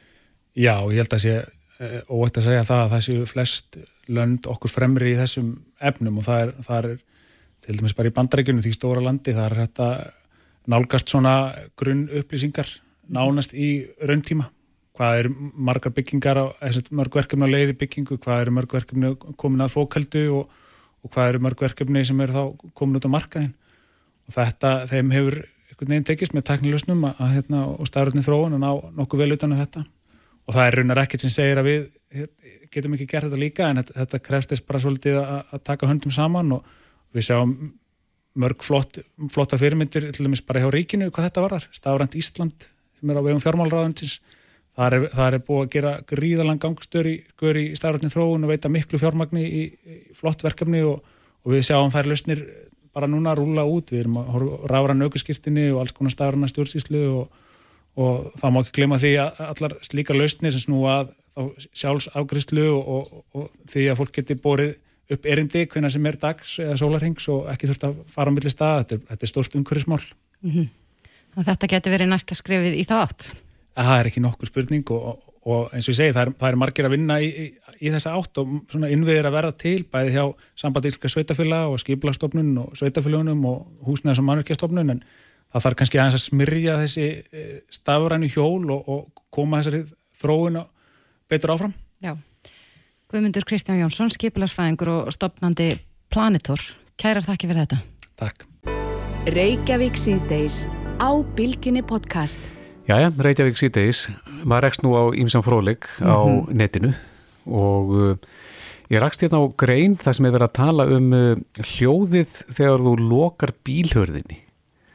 Já, 0.58 0.74
ég 0.90 0.98
held 0.98 1.14
að 1.14 1.22
sé 1.22 1.36
eh, 1.38 2.00
óvægt 2.10 2.40
að 2.40 2.46
segja 2.48 2.66
það 2.66 2.82
að 2.82 2.90
það 2.90 3.04
séu 3.06 3.28
flest 3.30 3.78
lönd 4.18 4.50
okkur 4.50 4.74
fremri 4.74 5.14
í 5.14 5.20
þessum 5.20 5.54
efnum 5.78 6.18
og 6.18 6.26
það 6.26 6.42
er, 6.42 6.52
það 6.66 6.78
er 6.80 6.98
til 7.64 7.78
dæmis 7.78 7.94
bara 7.94 8.10
í 8.10 8.16
bandaríkjunum 8.18 8.66
því 8.66 8.74
stóra 8.74 9.04
landi 9.04 9.36
það 9.36 9.46
er 9.46 9.56
þetta 9.62 9.88
nálgast 10.74 11.14
svona 11.14 11.36
grunn 11.78 12.08
upplýsingar 12.10 12.66
nánast 13.14 13.54
í 13.54 13.86
rauntíma 14.02 14.50
hvað 14.94 15.20
eru 15.22 15.32
margar 15.68 15.94
byggingar 15.94 16.38
á, 16.38 16.46
mörg 16.94 17.16
verkefni 17.18 17.48
á 17.48 17.54
leiði 17.54 17.74
byggingu, 17.80 18.18
hvað 18.22 18.44
eru 18.44 18.54
mörg 18.54 18.76
verkefni 18.76 19.10
komin 19.40 19.64
að 19.64 19.74
fókaldu 19.74 20.22
og, 20.38 20.52
og 21.02 21.10
hvað 21.14 21.32
eru 21.32 21.42
mörg 21.46 21.64
verkefni 21.66 22.04
sem 22.06 22.20
eru 22.22 22.36
þá 22.36 22.70
komin 22.78 23.00
út 23.00 23.08
á 23.10 23.14
markaðin 23.16 23.52
og 24.28 24.36
þetta, 24.36 24.72
þeim 24.90 25.10
hefur 25.14 25.40
einhvern 25.74 25.90
veginn 25.90 26.06
tekist 26.06 26.36
með 26.36 26.46
teknilusnum 26.52 27.02
að, 27.08 27.18
að 27.18 27.34
hérna, 27.34 27.64
og 27.74 27.90
stafröðni 27.90 28.24
þróun 28.24 28.56
og 28.56 28.62
ná 28.62 28.70
nokkuð 29.00 29.24
vel 29.24 29.34
utan 29.34 29.56
á 29.58 29.62
þetta. 29.64 29.84
Og 30.44 30.54
það 30.54 30.68
er 30.68 30.76
raunar 30.78 31.00
ekkert 31.02 31.24
sem 31.24 31.32
segir 31.32 31.60
að 31.60 31.68
við 31.70 31.84
getum 32.74 32.94
ekki 32.96 33.08
gert 33.10 33.26
þetta 33.28 33.40
líka 33.40 33.68
en 33.70 33.80
þetta, 33.80 33.96
þetta 34.00 34.20
krefstist 34.28 34.66
bara 34.68 34.82
svolítið 34.82 35.18
að, 35.20 35.40
að 35.56 35.64
taka 35.70 35.88
höndum 35.90 36.14
saman 36.14 36.54
og 36.56 36.70
við 37.14 37.28
sjáum 37.28 37.54
mörg 38.42 38.64
flott, 38.66 38.98
flotta 39.32 39.58
fyrirmyndir 39.58 40.08
til 40.14 40.26
dæmis 40.26 40.42
bara 40.46 40.62
hjá 40.62 40.70
ríkinu 40.74 41.10
hvað 41.10 41.28
þetta 41.28 41.44
varðar, 41.44 41.66
stafrænt 41.74 42.16
Ísland 42.18 42.66
sem 42.66 43.10
er 43.12 43.20
á 43.20 43.22
vegum 43.22 43.42
fjármálraðansins 43.42 44.18
Það 44.74 44.96
er, 44.96 45.04
það 45.14 45.26
er 45.36 45.42
búið 45.46 45.60
að 45.62 45.70
gera 45.70 45.90
gríðalang 46.10 46.60
gangstöður 46.62 47.08
í, 47.12 47.14
í 47.22 47.76
starfrættin 47.78 48.10
þróun 48.10 48.46
og 48.46 48.50
veita 48.50 48.70
miklu 48.72 48.98
fjármagni 48.98 49.44
í, 49.46 49.62
í 49.70 49.98
flott 50.18 50.42
verkefni 50.42 50.80
og, 50.82 51.04
og 51.44 51.54
við 51.54 51.68
sjáum 51.68 51.92
þær 51.94 52.10
lausnir 52.10 52.42
bara 52.94 53.10
núna 53.10 53.34
að 53.34 53.42
rúla 53.42 53.66
út. 53.70 53.92
Við 53.94 54.02
erum 54.02 54.18
að 54.22 54.48
rára 54.70 54.96
naukuskirtinni 54.98 55.68
og 55.70 55.84
alls 55.84 55.94
konar 55.94 56.14
starfræna 56.14 56.50
stjórnsýslu 56.50 57.04
og, 57.20 57.44
og 58.02 58.32
það 58.40 58.56
má 58.56 58.60
ekki 58.64 58.74
glema 58.80 58.98
því 59.02 59.12
að 59.22 59.44
allar 59.46 59.76
slíka 59.86 60.18
lausnir 60.18 60.56
sem 60.56 60.66
snú 60.66 60.82
að 60.90 61.14
sjálfsafgristlu 61.70 62.66
og, 62.74 63.14
og 63.34 63.48
því 63.70 63.86
að 63.92 64.02
fólk 64.02 64.18
geti 64.18 64.38
borið 64.42 64.74
upp 65.14 65.26
erindi 65.28 65.66
hvernig 65.70 65.94
sem 65.94 66.06
er 66.10 66.18
dags 66.18 66.58
eða 66.62 66.80
sólarhengs 66.80 67.26
og 67.30 67.46
ekki 67.52 67.70
þurft 67.70 67.88
að 67.92 67.96
fara 68.10 68.30
á 68.30 68.34
milli 68.34 68.50
stað. 68.50 68.82
Þetta 68.82 68.98
er, 68.98 69.06
þetta 69.12 69.26
er 69.26 69.34
stórst 69.36 69.58
umhverfismál. 69.58 70.02
Mm 70.42 70.54
-hmm. 70.54 70.70
Þetta 71.44 71.70
getur 71.70 71.94
verið 71.94 72.10
næsta 72.10 72.34
skrifið 72.38 72.78
í 72.78 72.86
þátt 72.86 73.30
það 73.82 74.00
er 74.00 74.08
ekki 74.10 74.22
nokkur 74.22 74.50
spurning 74.50 74.90
og, 74.94 75.24
og 75.50 75.74
eins 75.74 75.88
og 75.88 75.94
ég 75.94 75.98
segi 75.98 76.14
það 76.14 76.26
er, 76.26 76.32
það 76.40 76.48
er 76.50 76.58
margir 76.62 76.88
að 76.88 76.94
vinna 76.94 77.18
í, 77.20 77.30
í, 77.30 77.46
í 77.82 77.92
þessa 77.94 78.14
átt 78.18 78.42
og 78.42 78.52
svona 78.70 78.90
innviðir 78.94 79.28
að 79.28 79.36
verða 79.38 79.56
til 79.64 79.76
bæði 79.90 80.14
hjá 80.14 80.24
sambandilska 80.62 81.10
sveitafélag 81.10 81.74
og 81.74 81.82
skiplastofnun 81.82 82.52
og 82.62 82.76
sveitafélagunum 82.78 83.42
og 83.50 83.88
húsnæðis 83.88 84.22
og 84.22 84.28
mannverkjastofnun 84.28 84.94
en 84.94 85.02
það 85.54 85.66
þarf 85.66 85.80
kannski 85.80 86.00
aðeins 86.00 86.20
að 86.20 86.26
smyrja 86.28 86.78
þessi 86.82 87.08
e, 87.10 87.48
stafrænu 87.74 88.30
hjól 88.30 88.70
og, 88.74 88.86
og 88.90 89.26
koma 89.34 89.62
þessari 89.62 89.84
þróun 90.20 90.62
betur 91.30 91.54
áfram. 91.54 91.74
Já, 92.04 92.14
Guðmundur 93.14 93.44
Kristján 93.46 93.78
Jónsson, 93.78 94.10
skipilagsfræðingur 94.10 94.90
og 94.90 95.12
stopnandi 95.14 95.76
Planitor. 96.10 96.58
Kærar 96.98 97.22
þakki 97.22 97.50
fyrir 97.50 97.62
þetta. 97.62 97.78
Takk. 98.18 98.46
Reykjavík 99.30 99.94
síðdeis 99.98 100.64
á 100.98 101.14
Bilginni 101.36 101.84
podcast. 101.86 102.42
Jæja, 102.84 103.08
Reykjavík 103.16 103.56
síðdeis, 103.56 104.02
maður 104.44 104.66
rekst 104.66 104.82
nú 104.84 104.90
á 104.92 105.08
Ímsan 105.16 105.40
Frólik 105.40 105.86
á 106.04 106.20
mm 106.20 106.44
-hmm. 106.44 106.52
netinu 106.52 106.90
og 107.48 107.88
uh, 107.88 108.16
ég 108.92 109.00
rakst 109.00 109.22
hérna 109.22 109.40
á 109.40 109.48
grein 109.56 109.96
þar 109.96 110.12
sem 110.12 110.26
er 110.26 110.32
verið 110.32 110.48
að 110.48 110.52
tala 110.52 110.84
um 110.84 111.12
uh, 111.12 111.36
hljóðið 111.64 112.28
þegar 112.52 112.84
þú 112.84 112.94
lokar 113.00 113.52
bílhörðinni. 113.64 114.38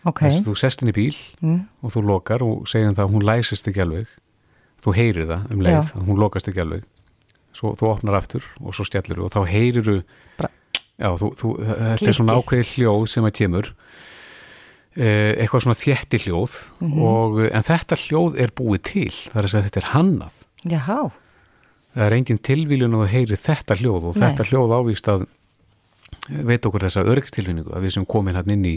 Ok. 0.06 0.22
Þess 0.22 0.40
að 0.40 0.46
þú 0.46 0.56
sest 0.56 0.82
inn 0.82 0.90
í 0.90 0.94
bíl 0.94 1.16
mm. 1.42 1.60
og 1.82 1.92
þú 1.92 2.02
lokar 2.06 2.44
og 2.44 2.68
segjum 2.68 2.94
það 2.94 3.06
að 3.06 3.12
hún 3.14 3.26
læsist 3.26 3.68
ekki 3.68 3.82
alveg. 3.82 4.08
Þú 4.86 4.94
heyrir 4.94 5.28
það 5.28 5.52
um 5.52 5.62
leið, 5.62 5.90
Já. 5.90 6.06
hún 6.06 6.20
lokast 6.20 6.48
ekki 6.48 6.62
alveg. 6.62 6.84
Svo 7.54 7.74
þú 7.74 7.90
opnar 7.90 8.16
aftur 8.22 8.44
og 8.62 8.74
svo 8.76 8.86
stjallir 8.86 9.18
þú 9.18 9.24
og 9.26 9.34
þá 9.34 9.42
heyrir 9.50 9.84
þú, 9.84 10.04
Já, 11.00 11.10
þú, 11.18 11.28
þú 11.34 11.58
þetta 11.58 11.96
Klikki. 11.98 12.08
er 12.08 12.14
svona 12.14 12.38
ákveði 12.38 12.64
hljóð 12.70 13.08
sem 13.08 13.26
að 13.26 13.34
kemur 13.34 13.74
eitthvað 15.00 15.64
svona 15.64 15.80
þjætti 15.80 16.20
hljóð 16.26 16.56
mm 16.80 16.92
-hmm. 16.92 17.02
og, 17.08 17.42
en 17.48 17.64
þetta 17.64 17.98
hljóð 18.04 18.40
er 18.44 18.52
búið 18.52 18.82
til 18.90 19.16
þar 19.32 19.44
er 19.46 19.56
að 19.56 19.68
þetta 19.68 19.80
er 19.80 19.92
hannað 19.94 20.40
Jáhá 20.68 21.00
það 21.94 22.06
er 22.06 22.16
engin 22.18 22.42
tilvílun 22.46 22.98
að 23.00 23.12
heyri 23.14 23.38
þetta 23.40 23.78
hljóð 23.80 24.10
og 24.10 24.18
Nei. 24.18 24.24
þetta 24.24 24.48
hljóð 24.50 24.74
ávist 24.78 25.12
að 25.12 25.28
veit 26.30 26.66
okkur 26.66 26.86
þessa 26.86 27.06
öryggstilvinningu 27.10 27.74
að 27.74 27.86
við 27.86 27.96
sem 27.98 28.06
komin 28.10 28.38
hann 28.38 28.52
inn 28.54 28.66
í 28.66 28.76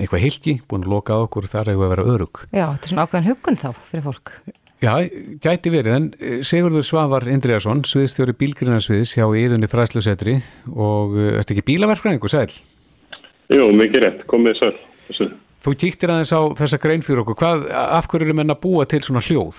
eitthvað 0.00 0.24
hilki, 0.24 0.54
búin 0.68 0.84
að 0.86 0.94
loka 0.94 1.16
á 1.16 1.24
okkur 1.24 1.48
þar 1.50 1.72
hefur 1.72 1.86
að 1.86 1.92
vera 1.94 2.08
örygg 2.14 2.42
Já, 2.50 2.66
þetta 2.72 2.84
er 2.84 2.92
svona 2.92 3.06
ákveðan 3.06 3.28
hugun 3.30 3.60
þá 3.60 3.68
fyrir 3.90 4.06
fólk 4.06 4.32
Já, 4.80 4.94
gæti 5.44 5.72
verið, 5.74 5.92
en 5.92 6.06
eh, 6.16 6.38
Sigurður 6.46 6.86
Svavar 6.88 7.26
Indriðarsson, 7.28 7.82
sviðstjóri 7.84 8.32
bílgrinnarsviðs 8.40 9.12
hjá 9.18 9.26
Íðunni 9.26 9.68
fræslusetri 9.68 10.38
og 10.72 11.18
eh, 11.20 11.34
ert 11.42 11.52
ekki 11.52 11.66
bílaverkfræðingu, 11.68 12.30
sæl? 12.32 12.48
Jú, 13.52 13.66
mikið 13.76 14.06
rétt, 14.06 14.24
komið 14.30 14.62
sæl 14.62 15.28
Þú 15.60 15.74
kíktir 15.76 16.12
aðeins 16.12 16.32
á 16.32 16.40
þessa 16.56 16.78
grein 16.80 17.02
fyrir 17.04 17.20
okkur. 17.20 17.36
Hvað, 17.36 17.66
af 17.68 18.08
hverju 18.08 18.26
eru 18.26 18.36
menna 18.38 18.56
að 18.56 18.62
búa 18.64 18.86
til 18.88 19.02
svona 19.04 19.20
hljóð? 19.24 19.58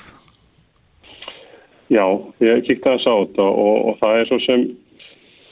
Já, 1.93 2.06
ég 2.41 2.64
kíkti 2.66 2.89
aðeins 2.89 3.06
á 3.06 3.14
þetta 3.20 3.45
og, 3.45 3.76
og 3.91 3.99
það 3.99 4.18
er 4.18 4.30
svo 4.30 4.39
sem 4.47 4.64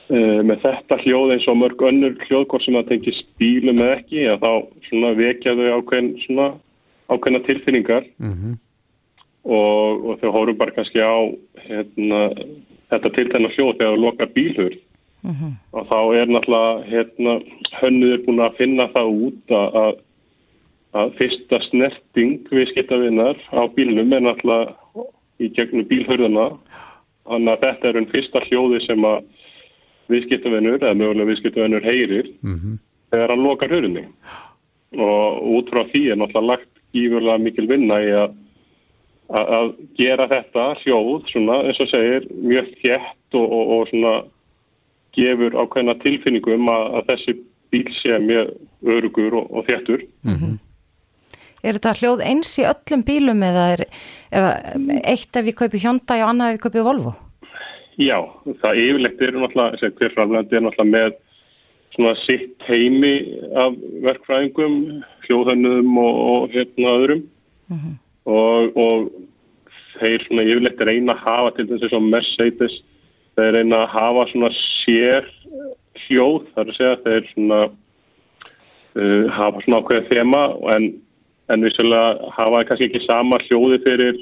uh, 0.09 0.39
með 0.47 0.63
þetta 0.63 0.99
hljóð 1.03 1.35
eins 1.35 1.45
og 1.51 1.59
mörg 1.59 1.85
önnur 1.91 2.17
hljóðkort 2.25 2.65
sem 2.65 2.79
að 2.79 2.89
tengi 2.93 3.13
stílu 3.19 3.75
með 3.77 3.93
ekki 3.99 4.25
að 4.31 4.41
þá 4.45 4.51
svona 4.87 5.13
vekja 5.19 5.55
þau 5.59 5.69
ákveðin, 5.75 6.09
svona, 6.25 6.49
ákveðina 7.11 7.45
tilfinningar 7.45 8.09
mm 8.17 8.33
-hmm. 8.33 8.57
og, 9.45 10.09
og 10.09 10.19
þau 10.23 10.29
hórum 10.37 10.57
bara 10.57 10.75
kannski 10.79 11.03
á 11.03 11.17
hérna, 11.67 12.25
þetta 12.89 13.15
til 13.17 13.29
þennan 13.33 13.55
hljóð 13.57 13.73
þegar 13.77 13.97
þú 13.97 14.03
lokar 14.05 14.33
bílhurð 14.33 14.79
mm 15.21 15.33
-hmm. 15.33 15.53
og 15.71 15.87
þá 15.93 15.99
er 16.17 16.27
náttúrulega 16.33 16.83
hérna, 16.89 17.39
hönnuður 17.81 18.23
búin 18.25 18.45
að 18.47 18.57
finna 18.57 18.93
það 18.95 19.07
út 19.27 19.59
að 19.61 19.93
að 20.97 21.13
fyrsta 21.19 21.59
snerting 21.67 22.47
við 22.49 22.71
skiptavinnar 22.71 23.37
á 23.53 23.61
bílnum 23.75 24.13
er 24.13 24.23
náttúrulega 24.25 25.05
í 25.39 25.49
gegnum 25.55 25.85
bílhörðuna 25.89 26.47
þannig 27.29 27.53
að 27.53 27.63
þetta 27.65 27.89
er 27.89 27.99
einn 27.99 28.11
fyrsta 28.13 28.41
hljóði 28.47 28.81
sem 28.87 29.05
að 29.05 29.23
viðskiptavinnur 30.09 30.81
eða 30.81 30.97
mögulega 30.97 31.29
viðskiptavinnur 31.29 31.85
heyrir 31.85 32.29
mm 32.41 32.55
-hmm. 32.55 32.77
þegar 33.11 33.33
hann 33.33 33.45
lokar 33.45 33.73
hörðunni 33.73 34.05
og 34.97 35.41
út 35.57 35.69
frá 35.69 35.83
því 35.91 36.03
er 36.09 36.17
náttúrulega 36.17 36.51
lagt 36.51 36.71
ífurlega 36.93 37.43
mikil 37.43 37.67
vinna 37.69 37.99
í 38.01 38.09
að, 38.17 38.31
að 39.29 39.67
gera 39.97 40.27
þetta 40.31 40.65
hljóð 40.81 41.29
svona 41.29 41.59
eins 41.67 41.79
og 41.79 41.91
segir 41.91 42.25
mjög 42.33 42.73
þjætt 42.81 43.37
og, 43.37 43.45
og, 43.45 43.65
og 43.75 43.87
svona 43.91 44.15
gefur 45.13 45.53
ákveðna 45.53 45.95
tilfinningum 46.01 46.69
að, 46.73 46.85
að 46.97 47.05
þessi 47.11 47.37
bíl 47.69 47.93
sé 48.01 48.17
mjög 48.19 48.55
örugur 48.95 49.37
og, 49.37 49.51
og 49.53 49.69
þjættur 49.69 50.01
mm 50.25 50.33
-hmm. 50.33 50.57
Er 51.63 51.75
þetta 51.77 51.95
hljóð 51.99 52.25
eins 52.25 52.51
í 52.61 52.67
öllum 52.67 53.05
bílum 53.07 53.41
eða 53.43 53.65
er, 53.75 53.85
er 54.31 54.45
eitt 55.03 55.35
ef 55.35 55.47
við 55.47 55.57
kaupum 55.59 55.83
Hyundai 55.83 56.21
og 56.21 56.29
annað 56.29 56.51
ef 56.51 56.57
við 56.57 56.63
kaupum 56.65 56.87
Volvo? 56.87 57.15
Já, 57.99 58.19
það 58.61 58.77
yfirlegt 58.79 59.23
er 59.25 59.33
náttúrulega, 59.35 59.89
hver 59.99 60.13
framlegandi 60.15 60.55
er 60.55 60.63
náttúrulega 60.63 60.93
með 60.93 61.17
svona 61.95 62.13
sitt 62.23 62.67
heimi 62.69 63.15
af 63.59 63.73
verkfræðingum, 64.05 64.77
hljóðhönnum 65.25 65.97
og, 65.99 66.21
og 66.33 66.53
hérna 66.53 66.93
öðrum 66.95 67.25
mhm. 67.67 67.81
-huh. 67.81 67.97
og, 68.31 68.77
og 68.77 69.09
þeir 69.99 70.23
svona 70.27 70.47
yfirlegt 70.47 70.85
eina 70.87 71.17
að 71.17 71.25
hafa 71.25 71.51
til 71.57 71.67
þess 71.73 71.97
að 71.97 72.07
Mercedes, 72.13 72.79
þeir 73.35 73.51
reyna 73.57 73.83
að 73.83 73.93
hafa 73.97 74.25
svona 74.31 74.51
sér 74.55 75.29
hljóð, 76.05 76.47
þar 76.55 76.71
að 76.71 76.77
segja 76.77 76.95
þeir 77.03 77.29
svona 77.33 77.59
uh, 78.95 79.25
hafa 79.35 79.63
svona 79.65 79.81
ákveðið 79.81 80.09
þema 80.13 80.43
en 80.75 80.89
en 81.49 81.65
vissulega 81.65 82.31
hafa 82.37 82.63
kannski 82.67 82.89
ekki 82.89 83.05
sama 83.05 83.39
hljóði 83.47 83.79
fyrir 83.85 84.19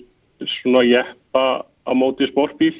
svona 0.59 0.83
jeppa 0.87 1.45
á 1.63 1.91
móti 1.95 2.27
sportbíl 2.31 2.75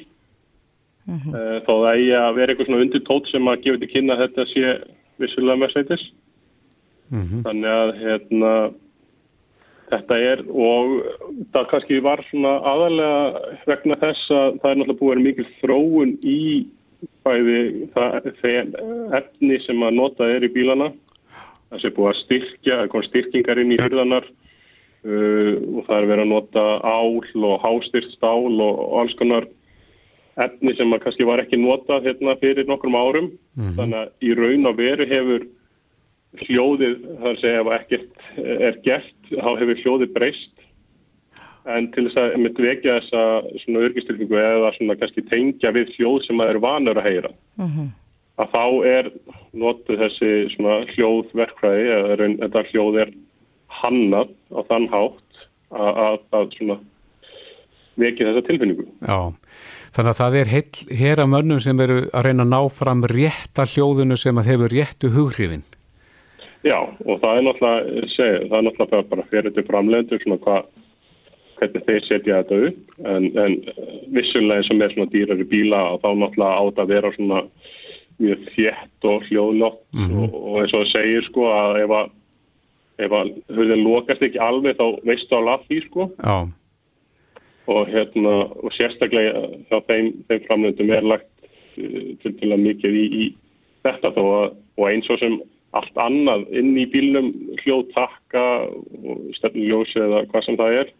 mm 1.06 1.18
-hmm. 1.18 1.60
þó 1.66 1.72
það 1.82 1.92
eigi 1.94 2.14
að 2.16 2.34
vera 2.34 2.52
eitthvað 2.52 2.66
svona 2.66 2.84
undir 2.84 3.02
tótt 3.08 3.30
sem 3.30 3.48
að 3.48 3.62
gefa 3.62 3.78
til 3.78 3.92
kynna 3.92 4.14
að 4.14 4.22
þetta 4.22 4.46
sé 4.52 4.64
vissulega 5.18 5.60
Mercedes 5.62 6.04
mm 7.10 7.24
-hmm. 7.24 7.42
þannig 7.46 7.72
að 7.82 7.90
hérna 8.02 8.52
þetta 9.88 10.16
er 10.30 10.38
og 10.48 10.86
það 11.52 11.68
kannski 11.70 12.00
var 12.04 12.24
svona 12.30 12.54
aðalega 12.72 13.40
vegna 13.66 13.96
þess 13.96 14.30
að 14.30 14.58
það 14.60 14.70
er 14.70 14.76
náttúrulega 14.76 15.00
búið 15.00 15.10
að 15.10 15.14
vera 15.14 15.26
mikil 15.28 15.48
þróun 15.60 16.12
í 16.24 16.66
bæði 17.24 17.60
það, 17.94 18.28
efni 19.18 19.60
sem 19.66 19.82
að 19.82 19.94
nota 19.94 20.28
er 20.28 20.44
í 20.44 20.52
bílana 20.52 20.92
það 21.68 21.82
sé 21.82 21.92
búið 21.96 22.10
að 22.10 22.20
styrkja, 22.22 22.78
það 22.80 22.90
kom 22.94 23.06
styrkingar 23.08 23.62
inn 23.62 23.74
í 23.74 23.80
hyrðanar 23.80 24.26
uh, 24.28 25.54
og 25.76 25.86
það 25.86 25.94
er 25.98 26.10
verið 26.12 26.24
að 26.24 26.32
nota 26.32 26.66
ál 26.82 27.46
og 27.50 27.62
hástyrst 27.64 28.24
ál 28.24 28.52
og, 28.52 28.82
og 28.88 28.98
alls 29.02 29.16
konar 29.20 29.48
efni 30.38 30.74
sem 30.78 30.92
að 30.94 31.02
kannski 31.04 31.26
var 31.26 31.42
ekki 31.42 31.58
notað 31.58 32.06
hérna 32.06 32.36
fyrir 32.38 32.68
nokkrum 32.68 32.94
árum. 32.94 33.32
Þannig 33.74 33.98
að 33.98 34.28
í 34.28 34.34
raun 34.38 34.70
og 34.70 34.76
veru 34.78 35.06
hefur 35.10 35.46
hljóðið, 36.44 36.94
það 37.08 37.26
er 37.26 37.32
að 37.32 37.42
segja 37.42 37.60
ef 37.64 37.70
ekkert 37.78 38.24
er 38.68 38.80
gert 38.84 39.32
þá 39.32 39.50
hefur 39.58 39.82
hljóðið 39.82 40.14
breyst. 40.14 40.54
En 41.68 41.88
til 41.92 42.06
þess 42.06 42.20
að 42.22 42.36
myndi 42.40 42.64
vekja 42.64 42.98
þessa 43.00 43.22
svona 43.64 43.82
örgistilfingu 43.88 44.38
eða 44.40 44.70
svona 44.78 44.96
kannski 45.00 45.24
tengja 45.28 45.72
við 45.74 45.90
hljóð 45.96 46.20
sem 46.24 46.40
að 46.40 46.52
er 46.54 46.60
vanur 46.64 47.00
að 47.00 47.08
heyra 47.10 47.32
að 48.38 48.52
þá 48.54 48.64
er 48.88 49.10
notuð 49.58 50.04
þessi 50.04 50.30
hljóðverkfræði 50.94 51.88
eða 51.94 52.28
þetta 52.44 52.66
hljóð 52.70 53.00
er 53.04 53.16
hannað 53.80 54.30
á 54.54 54.60
þann 54.68 54.86
hátt 54.92 55.42
að, 55.74 55.90
að, 56.04 56.20
að 56.38 56.78
vekja 57.98 58.28
þessa 58.28 58.44
tilfinningu. 58.46 58.86
Já, 59.02 59.18
þannig 59.96 60.12
að 60.12 60.20
það 60.20 60.38
er 60.40 60.52
hér 61.00 61.22
af 61.24 61.30
mönnum 61.32 61.62
sem 61.62 61.82
eru 61.82 61.98
að 62.12 62.28
reyna 62.28 62.46
að 62.46 62.52
ná 62.54 62.60
fram 62.78 63.02
rétta 63.10 63.66
hljóðinu 63.68 64.18
sem 64.20 64.38
að 64.38 64.52
hefur 64.52 64.74
réttu 64.74 65.12
hughrifin. 65.14 65.66
Já, 66.66 66.78
og 67.06 67.20
það 67.22 67.38
er 67.38 67.46
náttúrulega, 67.46 68.04
segi, 68.14 68.44
það 68.50 68.58
er 68.58 68.66
náttúrulega 68.66 69.08
bara 69.12 69.26
fyrir 69.32 69.54
til 69.54 69.66
framlegendur 69.66 70.22
svona 70.22 70.38
hvað, 70.42 70.70
hvernig 71.58 71.84
þeir 71.86 72.06
setja 72.06 72.40
þetta 72.40 72.58
upp, 72.68 72.96
en, 73.12 73.28
en 73.44 73.56
vissulega 74.14 74.62
eins 74.62 74.70
og 74.72 74.80
með 74.80 74.94
svona 74.94 75.12
dýrari 75.12 75.46
bíla 75.50 75.82
og 75.94 76.00
þá 76.02 76.08
náttúrulega 76.22 76.62
átt 76.62 76.82
að 76.82 76.94
vera 76.94 77.12
svona 77.14 77.42
mjög 78.18 78.46
þjætt 78.54 79.08
og 79.08 79.26
hljóðlott 79.28 79.82
mm 79.92 80.06
-hmm. 80.06 80.22
og, 80.22 80.38
og 80.44 80.60
eins 80.60 80.74
og 80.74 80.84
það 80.84 80.92
segir 80.92 81.26
sko 81.28 81.48
að 81.54 81.80
ef 81.82 81.90
að, 81.98 82.08
ef 83.06 83.12
að 83.20 83.34
hurðin 83.56 83.84
lokast 83.84 84.22
ekki 84.22 84.40
alveg 84.42 84.78
þá 84.78 84.86
veistu 85.04 85.38
á 85.38 85.54
því 85.66 85.82
sko. 85.86 86.08
Já. 86.24 86.38
Og 87.68 87.88
hérna, 87.92 88.34
og 88.64 88.72
sérstaklega 88.72 89.44
þá 89.68 89.76
þeim, 89.88 90.06
þeim 90.28 90.42
framlendum 90.46 90.90
er 90.90 91.04
lagt 91.04 91.30
uh, 91.78 92.16
til 92.22 92.32
til 92.40 92.52
að 92.52 92.64
mikið 92.64 92.96
í, 92.96 93.06
í 93.22 93.24
þetta 93.84 94.12
þó 94.16 94.24
að, 94.24 94.50
og 94.78 94.90
eins 94.90 95.10
og 95.10 95.18
sem 95.18 95.40
allt 95.76 96.00
annað 96.00 96.46
inn 96.56 96.76
í 96.80 96.86
bílnum 96.88 97.32
hljóðtakka 97.60 98.44
og 99.04 99.24
stefnuljósi 99.36 100.00
eða 100.00 100.24
hvað 100.32 100.46
sem 100.46 100.56
það 100.56 100.78
er 100.80 100.92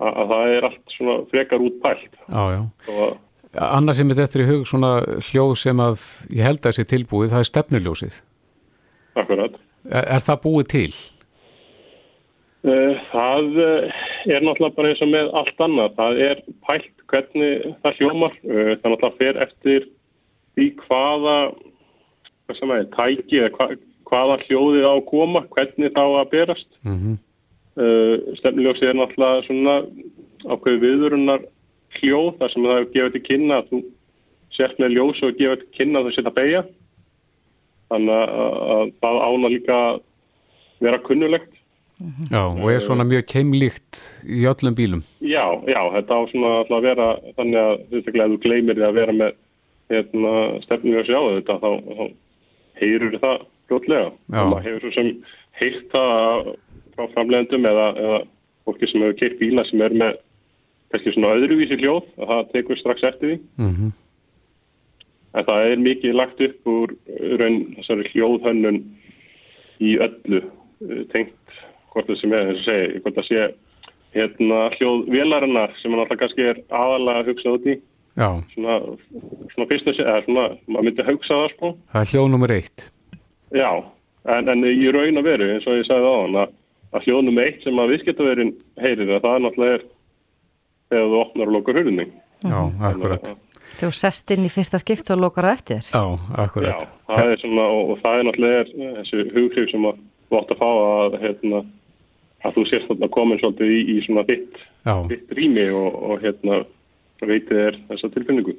að, 0.00 0.12
að 0.12 0.32
það 0.32 0.54
er 0.54 0.68
allt 0.70 0.96
svona 0.96 1.16
frekar 1.30 1.64
út 1.64 1.76
pælt. 1.84 2.16
Já, 2.28 2.44
Annars 3.54 4.00
sem 4.00 4.10
þetta 4.10 4.38
er 4.38 4.44
í 4.44 4.50
hug 4.50 4.66
svona 4.66 4.92
hljóð 5.30 5.54
sem 5.60 5.80
að 5.82 6.04
ég 6.34 6.46
held 6.46 6.60
að 6.62 6.70
þessi 6.70 6.84
tilbúið, 6.90 7.32
það 7.32 7.42
er 7.42 7.50
stefnuljósið. 7.50 8.20
Akkurat. 9.20 9.58
Er, 9.84 10.06
er 10.16 10.24
það 10.24 10.40
búið 10.42 10.70
til? 10.72 10.88
Uh, 12.64 12.96
það 13.12 13.58
uh, 13.60 13.98
er 14.24 14.40
náttúrulega 14.40 14.76
bara 14.78 14.90
eins 14.90 15.02
og 15.04 15.10
með 15.12 15.30
allt 15.36 15.64
annað. 15.66 15.96
Það 15.98 16.20
er 16.24 16.42
pælt 16.64 17.04
hvernig 17.12 17.66
það 17.84 18.00
hljómar. 18.00 18.38
Uh, 18.40 18.70
það 18.80 18.94
náttúrulega 18.94 19.18
fer 19.20 19.40
eftir 19.44 19.88
því 20.54 20.68
hvaða 20.86 21.36
hvað 22.44 22.58
sem 22.60 22.72
er, 22.74 22.86
tæki 22.94 23.40
eða 23.40 23.52
hva, 23.58 23.68
hvaða 24.08 24.40
hljóðið 24.46 24.88
á 24.88 24.94
koma, 25.08 25.44
hvernig 25.54 25.94
þá 25.94 26.02
að 26.06 26.32
berast. 26.32 26.70
Mm 26.84 26.98
-hmm. 26.98 27.20
Stefnuljósið 28.38 28.88
er 28.88 28.98
náttúrulega 28.98 29.46
svona 29.48 29.76
ákveðu 30.44 30.80
viðurunar 30.84 31.46
hljóð 32.00 32.30
þar 32.38 32.52
sem 32.52 32.66
það 32.66 32.78
hefur 32.78 32.94
gefið 32.94 33.16
til 33.16 33.24
kynna 33.28 33.60
að 33.60 33.68
þú 33.72 33.82
sért 34.54 34.80
með 34.82 34.96
ljós 34.96 35.22
og 35.26 35.38
gefið 35.40 35.60
til 35.62 35.70
kynna 35.78 36.00
að 36.00 36.08
þú 36.08 36.14
setja 36.16 36.34
beigja 36.38 36.64
þannig 37.92 38.34
að 38.44 38.94
það 39.04 39.20
ána 39.28 39.52
líka 39.52 39.78
vera 40.84 41.02
kunnulegt 41.04 41.52
Já, 42.30 42.42
og 42.42 42.66
er 42.72 42.82
svona 42.82 43.04
mjög 43.06 43.22
keimlíkt 43.30 44.00
í 44.26 44.42
öllum 44.50 44.74
bílum. 44.74 45.02
Já, 45.22 45.46
já, 45.70 45.78
þetta 45.94 46.16
á 46.18 46.22
svona 46.32 46.50
að 46.66 46.86
vera 46.88 47.06
þannig 47.36 47.60
að 47.60 47.74
þú, 47.90 48.00
þú 48.02 48.38
gleymir 48.42 48.78
því 48.78 48.86
að 48.88 48.98
vera 48.98 49.14
með 49.14 49.36
hérna, 49.92 50.32
stefnum 50.64 50.98
og 50.98 51.06
sjá 51.06 51.20
þetta 51.36 51.56
þá, 51.62 51.70
þá 51.86 52.04
heyrur 52.80 53.16
það 53.22 53.46
fljótlega. 53.70 54.10
Og 54.10 54.50
maður 54.50 54.66
hefur 54.66 54.82
svo 54.84 54.92
sem 54.96 55.12
heilt 55.60 55.86
það 55.94 56.50
frá 56.96 57.06
framlegendum 57.14 57.70
eða, 57.70 57.86
eða 58.02 58.20
fólki 58.66 58.90
sem 58.90 59.06
hefur 59.06 59.20
keitt 59.22 59.38
bíla 59.38 59.66
sem 59.70 59.86
er 59.86 59.96
með 60.02 60.18
kannski 60.94 61.14
svona 61.14 61.34
öðruvísi 61.36 61.78
hljóð 61.82 62.08
að 62.22 62.32
það 62.32 62.50
tekur 62.54 62.80
strax 62.80 63.06
eftir 63.10 63.32
því 63.32 63.38
mm 63.60 63.70
-hmm. 63.70 63.92
en 65.34 65.48
það 65.50 65.70
er 65.70 65.86
mikið 65.88 66.18
lagt 66.20 66.44
upp 66.48 66.74
úr 66.74 66.96
raun 67.40 67.60
þessari 67.78 68.10
hljóðhönnun 68.12 68.82
í 69.82 69.96
öllu 69.98 70.42
tengt 71.12 71.34
hvort 71.92 72.08
það 72.10 72.20
sem 72.20 72.32
er 72.34 72.50
þess 72.50 72.60
að 72.60 72.68
segja, 72.68 73.00
hvort 73.02 73.18
það 73.18 73.28
sé 73.28 73.46
hérna 74.14 74.60
hljóðvélarinnar 74.78 75.74
sem 75.80 75.92
hann 75.92 76.04
alltaf 76.04 76.20
kannski 76.22 76.46
er 76.52 76.60
aðalega 76.70 77.22
að 77.22 77.30
hugsa 77.32 77.54
út 77.56 77.66
í 77.66 77.76
Já. 78.14 78.28
svona, 78.54 78.76
svona 79.54 79.68
fyrst 79.70 79.88
að 79.90 79.96
segja, 79.96 80.10
eða 80.12 80.26
svona 80.26 80.44
maður 80.70 80.86
myndi 80.88 81.06
hugsa 81.08 81.38
það 81.40 81.48
sko 81.54 81.70
Það 81.94 82.02
er 82.02 82.12
hljóð 82.12 82.28
nummer 82.34 82.54
eitt 82.54 82.86
Já, 83.54 83.70
en, 84.34 84.52
en 84.52 84.68
í 84.70 84.92
raun 84.94 85.20
að 85.20 85.28
veru 85.30 85.50
eins 85.54 85.66
og 85.66 85.80
ég 85.80 85.88
sagði 85.88 86.12
á 86.14 86.16
hann 86.20 86.38
að, 86.44 86.54
að 86.94 87.08
hljóð 87.08 87.26
nummer 87.26 87.48
eitt 87.48 87.66
sem 87.66 87.82
að 87.82 87.92
viðskiptaverin 87.94 88.54
heyrir 88.82 89.10
það, 89.10 89.24
það 89.26 89.34
er 89.34 89.44
náttúrulega 89.46 89.78
er 89.78 89.86
þegar 90.94 91.10
þú 91.12 91.20
opnar 91.20 91.50
og 91.50 91.56
lokar 91.58 91.80
hurðinni. 91.80 92.06
Já, 92.44 92.58
akkurat. 92.90 93.30
Þú 93.74 93.90
sest 93.98 94.30
inn 94.30 94.46
í 94.46 94.50
fyrsta 94.52 94.78
skipt 94.78 95.08
og 95.10 95.22
lokar 95.24 95.48
á 95.50 95.54
eftir 95.54 95.80
þér. 95.82 95.88
Já, 95.90 96.02
akkurat. 96.44 96.84
Já, 96.84 96.92
það 97.08 97.32
er 97.32 97.40
svona, 97.42 97.64
og, 97.76 97.94
og 97.94 98.02
það 98.04 98.18
er 98.18 98.28
náttúrulega 98.28 98.60
er, 98.60 98.74
þessi 99.00 99.24
hughrif 99.34 99.72
sem 99.72 99.88
að 99.88 100.04
þú 100.28 100.38
átt 100.40 100.52
að 100.54 100.60
fá 100.60 100.68
að, 100.68 101.16
hérna, 101.24 101.62
að 102.44 102.54
þú 102.58 102.66
sést 102.70 102.86
þarna 102.90 103.10
komin 103.16 103.42
svolítið 103.42 103.74
í, 103.74 103.80
í 103.94 103.96
svona 104.06 104.24
þitt, 104.28 104.62
þitt 105.10 105.34
rými 105.38 105.66
og, 105.74 105.98
og 106.10 106.24
hérna 106.24 106.60
veitið 107.24 107.60
er 107.64 107.82
þessa 107.90 108.12
tilfinningu. 108.14 108.54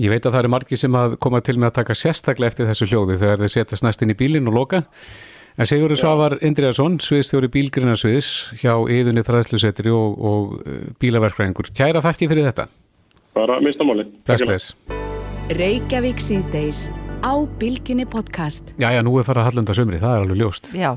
Ég 0.00 0.10
veit 0.10 0.24
að 0.24 0.32
það 0.34 0.40
eru 0.40 0.50
margi 0.54 0.78
sem 0.78 0.96
að 0.98 1.14
koma 1.22 1.40
til 1.44 1.54
með 1.58 1.70
að 1.70 1.76
taka 1.78 1.96
sérstaklega 1.98 2.50
eftir 2.50 2.68
þessu 2.70 2.88
hljóði 2.90 3.18
þegar 3.20 3.42
þeir 3.44 3.52
setjast 3.54 3.86
næst 3.86 4.02
inn 4.02 4.14
í 4.14 4.18
bílinn 4.18 4.50
og 4.50 4.56
loka. 4.56 4.82
En 5.54 5.68
Sigurður 5.70 6.00
Svavar 6.00 6.34
Indriðarsson, 6.42 6.96
sviðstjóri 6.98 7.46
bílgrinnarsviðs 7.54 8.30
hjá 8.58 8.72
Íðunni 8.90 9.22
Þræðslusetri 9.22 9.92
og, 9.94 10.16
og 10.18 10.96
bílaverkvæðingur. 10.98 11.68
Kæra 11.78 12.02
þakki 12.02 12.26
fyrir 12.32 12.48
þetta. 12.48 12.64
Bara 13.38 13.60
minnstamáli. 13.62 14.08
Bless, 14.26 14.42
bless. 14.42 14.74
Reykjavík 15.54 16.18
síðdeis 16.18 16.88
á 17.22 17.38
Bilginni 17.62 18.02
podcast. 18.02 18.74
Já, 18.82 18.88
já, 18.96 19.00
nú 19.06 19.14
er 19.20 19.30
farað 19.30 19.52
hallunda 19.52 19.78
sömri, 19.78 20.02
það 20.02 20.16
er 20.16 20.26
alveg 20.26 20.42
ljóst. 20.42 20.68
Já, 20.74 20.90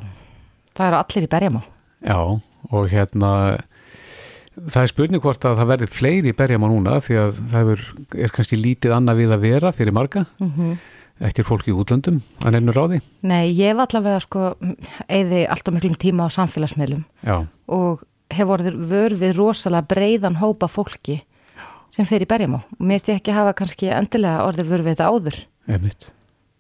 það 0.74 0.90
eru 0.90 1.02
allir 1.04 1.30
í 1.30 1.32
berjamá. 1.38 1.64
Já, 2.02 2.20
og 2.74 2.92
hérna, 2.98 3.32
það 4.58 4.82
er 4.82 4.94
spurning 4.96 5.28
hvort 5.28 5.46
að 5.46 5.62
það 5.62 5.74
verði 5.76 5.94
fleiri 6.00 6.34
í 6.34 6.38
berjamá 6.42 6.74
núna 6.74 6.98
því 7.06 7.22
að 7.28 7.46
það 7.54 7.74
er, 7.78 7.88
er 8.26 8.34
kannski 8.34 8.58
lítið 8.58 8.98
annað 8.98 9.22
við 9.22 9.38
að 9.38 9.50
vera 9.52 9.78
fyrir 9.78 10.02
marga. 10.02 10.26
Mhm. 10.42 10.72
Mm 10.74 10.86
eftir 11.24 11.48
fólki 11.48 11.72
í 11.74 11.78
útlöndum 11.78 12.20
að 12.46 12.58
nefnur 12.58 12.78
ráði? 12.78 13.00
Nei, 13.26 13.50
ég 13.56 13.72
hef 13.72 13.82
allavega 13.84 14.22
sko 14.24 14.52
eði 15.10 15.46
alltaf 15.50 15.74
miklum 15.76 15.98
tíma 16.00 16.28
á 16.30 16.36
samfélagsmiðlum 16.36 17.04
Já. 17.26 17.48
og 17.74 18.04
hef 18.34 18.50
vorið 18.50 18.78
vörfið 18.92 19.36
rosalega 19.38 19.90
breiðan 19.90 20.40
hópa 20.42 20.70
fólki 20.70 21.22
sem 21.96 22.08
fer 22.08 22.26
í 22.26 22.30
berjum 22.30 22.58
á 22.58 22.62
og 22.62 22.84
mér 22.84 23.00
veist 23.00 23.12
ég 23.12 23.22
ekki 23.22 23.36
hafa 23.36 23.56
kannski 23.58 23.92
endilega 23.94 24.46
orðið 24.48 24.72
vörfið 24.74 24.94
þetta 24.94 25.12
áður 25.12 25.40
Einmitt. 25.68 26.10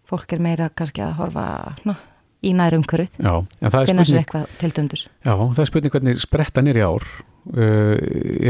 fólk 0.07 0.33
er 0.33 0.43
meira 0.43 0.69
kannski 0.73 1.03
að 1.05 1.15
horfa 1.19 1.45
ná, 1.87 1.95
í 2.41 2.53
nærum 2.57 2.85
körð 2.87 3.13
finna 3.19 4.07
sér 4.07 4.23
eitthvað 4.23 4.51
til 4.61 4.73
dundus 4.73 5.07
Já, 5.21 5.33
það 5.35 5.63
er 5.63 5.71
spurning 5.71 5.95
hvernig 5.97 6.21
sprettan 6.23 6.71
er 6.71 6.81
í 6.81 6.85
ár 6.87 7.05
uh, 7.05 7.95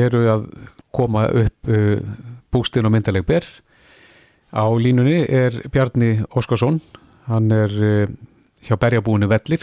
eru 0.05 0.25
að 0.37 0.49
koma 0.95 1.27
upp 1.43 1.73
uh, 1.73 1.97
bústin 2.53 2.87
og 2.87 2.93
myndaleg 2.93 3.25
ber 3.27 3.47
Á 4.57 4.65
línunni 4.73 5.21
er 5.29 5.53
Bjarni 5.69 6.15
Óskarsson, 6.33 6.79
hann 7.29 7.51
er 7.53 7.73
uh, 7.77 8.07
hjá 8.65 8.73
berjabúinu 8.81 9.29
Vellir, 9.29 9.61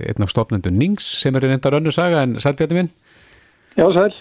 einn 0.00 0.24
af 0.24 0.32
stofnendu 0.32 0.72
Nings 0.72 1.04
sem 1.20 1.36
er 1.36 1.44
reyndar 1.44 1.76
önnu 1.76 1.92
saga 1.92 2.22
en 2.24 2.38
sæl 2.40 2.56
Bjarni 2.56 2.78
minn? 2.78 2.90
Já, 3.76 3.84
sæl. 3.92 4.16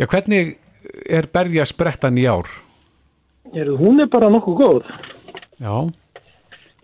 Já, 0.00 0.08
hvernig 0.10 0.56
er 1.06 1.30
berja 1.30 1.66
sprettan 1.70 2.18
í 2.18 2.26
ár? 2.26 2.50
Er, 3.54 3.70
hún 3.78 4.02
er 4.02 4.10
bara 4.10 4.32
nokkuð 4.34 4.58
góð. 4.58 4.90
Já. 5.62 5.76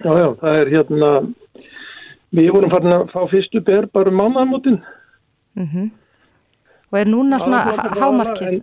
Já, 0.05 0.13
já, 0.15 0.29
það 0.39 0.61
er 0.61 0.71
hérna, 0.77 1.11
við 2.39 2.53
vorum 2.55 2.71
farin 2.73 2.95
að 3.01 3.09
fá 3.11 3.21
fyrstu 3.35 3.65
ber 3.67 3.91
bara 3.91 4.15
um 4.15 4.23
mánaðamótin. 4.23 4.79
Mm 5.59 5.67
-hmm. 5.67 5.91
Og 6.93 6.99
er 6.99 7.07
núna 7.11 7.39
svona 7.39 7.65
hámarkið? 7.99 8.63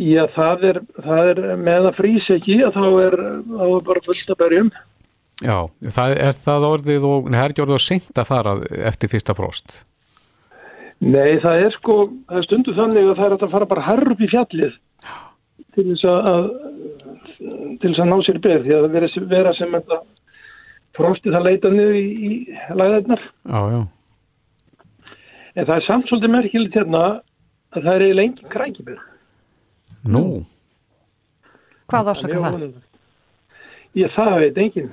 Já, 0.00 0.22
það 0.36 0.64
er, 0.70 0.78
það 1.02 1.30
er 1.32 1.42
með 1.60 1.88
að 1.90 1.98
frýs 1.98 2.28
ekki 2.36 2.60
að 2.64 2.76
þá 2.78 2.84
er, 3.04 3.16
þá 3.50 3.64
er 3.66 3.84
bara 3.90 4.04
fullt 4.06 4.32
að 4.32 4.40
berjum. 4.44 4.70
Já, 5.40 5.56
það 5.96 6.14
er 6.28 6.36
það 6.36 6.66
orðið 6.68 7.06
og, 7.08 7.30
er 7.32 7.54
orðið 7.64 7.76
að 7.78 7.86
sengta 7.86 8.24
fara 8.28 8.54
eftir 8.90 9.10
fyrsta 9.12 9.36
frost? 9.36 9.80
Nei, 11.00 11.40
það 11.40 11.62
er 11.64 11.76
sko, 11.78 11.96
það 12.28 12.38
er 12.38 12.46
stundu 12.46 12.76
þannig 12.76 13.06
að 13.08 13.20
það 13.20 13.26
er 13.26 13.34
að 13.36 13.52
fara 13.54 13.68
bara 13.70 13.84
herr 13.86 14.10
upp 14.12 14.20
í 14.20 14.28
fjallið 14.28 14.74
til 15.76 15.86
þess 15.86 16.08
að, 16.10 16.48
til 17.80 17.92
þess 17.92 18.02
að 18.02 18.10
ná 18.10 18.16
sér 18.26 18.40
berð, 18.44 18.66
því 18.66 18.74
að 18.76 18.84
það 18.84 18.96
vera, 18.96 19.24
vera 19.30 19.54
sem 19.56 19.76
þetta 19.78 20.00
frostið 20.98 21.36
það 21.36 21.48
leita 21.48 21.72
niður 21.72 21.96
í, 21.96 22.04
í 22.10 22.30
lagðarnar. 22.76 23.24
Já, 23.48 23.60
já. 23.74 23.80
En 25.56 25.66
það 25.66 25.76
er 25.76 25.86
samt 25.86 26.10
svolítið 26.10 26.34
merkilegt 26.34 26.76
hérna 26.78 27.04
að 27.06 27.86
það 27.86 27.92
er 27.94 28.04
eiginlega 28.06 28.28
engin 28.28 28.52
krækibyrð. 28.52 29.09
Nú? 30.08 30.24
Hvað 31.90 32.10
ásaka 32.14 32.40
það? 32.46 32.66
Ég 33.98 34.12
það 34.14 34.34
veit 34.44 34.58
enginn. 34.64 34.90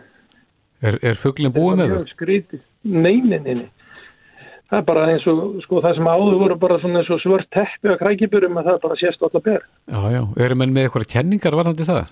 Er, 0.81 0.99
er 1.05 1.17
fugglin 1.17 1.53
búið 1.53 1.81
með 1.81 1.93
það? 1.93 2.05
Skrítið. 2.13 2.61
Nei, 2.83 3.17
nei, 3.21 3.39
nei, 3.39 3.55
nei. 3.63 3.67
Það 4.67 4.79
er 4.81 4.85
bara 4.89 5.03
eins 5.13 5.25
og, 5.31 5.41
sko, 5.63 5.79
það 5.85 5.93
sem 5.95 6.07
áður 6.11 6.39
voru 6.41 6.55
bara 6.59 6.77
svona 6.81 6.99
eins 7.01 7.11
og 7.13 7.21
svört 7.23 7.47
teppi 7.55 7.87
að 7.93 8.01
krækiburum 8.01 8.57
að 8.59 8.71
það 8.71 8.79
bara 8.83 8.97
sést 8.99 9.21
alltaf 9.23 9.45
ber. 9.45 9.67
Já, 9.87 9.99
já. 10.11 10.21
Erum 10.43 10.63
enn 10.65 10.73
með 10.75 10.89
eitthvað 10.89 11.07
kenningar 11.13 11.55
varðandi 11.55 11.87
það? 11.87 12.09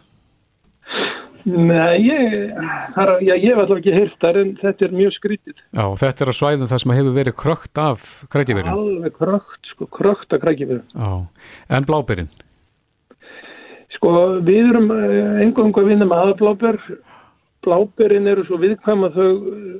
Nei, 1.45 1.97
ég, 2.01 2.31
það 2.95 3.01
er, 3.03 3.11
já, 3.27 3.33
ég 3.35 3.51
hef 3.51 3.59
alltaf 3.61 3.81
ekki 3.81 3.93
heyrt 3.93 4.15
þar 4.23 4.39
en 4.41 4.55
þetta 4.61 4.87
er 4.87 4.95
mjög 4.97 5.11
skrítið. 5.19 5.59
Já, 5.77 5.85
þetta 6.01 6.25
er 6.25 6.31
að 6.31 6.37
svæðum 6.39 6.71
það 6.71 6.81
sem 6.81 6.93
hefur 6.95 7.17
verið 7.19 7.35
krökt 7.43 7.81
af 7.83 8.07
krækiburum. 8.33 8.71
Alveg 8.71 9.19
krökt, 9.19 9.69
sko, 9.73 9.89
krökt 9.99 10.33
af 10.33 10.41
krækiburum. 10.41 10.87
Já, 10.95 11.11
en 11.77 11.85
blábyrinn? 11.91 12.31
Sko, 14.05 14.37
við 14.45 14.67
erum 14.69 14.91
einhverjum 14.93 15.71
að 15.81 15.87
vinna 15.89 16.05
með 16.05 16.19
aðblábær. 16.27 16.75
Blábyrinn 17.65 18.29
eru 18.29 18.43
svo 18.45 18.59
viðkvæm 18.61 19.05
að 19.07 19.15
þau 19.15 19.29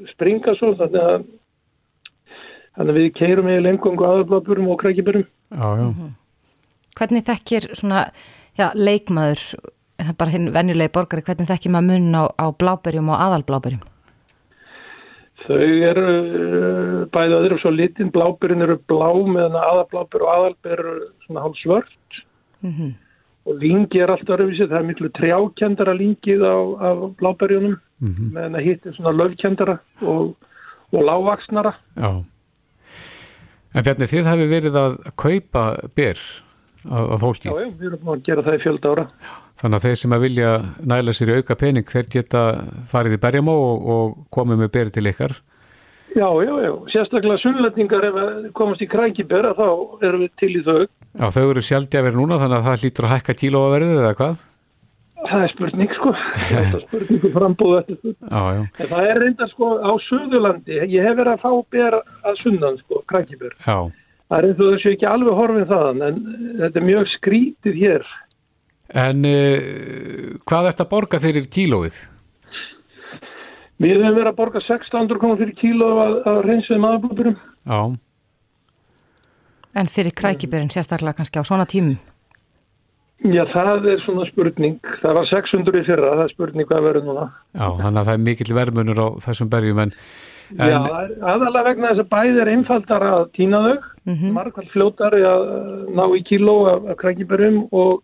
springa 0.09 0.55
svo, 0.57 0.71
þannig 0.80 1.03
að 1.03 1.28
Þannig 2.76 2.91
að 2.91 2.97
við 2.97 3.11
keirum 3.15 3.47
í 3.47 3.59
lengungu 3.63 4.03
aðarbláburum 4.03 4.65
og 4.73 4.82
já. 4.84 5.23
Mm 5.51 5.93
-hmm. 5.93 6.09
Hvernig 6.97 7.23
þekkir 7.23 7.67
svona, 7.71 8.09
já, 8.57 8.71
leikmaður, 8.76 9.55
bara 10.17 10.32
hinn 10.32 10.51
venjulegi 10.51 10.91
borgari, 10.91 11.21
hvernig 11.21 11.47
þekkir 11.47 11.71
maður 11.71 11.88
mun 11.88 12.19
á, 12.19 12.23
á 12.36 12.45
bláburjum 12.51 13.09
og 13.09 13.21
aðalbláburjum? 13.21 13.84
Þau 15.45 15.71
eru 15.91 17.07
bæðið 17.13 17.38
öðrum 17.38 17.59
svo 17.61 17.71
litin, 17.71 18.11
bláburinn 18.11 18.61
eru 18.61 18.78
blá 18.88 19.13
meðan 19.23 19.55
aðalblábur 19.55 20.26
og 20.26 20.34
aðalbur 20.36 20.71
eru 20.71 20.93
svona 21.26 21.45
hálf 21.45 21.57
svört. 21.63 22.23
Mm 22.59 22.73
-hmm. 22.73 23.04
Og 23.45 23.59
lingi 23.61 24.01
er 24.01 24.09
alltaf 24.09 24.39
öðruvísið, 24.39 24.71
það 24.71 24.79
er 24.79 24.87
miklu 24.87 25.09
trjákendara 25.13 25.93
lingið 25.93 26.41
á, 26.41 26.57
á 26.81 26.89
bláburjunum, 27.19 27.75
mm 28.01 28.09
-hmm. 28.09 28.31
meðan 28.33 28.57
það 28.57 28.65
hittir 28.65 28.95
svona 28.95 29.17
löfkendara 29.17 29.77
og, 30.01 30.33
og 30.91 31.01
lágvaksnara. 31.09 31.73
Já. 31.95 32.25
En 33.75 33.83
Bjarni, 33.83 34.07
þið 34.07 34.29
hefur 34.31 34.49
verið 34.49 34.75
að 34.79 34.93
kaupa 35.15 35.63
ber 35.95 36.19
af 36.89 37.19
fólki. 37.19 37.49
Já, 37.49 37.59
já, 37.59 37.71
við 37.79 37.87
erum 37.89 38.13
að 38.13 38.23
gera 38.23 38.43
það 38.45 38.55
í 38.55 38.61
fjölda 38.63 38.91
ára. 38.91 39.05
Þannig 39.55 39.77
að 39.77 39.85
þeir 39.87 39.99
sem 39.99 40.15
að 40.15 40.23
vilja 40.25 40.51
næla 40.83 41.13
sér 41.15 41.31
í 41.31 41.35
auka 41.39 41.55
pening, 41.55 41.87
þeir 41.87 42.07
geta 42.11 42.41
farið 42.91 43.17
í 43.17 43.21
berjamó 43.23 43.55
og, 43.55 43.89
og 43.95 44.17
komið 44.29 44.61
með 44.63 44.71
ber 44.71 44.89
til 44.95 45.05
ykkar. 45.11 45.35
Já, 46.16 46.30
já, 46.47 46.53
já. 46.63 46.72
Sérstaklega 46.93 47.41
sunnletningar 47.43 48.05
ef 48.07 48.18
við 48.18 48.43
komast 48.55 48.84
í 48.84 48.88
krækibera 48.88 49.51
þá 49.57 49.68
erum 50.07 50.22
við 50.24 50.30
til 50.39 50.51
í 50.53 50.61
þau. 50.63 50.84
Já, 51.20 51.26
þau 51.36 51.43
eru 51.49 51.63
sjálfdjafir 51.68 52.16
núna 52.16 52.38
þannig 52.39 52.61
að 52.61 52.68
það 52.70 52.86
hlýtur 52.86 53.07
að 53.07 53.13
hækka 53.16 53.36
kílóaverðið 53.41 53.99
eða 53.99 54.13
hvað? 54.20 54.38
Það 55.26 55.43
er 55.43 55.51
spurning 55.51 55.93
sko, 55.97 56.13
það 56.47 56.61
er 56.61 56.86
spurningu 56.86 57.32
frambúðu 57.34 57.78
eftir 57.82 58.16
já. 58.16 58.63
En 58.63 58.89
það 58.93 59.09
er 59.09 59.22
reynda 59.26 59.49
sko 59.51 59.70
á 59.82 59.91
Suðurlandi, 60.05 60.80
ég 60.93 61.07
hef 61.09 61.20
verið 61.20 61.34
að 61.34 61.43
fá 61.43 61.51
ber 61.76 61.99
að 61.99 62.41
sunnan 62.43 62.82
sko, 62.84 63.03
krækibur. 63.11 63.55
Já. 63.66 63.78
Það 64.26 64.38
er 64.38 64.49
eins 64.49 64.61
og 64.61 64.74
þessu 64.76 64.91
ekki 64.95 65.09
alveg 65.11 65.39
horfið 65.41 65.72
þaðan, 65.74 66.03
en 66.07 66.22
þetta 66.61 66.82
er 66.82 66.89
mjög 66.93 67.11
skrítið 67.18 67.80
hér. 67.84 68.11
En 69.03 69.26
uh, 69.28 70.36
hvað 70.47 70.72
ert 70.72 70.86
að 70.86 70.91
borga 70.93 71.20
fyrir 71.24 71.49
kílóið? 71.51 72.03
Við 73.84 73.97
hefum 73.99 74.15
verið 74.15 74.32
að 74.32 74.38
borga 74.39 74.61
600 74.63 75.19
krónur 75.19 75.39
fyrir 75.41 75.55
kílóið 75.59 76.01
að, 76.05 76.17
að 76.32 76.41
reynsuðum 76.47 76.89
aðblóðurum. 76.89 77.39
Já. 77.67 77.80
En 79.76 79.89
fyrir 79.91 80.15
krækiburinn 80.15 80.71
sérstaklega 80.71 81.17
kannski 81.17 81.41
á 81.41 81.43
svona 81.43 81.65
tímum? 81.67 81.97
Já, 83.26 83.41
það 83.51 83.89
er 83.91 84.01
svona 84.03 84.28
spurning. 84.30 84.80
Það 85.01 85.17
var 85.17 85.28
600 85.32 85.80
í 85.82 85.84
fyrra, 85.88 86.13
það 86.19 86.23
er 86.23 86.32
spurning 86.34 86.69
hvað 86.69 86.88
verður 86.89 87.05
núna. 87.07 87.28
Já, 87.51 87.67
þannig 87.82 87.99
að 87.99 88.07
það 88.07 88.13
er 88.13 88.23
mikill 88.26 88.55
verðmunur 88.57 89.01
á 89.01 89.07
þessum 89.26 89.51
berjum, 89.51 89.80
en... 89.84 89.93
en... 90.55 90.73
Já, 90.73 90.80
aðalega 91.32 91.67
vegna 91.69 91.91
þess 91.91 92.03
að 92.03 92.11
bæði 92.11 92.43
er 92.43 92.51
einfaldar 92.53 93.07
að 93.09 93.23
týna 93.38 93.61
þau, 93.65 93.78
mm 94.03 94.13
-hmm. 94.13 94.36
margvall 94.36 94.67
fljótar 94.73 95.17
að 95.19 95.47
ná 95.95 96.03
í 96.05 96.21
kíló 96.28 96.57
af, 96.71 96.91
af 96.91 96.99
krækiberjum 97.01 97.63
og, 97.71 98.03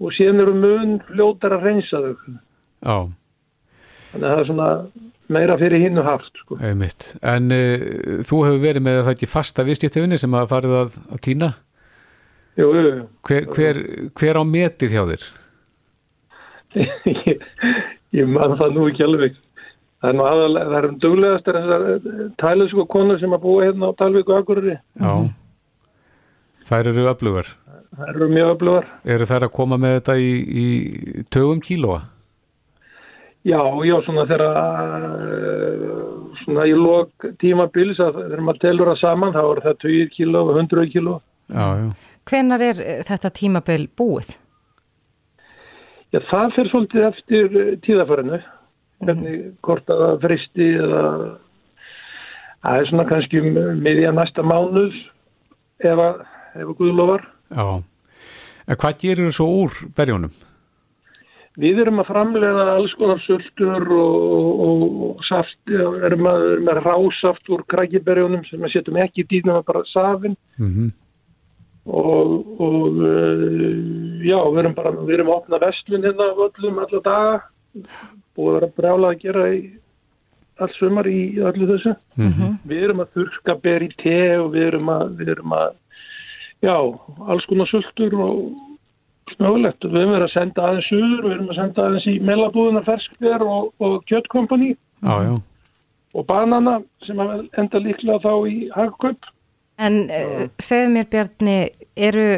og 0.00 0.16
síðan 0.18 0.42
eru 0.44 0.56
mun 0.64 0.98
fljótar 1.12 1.56
að 1.56 1.68
reynsa 1.70 2.02
þau. 2.04 2.16
Já. 2.80 2.98
Þannig 4.12 4.26
að 4.26 4.32
það 4.32 4.40
er 4.40 4.48
svona 4.50 4.68
meira 5.36 5.56
fyrir 5.60 5.82
hinn 5.82 6.00
og 6.00 6.06
haft, 6.06 6.42
sko. 6.42 6.58
En 6.62 7.54
uh, 7.54 7.86
þú 8.26 8.42
hefur 8.46 8.60
verið 8.62 8.84
með 8.86 9.00
það 9.02 9.14
ekki 9.16 9.30
fasta 9.30 9.66
vistjættifinni 9.66 10.18
sem 10.22 10.36
að 10.38 10.52
farið 10.52 10.76
að, 10.82 11.00
að 11.10 11.24
týna? 11.26 11.50
Jú, 12.56 12.70
jú, 12.72 12.84
jú. 12.86 13.08
Hver, 13.28 13.48
hver, 13.56 13.82
hver 14.16 14.40
á 14.40 14.42
metið 14.48 14.94
hjá 14.96 15.02
þér? 15.10 15.26
ég, 16.76 17.42
ég 18.20 18.30
man 18.30 18.56
það 18.60 18.78
nú 18.78 18.86
ekki 18.90 19.04
alveg. 19.06 19.42
Það 19.96 20.10
er 20.12 20.16
nú 20.16 20.24
aðalega, 20.28 20.70
það 20.70 20.78
er 20.78 20.86
um 20.88 20.96
duglegast 21.02 21.46
þessar 21.50 21.84
tælusku 22.40 22.86
konur 22.92 23.20
sem 23.20 23.32
að 23.32 23.44
búa 23.46 23.62
hérna 23.64 23.90
á 23.90 23.98
Talvíku 23.98 24.34
Akureyri. 24.36 24.76
Já, 25.00 25.12
þær 26.68 26.90
eru 26.92 27.06
öflugar. 27.10 27.48
Þær 27.96 28.10
eru 28.12 28.28
mjög 28.30 28.50
öflugar. 28.54 28.90
Eru 29.16 29.28
þær 29.28 29.46
að 29.48 29.54
koma 29.56 29.78
með 29.80 29.96
þetta 29.98 30.16
í, 30.20 30.30
í 30.36 30.66
tögum 31.32 31.62
kílóa? 31.64 32.02
Já, 33.46 33.60
já, 33.86 33.94
svona 34.02 34.24
þegar 34.26 34.46
svona 36.40 36.64
í 36.66 36.74
lok 36.74 37.28
tímabils 37.38 38.00
að 38.02 38.18
þegar 38.24 38.42
maður 38.42 38.62
telur 38.64 38.90
það 38.90 38.98
saman 39.04 39.34
þá 39.36 39.42
er 39.44 39.60
það 39.66 39.78
20 39.84 40.10
kíló 40.16 40.42
og 40.42 40.58
100 40.58 40.88
kíló. 40.94 41.14
Já, 41.54 41.66
já. 41.78 41.86
Hvenar 42.26 42.64
er 42.66 42.82
þetta 43.06 43.30
tímabil 43.30 43.86
búið? 43.94 44.32
Já, 46.10 46.20
það 46.26 46.54
fyrir 46.56 46.72
svolítið 46.72 47.06
eftir 47.06 47.56
tíðafærinu. 47.86 48.40
Hvernig 49.04 49.36
mm. 49.36 49.54
hvort 49.66 49.92
að 49.92 50.02
það 50.02 50.22
fristi 50.24 50.68
eða 50.80 51.04
það 52.66 52.80
er 52.80 52.90
svona 52.90 53.06
kannski 53.10 53.42
miðja 53.46 54.14
næsta 54.16 54.42
mánuð 54.46 54.96
ef 55.84 56.02
að, 56.02 56.22
ef 56.56 56.66
að 56.66 56.76
Guðlofar. 56.80 57.26
Já, 57.52 57.66
en 58.66 58.82
hvað 58.82 59.00
gerir 59.04 59.28
þú 59.28 59.38
svo 59.38 59.48
úr 59.62 59.80
berjónum? 59.94 60.34
Við 61.56 61.78
erum 61.86 62.02
að 62.02 62.10
framlega 62.10 62.66
alls 62.74 62.92
konar 63.00 63.22
söldur 63.24 63.88
og, 63.96 64.60
og, 64.66 64.82
og 65.06 65.24
saft, 65.24 65.56
erum 65.72 66.28
að, 66.28 66.44
erum 66.52 66.70
að 66.74 66.82
rásaft 66.84 67.48
úr 67.48 67.64
krækiberjónum 67.72 68.44
sem 68.44 68.60
við 68.60 68.74
setjum 68.74 69.00
ekki 69.00 69.24
í 69.24 69.28
dýnum 69.30 69.60
að 69.60 69.68
bara 69.72 69.84
safin. 69.94 70.36
Mm 70.60 70.92
og, 71.86 72.60
og 72.60 73.00
já, 74.26 74.38
við 74.50 74.60
erum 74.62 74.76
bara 74.76 74.92
við 74.98 75.14
erum 75.16 75.30
að 75.30 75.40
opna 75.40 75.60
vestlun 75.62 76.06
hérna 76.06 76.28
öllum 76.34 76.80
alla 76.82 77.02
daga 77.04 77.34
og 77.76 78.40
við 78.42 78.56
erum 78.56 78.68
að 78.68 78.76
brjála 78.80 79.10
að 79.12 79.20
gera 79.22 79.48
í 79.54 79.60
alls 80.56 80.78
sumar 80.80 81.08
í 81.10 81.20
öllu 81.38 81.68
þessu 81.72 81.94
mm 82.16 82.30
-hmm. 82.32 82.54
við 82.64 82.84
erum 82.84 83.02
að 83.04 83.12
þurka 83.18 83.58
ber 83.62 83.82
í 83.82 83.90
te 84.02 84.20
og 84.38 84.52
við 84.54 84.66
erum 84.70 84.88
að, 84.88 85.16
við 85.18 85.28
erum 85.36 85.52
að 85.52 85.74
já, 86.62 86.76
alls 87.28 87.46
konar 87.46 87.70
sultur 87.70 88.14
og 88.14 88.38
snögulegt 89.34 89.86
við 89.86 90.00
erum 90.00 90.14
verið 90.14 90.26
að 90.28 90.34
senda 90.34 90.64
aðeins 90.68 90.88
suður, 90.90 91.20
við 91.24 91.34
erum 91.34 91.52
að 91.52 91.60
senda 91.60 91.86
aðeins 91.86 92.08
í 92.10 92.16
mellabúðuna 92.30 92.82
ferskver 92.86 93.44
og, 93.46 93.70
og 93.82 93.96
kjöttkompani 94.10 94.72
og 96.16 96.26
banana 96.28 96.76
sem 97.04 97.22
enda 97.22 97.80
líklega 97.82 98.22
þá 98.24 98.34
í 98.48 98.58
hagkaup. 98.74 99.32
En 99.76 100.04
uh, 100.08 100.44
segðu 100.62 100.92
mér 100.94 101.08
Bjarni, 101.12 101.56
eru, 102.08 102.28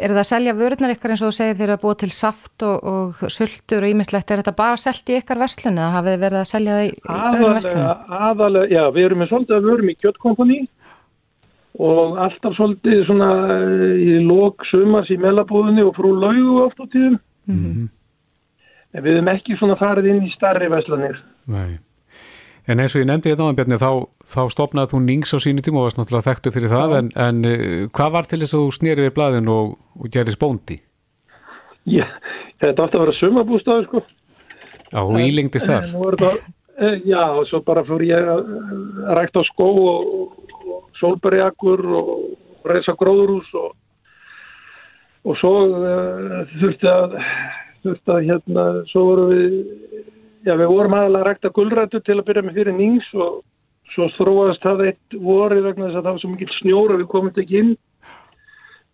eru 0.00 0.16
það 0.16 0.22
að 0.22 0.28
selja 0.30 0.54
vörurnar 0.56 0.94
ykkar 0.94 1.12
eins 1.12 1.24
og 1.24 1.32
þú 1.32 1.36
segir 1.36 1.58
þeir 1.58 1.66
eru 1.66 1.76
að 1.76 1.82
búa 1.82 1.98
til 2.00 2.12
saft 2.14 2.64
og, 2.64 2.86
og 2.88 3.26
sultur 3.32 3.84
og 3.84 3.92
ímislegt, 3.92 4.30
er 4.30 4.40
þetta 4.40 4.56
bara 4.56 4.80
selt 4.80 5.12
í 5.12 5.18
ykkar 5.18 5.42
verslun 5.42 5.76
eða 5.76 5.92
hafið 5.98 6.16
þið 6.16 6.24
verið 6.24 6.40
að 6.40 6.48
selja 6.54 6.78
það 6.78 6.86
í 6.86 6.94
öðrum 7.18 7.58
verslunum? 7.58 8.16
Aðalega, 8.22 8.72
já, 8.72 8.82
við 8.96 9.08
erum 9.10 9.22
með 9.22 9.32
svolítið 9.34 9.58
að 9.58 9.68
vörum 9.68 9.92
í 9.92 9.98
kjöttkompani 10.00 10.60
og 11.76 12.18
alltaf 12.24 12.54
svolítið 12.56 13.02
svona 13.04 13.30
í 14.00 14.18
lók 14.24 14.64
sumars 14.70 15.10
í 15.12 15.18
mellabúðinni 15.20 15.84
og 15.84 15.96
frú 15.96 16.14
laugu 16.16 16.60
oft 16.64 16.80
á 16.80 16.86
tíðum. 16.88 17.18
Mm 17.46 17.58
-hmm. 17.64 17.88
En 18.94 19.04
við 19.04 19.12
erum 19.12 19.28
ekki 19.28 19.56
svona 19.58 19.76
farið 19.76 20.06
inn 20.06 20.22
í 20.24 20.32
starri 20.32 20.70
verslunir. 20.72 21.18
Nei. 21.46 21.78
En 22.66 22.80
eins 22.80 22.96
og 22.96 23.02
ég 23.02 23.06
nefndi 23.06 23.30
þetta 23.30 23.46
á 23.46 23.54
Bjarni, 23.54 23.76
þá, 23.78 24.08
þá 24.26 24.42
stopnaði 24.50 24.90
þú 24.92 25.00
nýngs 25.04 25.34
á 25.36 25.38
sínu 25.38 25.62
tíma 25.62 25.78
og 25.78 25.84
varst 25.86 25.98
náttúrulega 25.98 26.28
þekktu 26.28 26.52
fyrir 26.54 26.72
það, 26.72 26.96
en, 26.98 27.10
en 27.14 27.44
uh, 27.44 27.88
hvað 27.94 28.12
var 28.12 28.24
til 28.24 28.40
þess 28.40 28.54
að 28.54 28.62
þú 28.64 28.72
snýrið 28.78 29.06
við 29.06 29.14
blæðin 29.14 29.48
og, 29.48 29.78
og 30.00 30.10
gerðist 30.10 30.40
bóndi? 30.40 30.80
Já, 31.84 32.06
þetta 32.58 32.82
átti 32.84 32.98
að 32.98 33.04
vera 33.04 33.18
sumabústaður, 33.20 33.86
sko. 33.86 34.02
Já, 34.90 35.00
og 35.02 35.20
ílingdist 35.20 35.66
þar? 35.66 35.84
Eh, 36.76 37.00
já, 37.08 37.22
og 37.32 37.46
svo 37.48 37.62
bara 37.64 37.84
fór 37.86 38.02
ég 38.04 38.20
að 38.20 38.42
rækta 39.16 39.40
á 39.40 39.44
skó 39.48 39.68
og 39.80 40.55
sólberjakur 41.00 41.82
og 42.00 42.12
reysa 42.66 42.96
gróðurús 42.98 43.52
og, 43.58 43.72
og 45.26 45.38
svo 45.40 45.54
uh, 45.70 46.42
þurfti 46.56 46.90
að, 46.90 47.16
þurfti 47.86 48.14
að, 48.14 48.28
hérna, 48.30 48.68
svo 48.90 49.08
voru 49.10 49.30
við 49.32 49.58
Já, 50.46 50.52
við 50.54 50.68
vorum 50.70 50.94
aðalega 50.94 51.24
að 51.24 51.26
rækta 51.26 51.50
gullrættu 51.56 51.98
til 52.06 52.14
að 52.20 52.26
byrja 52.28 52.42
með 52.46 52.58
fyrir 52.60 52.74
nýns 52.76 53.06
og 53.18 53.40
svo 53.90 54.06
þróast 54.14 54.62
það 54.62 54.82
eitt 54.84 55.16
voru 55.18 55.58
vegna 55.64 55.88
þess 55.88 55.98
að 55.98 56.04
það 56.04 56.12
var 56.12 56.20
svo 56.22 56.30
mikil 56.30 56.52
snjóra 56.60 56.98
við 57.00 57.08
komum 57.10 57.32
ekki 57.42 57.56
inn. 57.58 57.72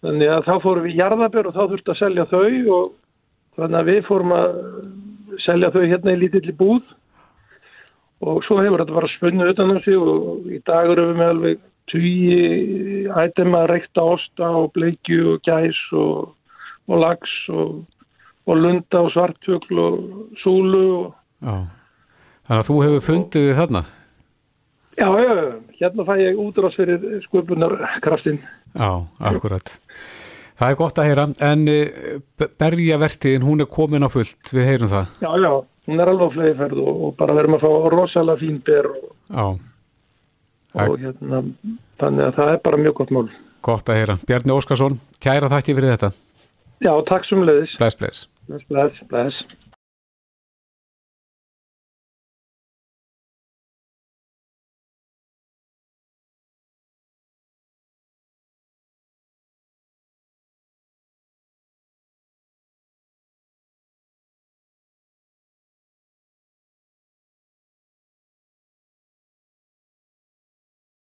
Þannig 0.03 0.32
að 0.32 0.46
þá 0.46 0.55
fórum 0.64 0.86
við 0.86 0.96
jarðabér 1.03 1.48
og 1.50 1.57
þá 1.59 1.61
þurfti 1.61 1.92
að 1.92 1.98
selja 2.00 2.26
þau 2.30 2.46
og, 2.78 2.86
þannig 3.59 3.78
að 3.82 3.90
við 3.90 4.00
fórum 4.07 4.32
að 4.38 4.57
selja 5.44 5.70
þau 5.74 5.82
hérna 5.82 6.14
í 6.14 6.20
lítilli 6.22 6.57
búð 6.57 6.96
og 8.22 8.40
svo 8.46 8.59
hefur 8.62 8.80
þetta 8.80 8.96
bara 8.96 9.12
spunnið 9.12 9.53
utan 9.53 9.74
um 9.74 9.84
sig 9.84 10.00
og 10.00 10.48
í 10.48 10.62
dag 10.64 10.88
eru 10.88 11.07
við 11.11 11.20
með 11.20 11.34
alveg 11.34 11.62
tugi 11.93 13.09
ætema 13.22 13.66
reykta 13.70 14.05
osta 14.14 14.49
og 14.62 14.72
bleikju 14.76 15.34
og 15.34 15.43
gæs 15.47 15.80
og, 15.93 16.32
og 16.88 17.03
lags 17.03 17.34
og, 17.53 17.82
og 18.49 18.57
lunda 18.57 19.05
og 19.05 19.12
svartfjögl 19.14 19.82
og 19.82 19.99
súlu 20.43 20.84
og... 20.99 21.11
Já, 21.43 21.57
þannig 22.49 22.62
að 22.62 22.68
þú 22.70 22.78
hefur 22.86 23.07
fundið 23.09 23.49
þið 23.49 23.61
þarna? 23.61 23.84
Já, 24.93 25.09
já, 25.09 25.32
hérna 25.80 26.05
fæ 26.05 26.12
ég 26.20 26.40
útrás 26.40 26.76
fyrir 26.76 27.22
sköpunarkraftin. 27.24 28.43
Já, 28.76 28.90
akkurat. 29.18 29.72
Það 30.61 30.70
er 30.70 30.78
gott 30.78 30.99
að 31.01 31.09
heyra, 31.09 31.24
en 31.43 31.62
eh, 31.72 32.18
berjavertiðin, 32.61 33.47
hún 33.47 33.64
er 33.64 33.70
komin 33.72 34.05
á 34.05 34.11
fullt, 34.12 34.53
við 34.53 34.68
heyrum 34.68 34.90
það. 34.93 35.14
Já, 35.24 35.30
já, 35.43 35.53
hún 35.88 36.03
er 36.03 36.12
alveg 36.12 36.36
fleiðferð 36.36 36.82
og, 36.84 37.01
og 37.07 37.14
bara 37.18 37.36
verðum 37.38 37.57
að 37.57 37.64
fá 37.64 37.88
rosalega 37.97 38.43
fín 38.45 38.61
ber 38.66 38.90
og, 38.93 39.57
og 40.74 40.98
hérna, 41.00 41.42
þannig 42.00 42.28
að 42.28 42.36
það 42.38 42.52
er 42.54 42.60
bara 42.66 42.82
mjög 42.82 42.98
gott 43.00 43.14
mál. 43.16 43.24
Gott 43.62 43.90
að 43.92 44.00
heyra. 44.00 44.18
Bjarni 44.26 44.54
Óskarsson, 44.56 44.98
kæra 45.22 45.50
þakki 45.52 45.76
fyrir 45.78 45.94
þetta. 45.94 46.12
Já, 46.82 46.92
takk 47.06 47.28
sem 47.28 47.42
leiðis. 47.46 47.76
Bless, 47.78 47.98
bless. 47.98 48.24
Bless, 48.48 48.66
bless, 48.70 49.02
bless. 49.10 49.42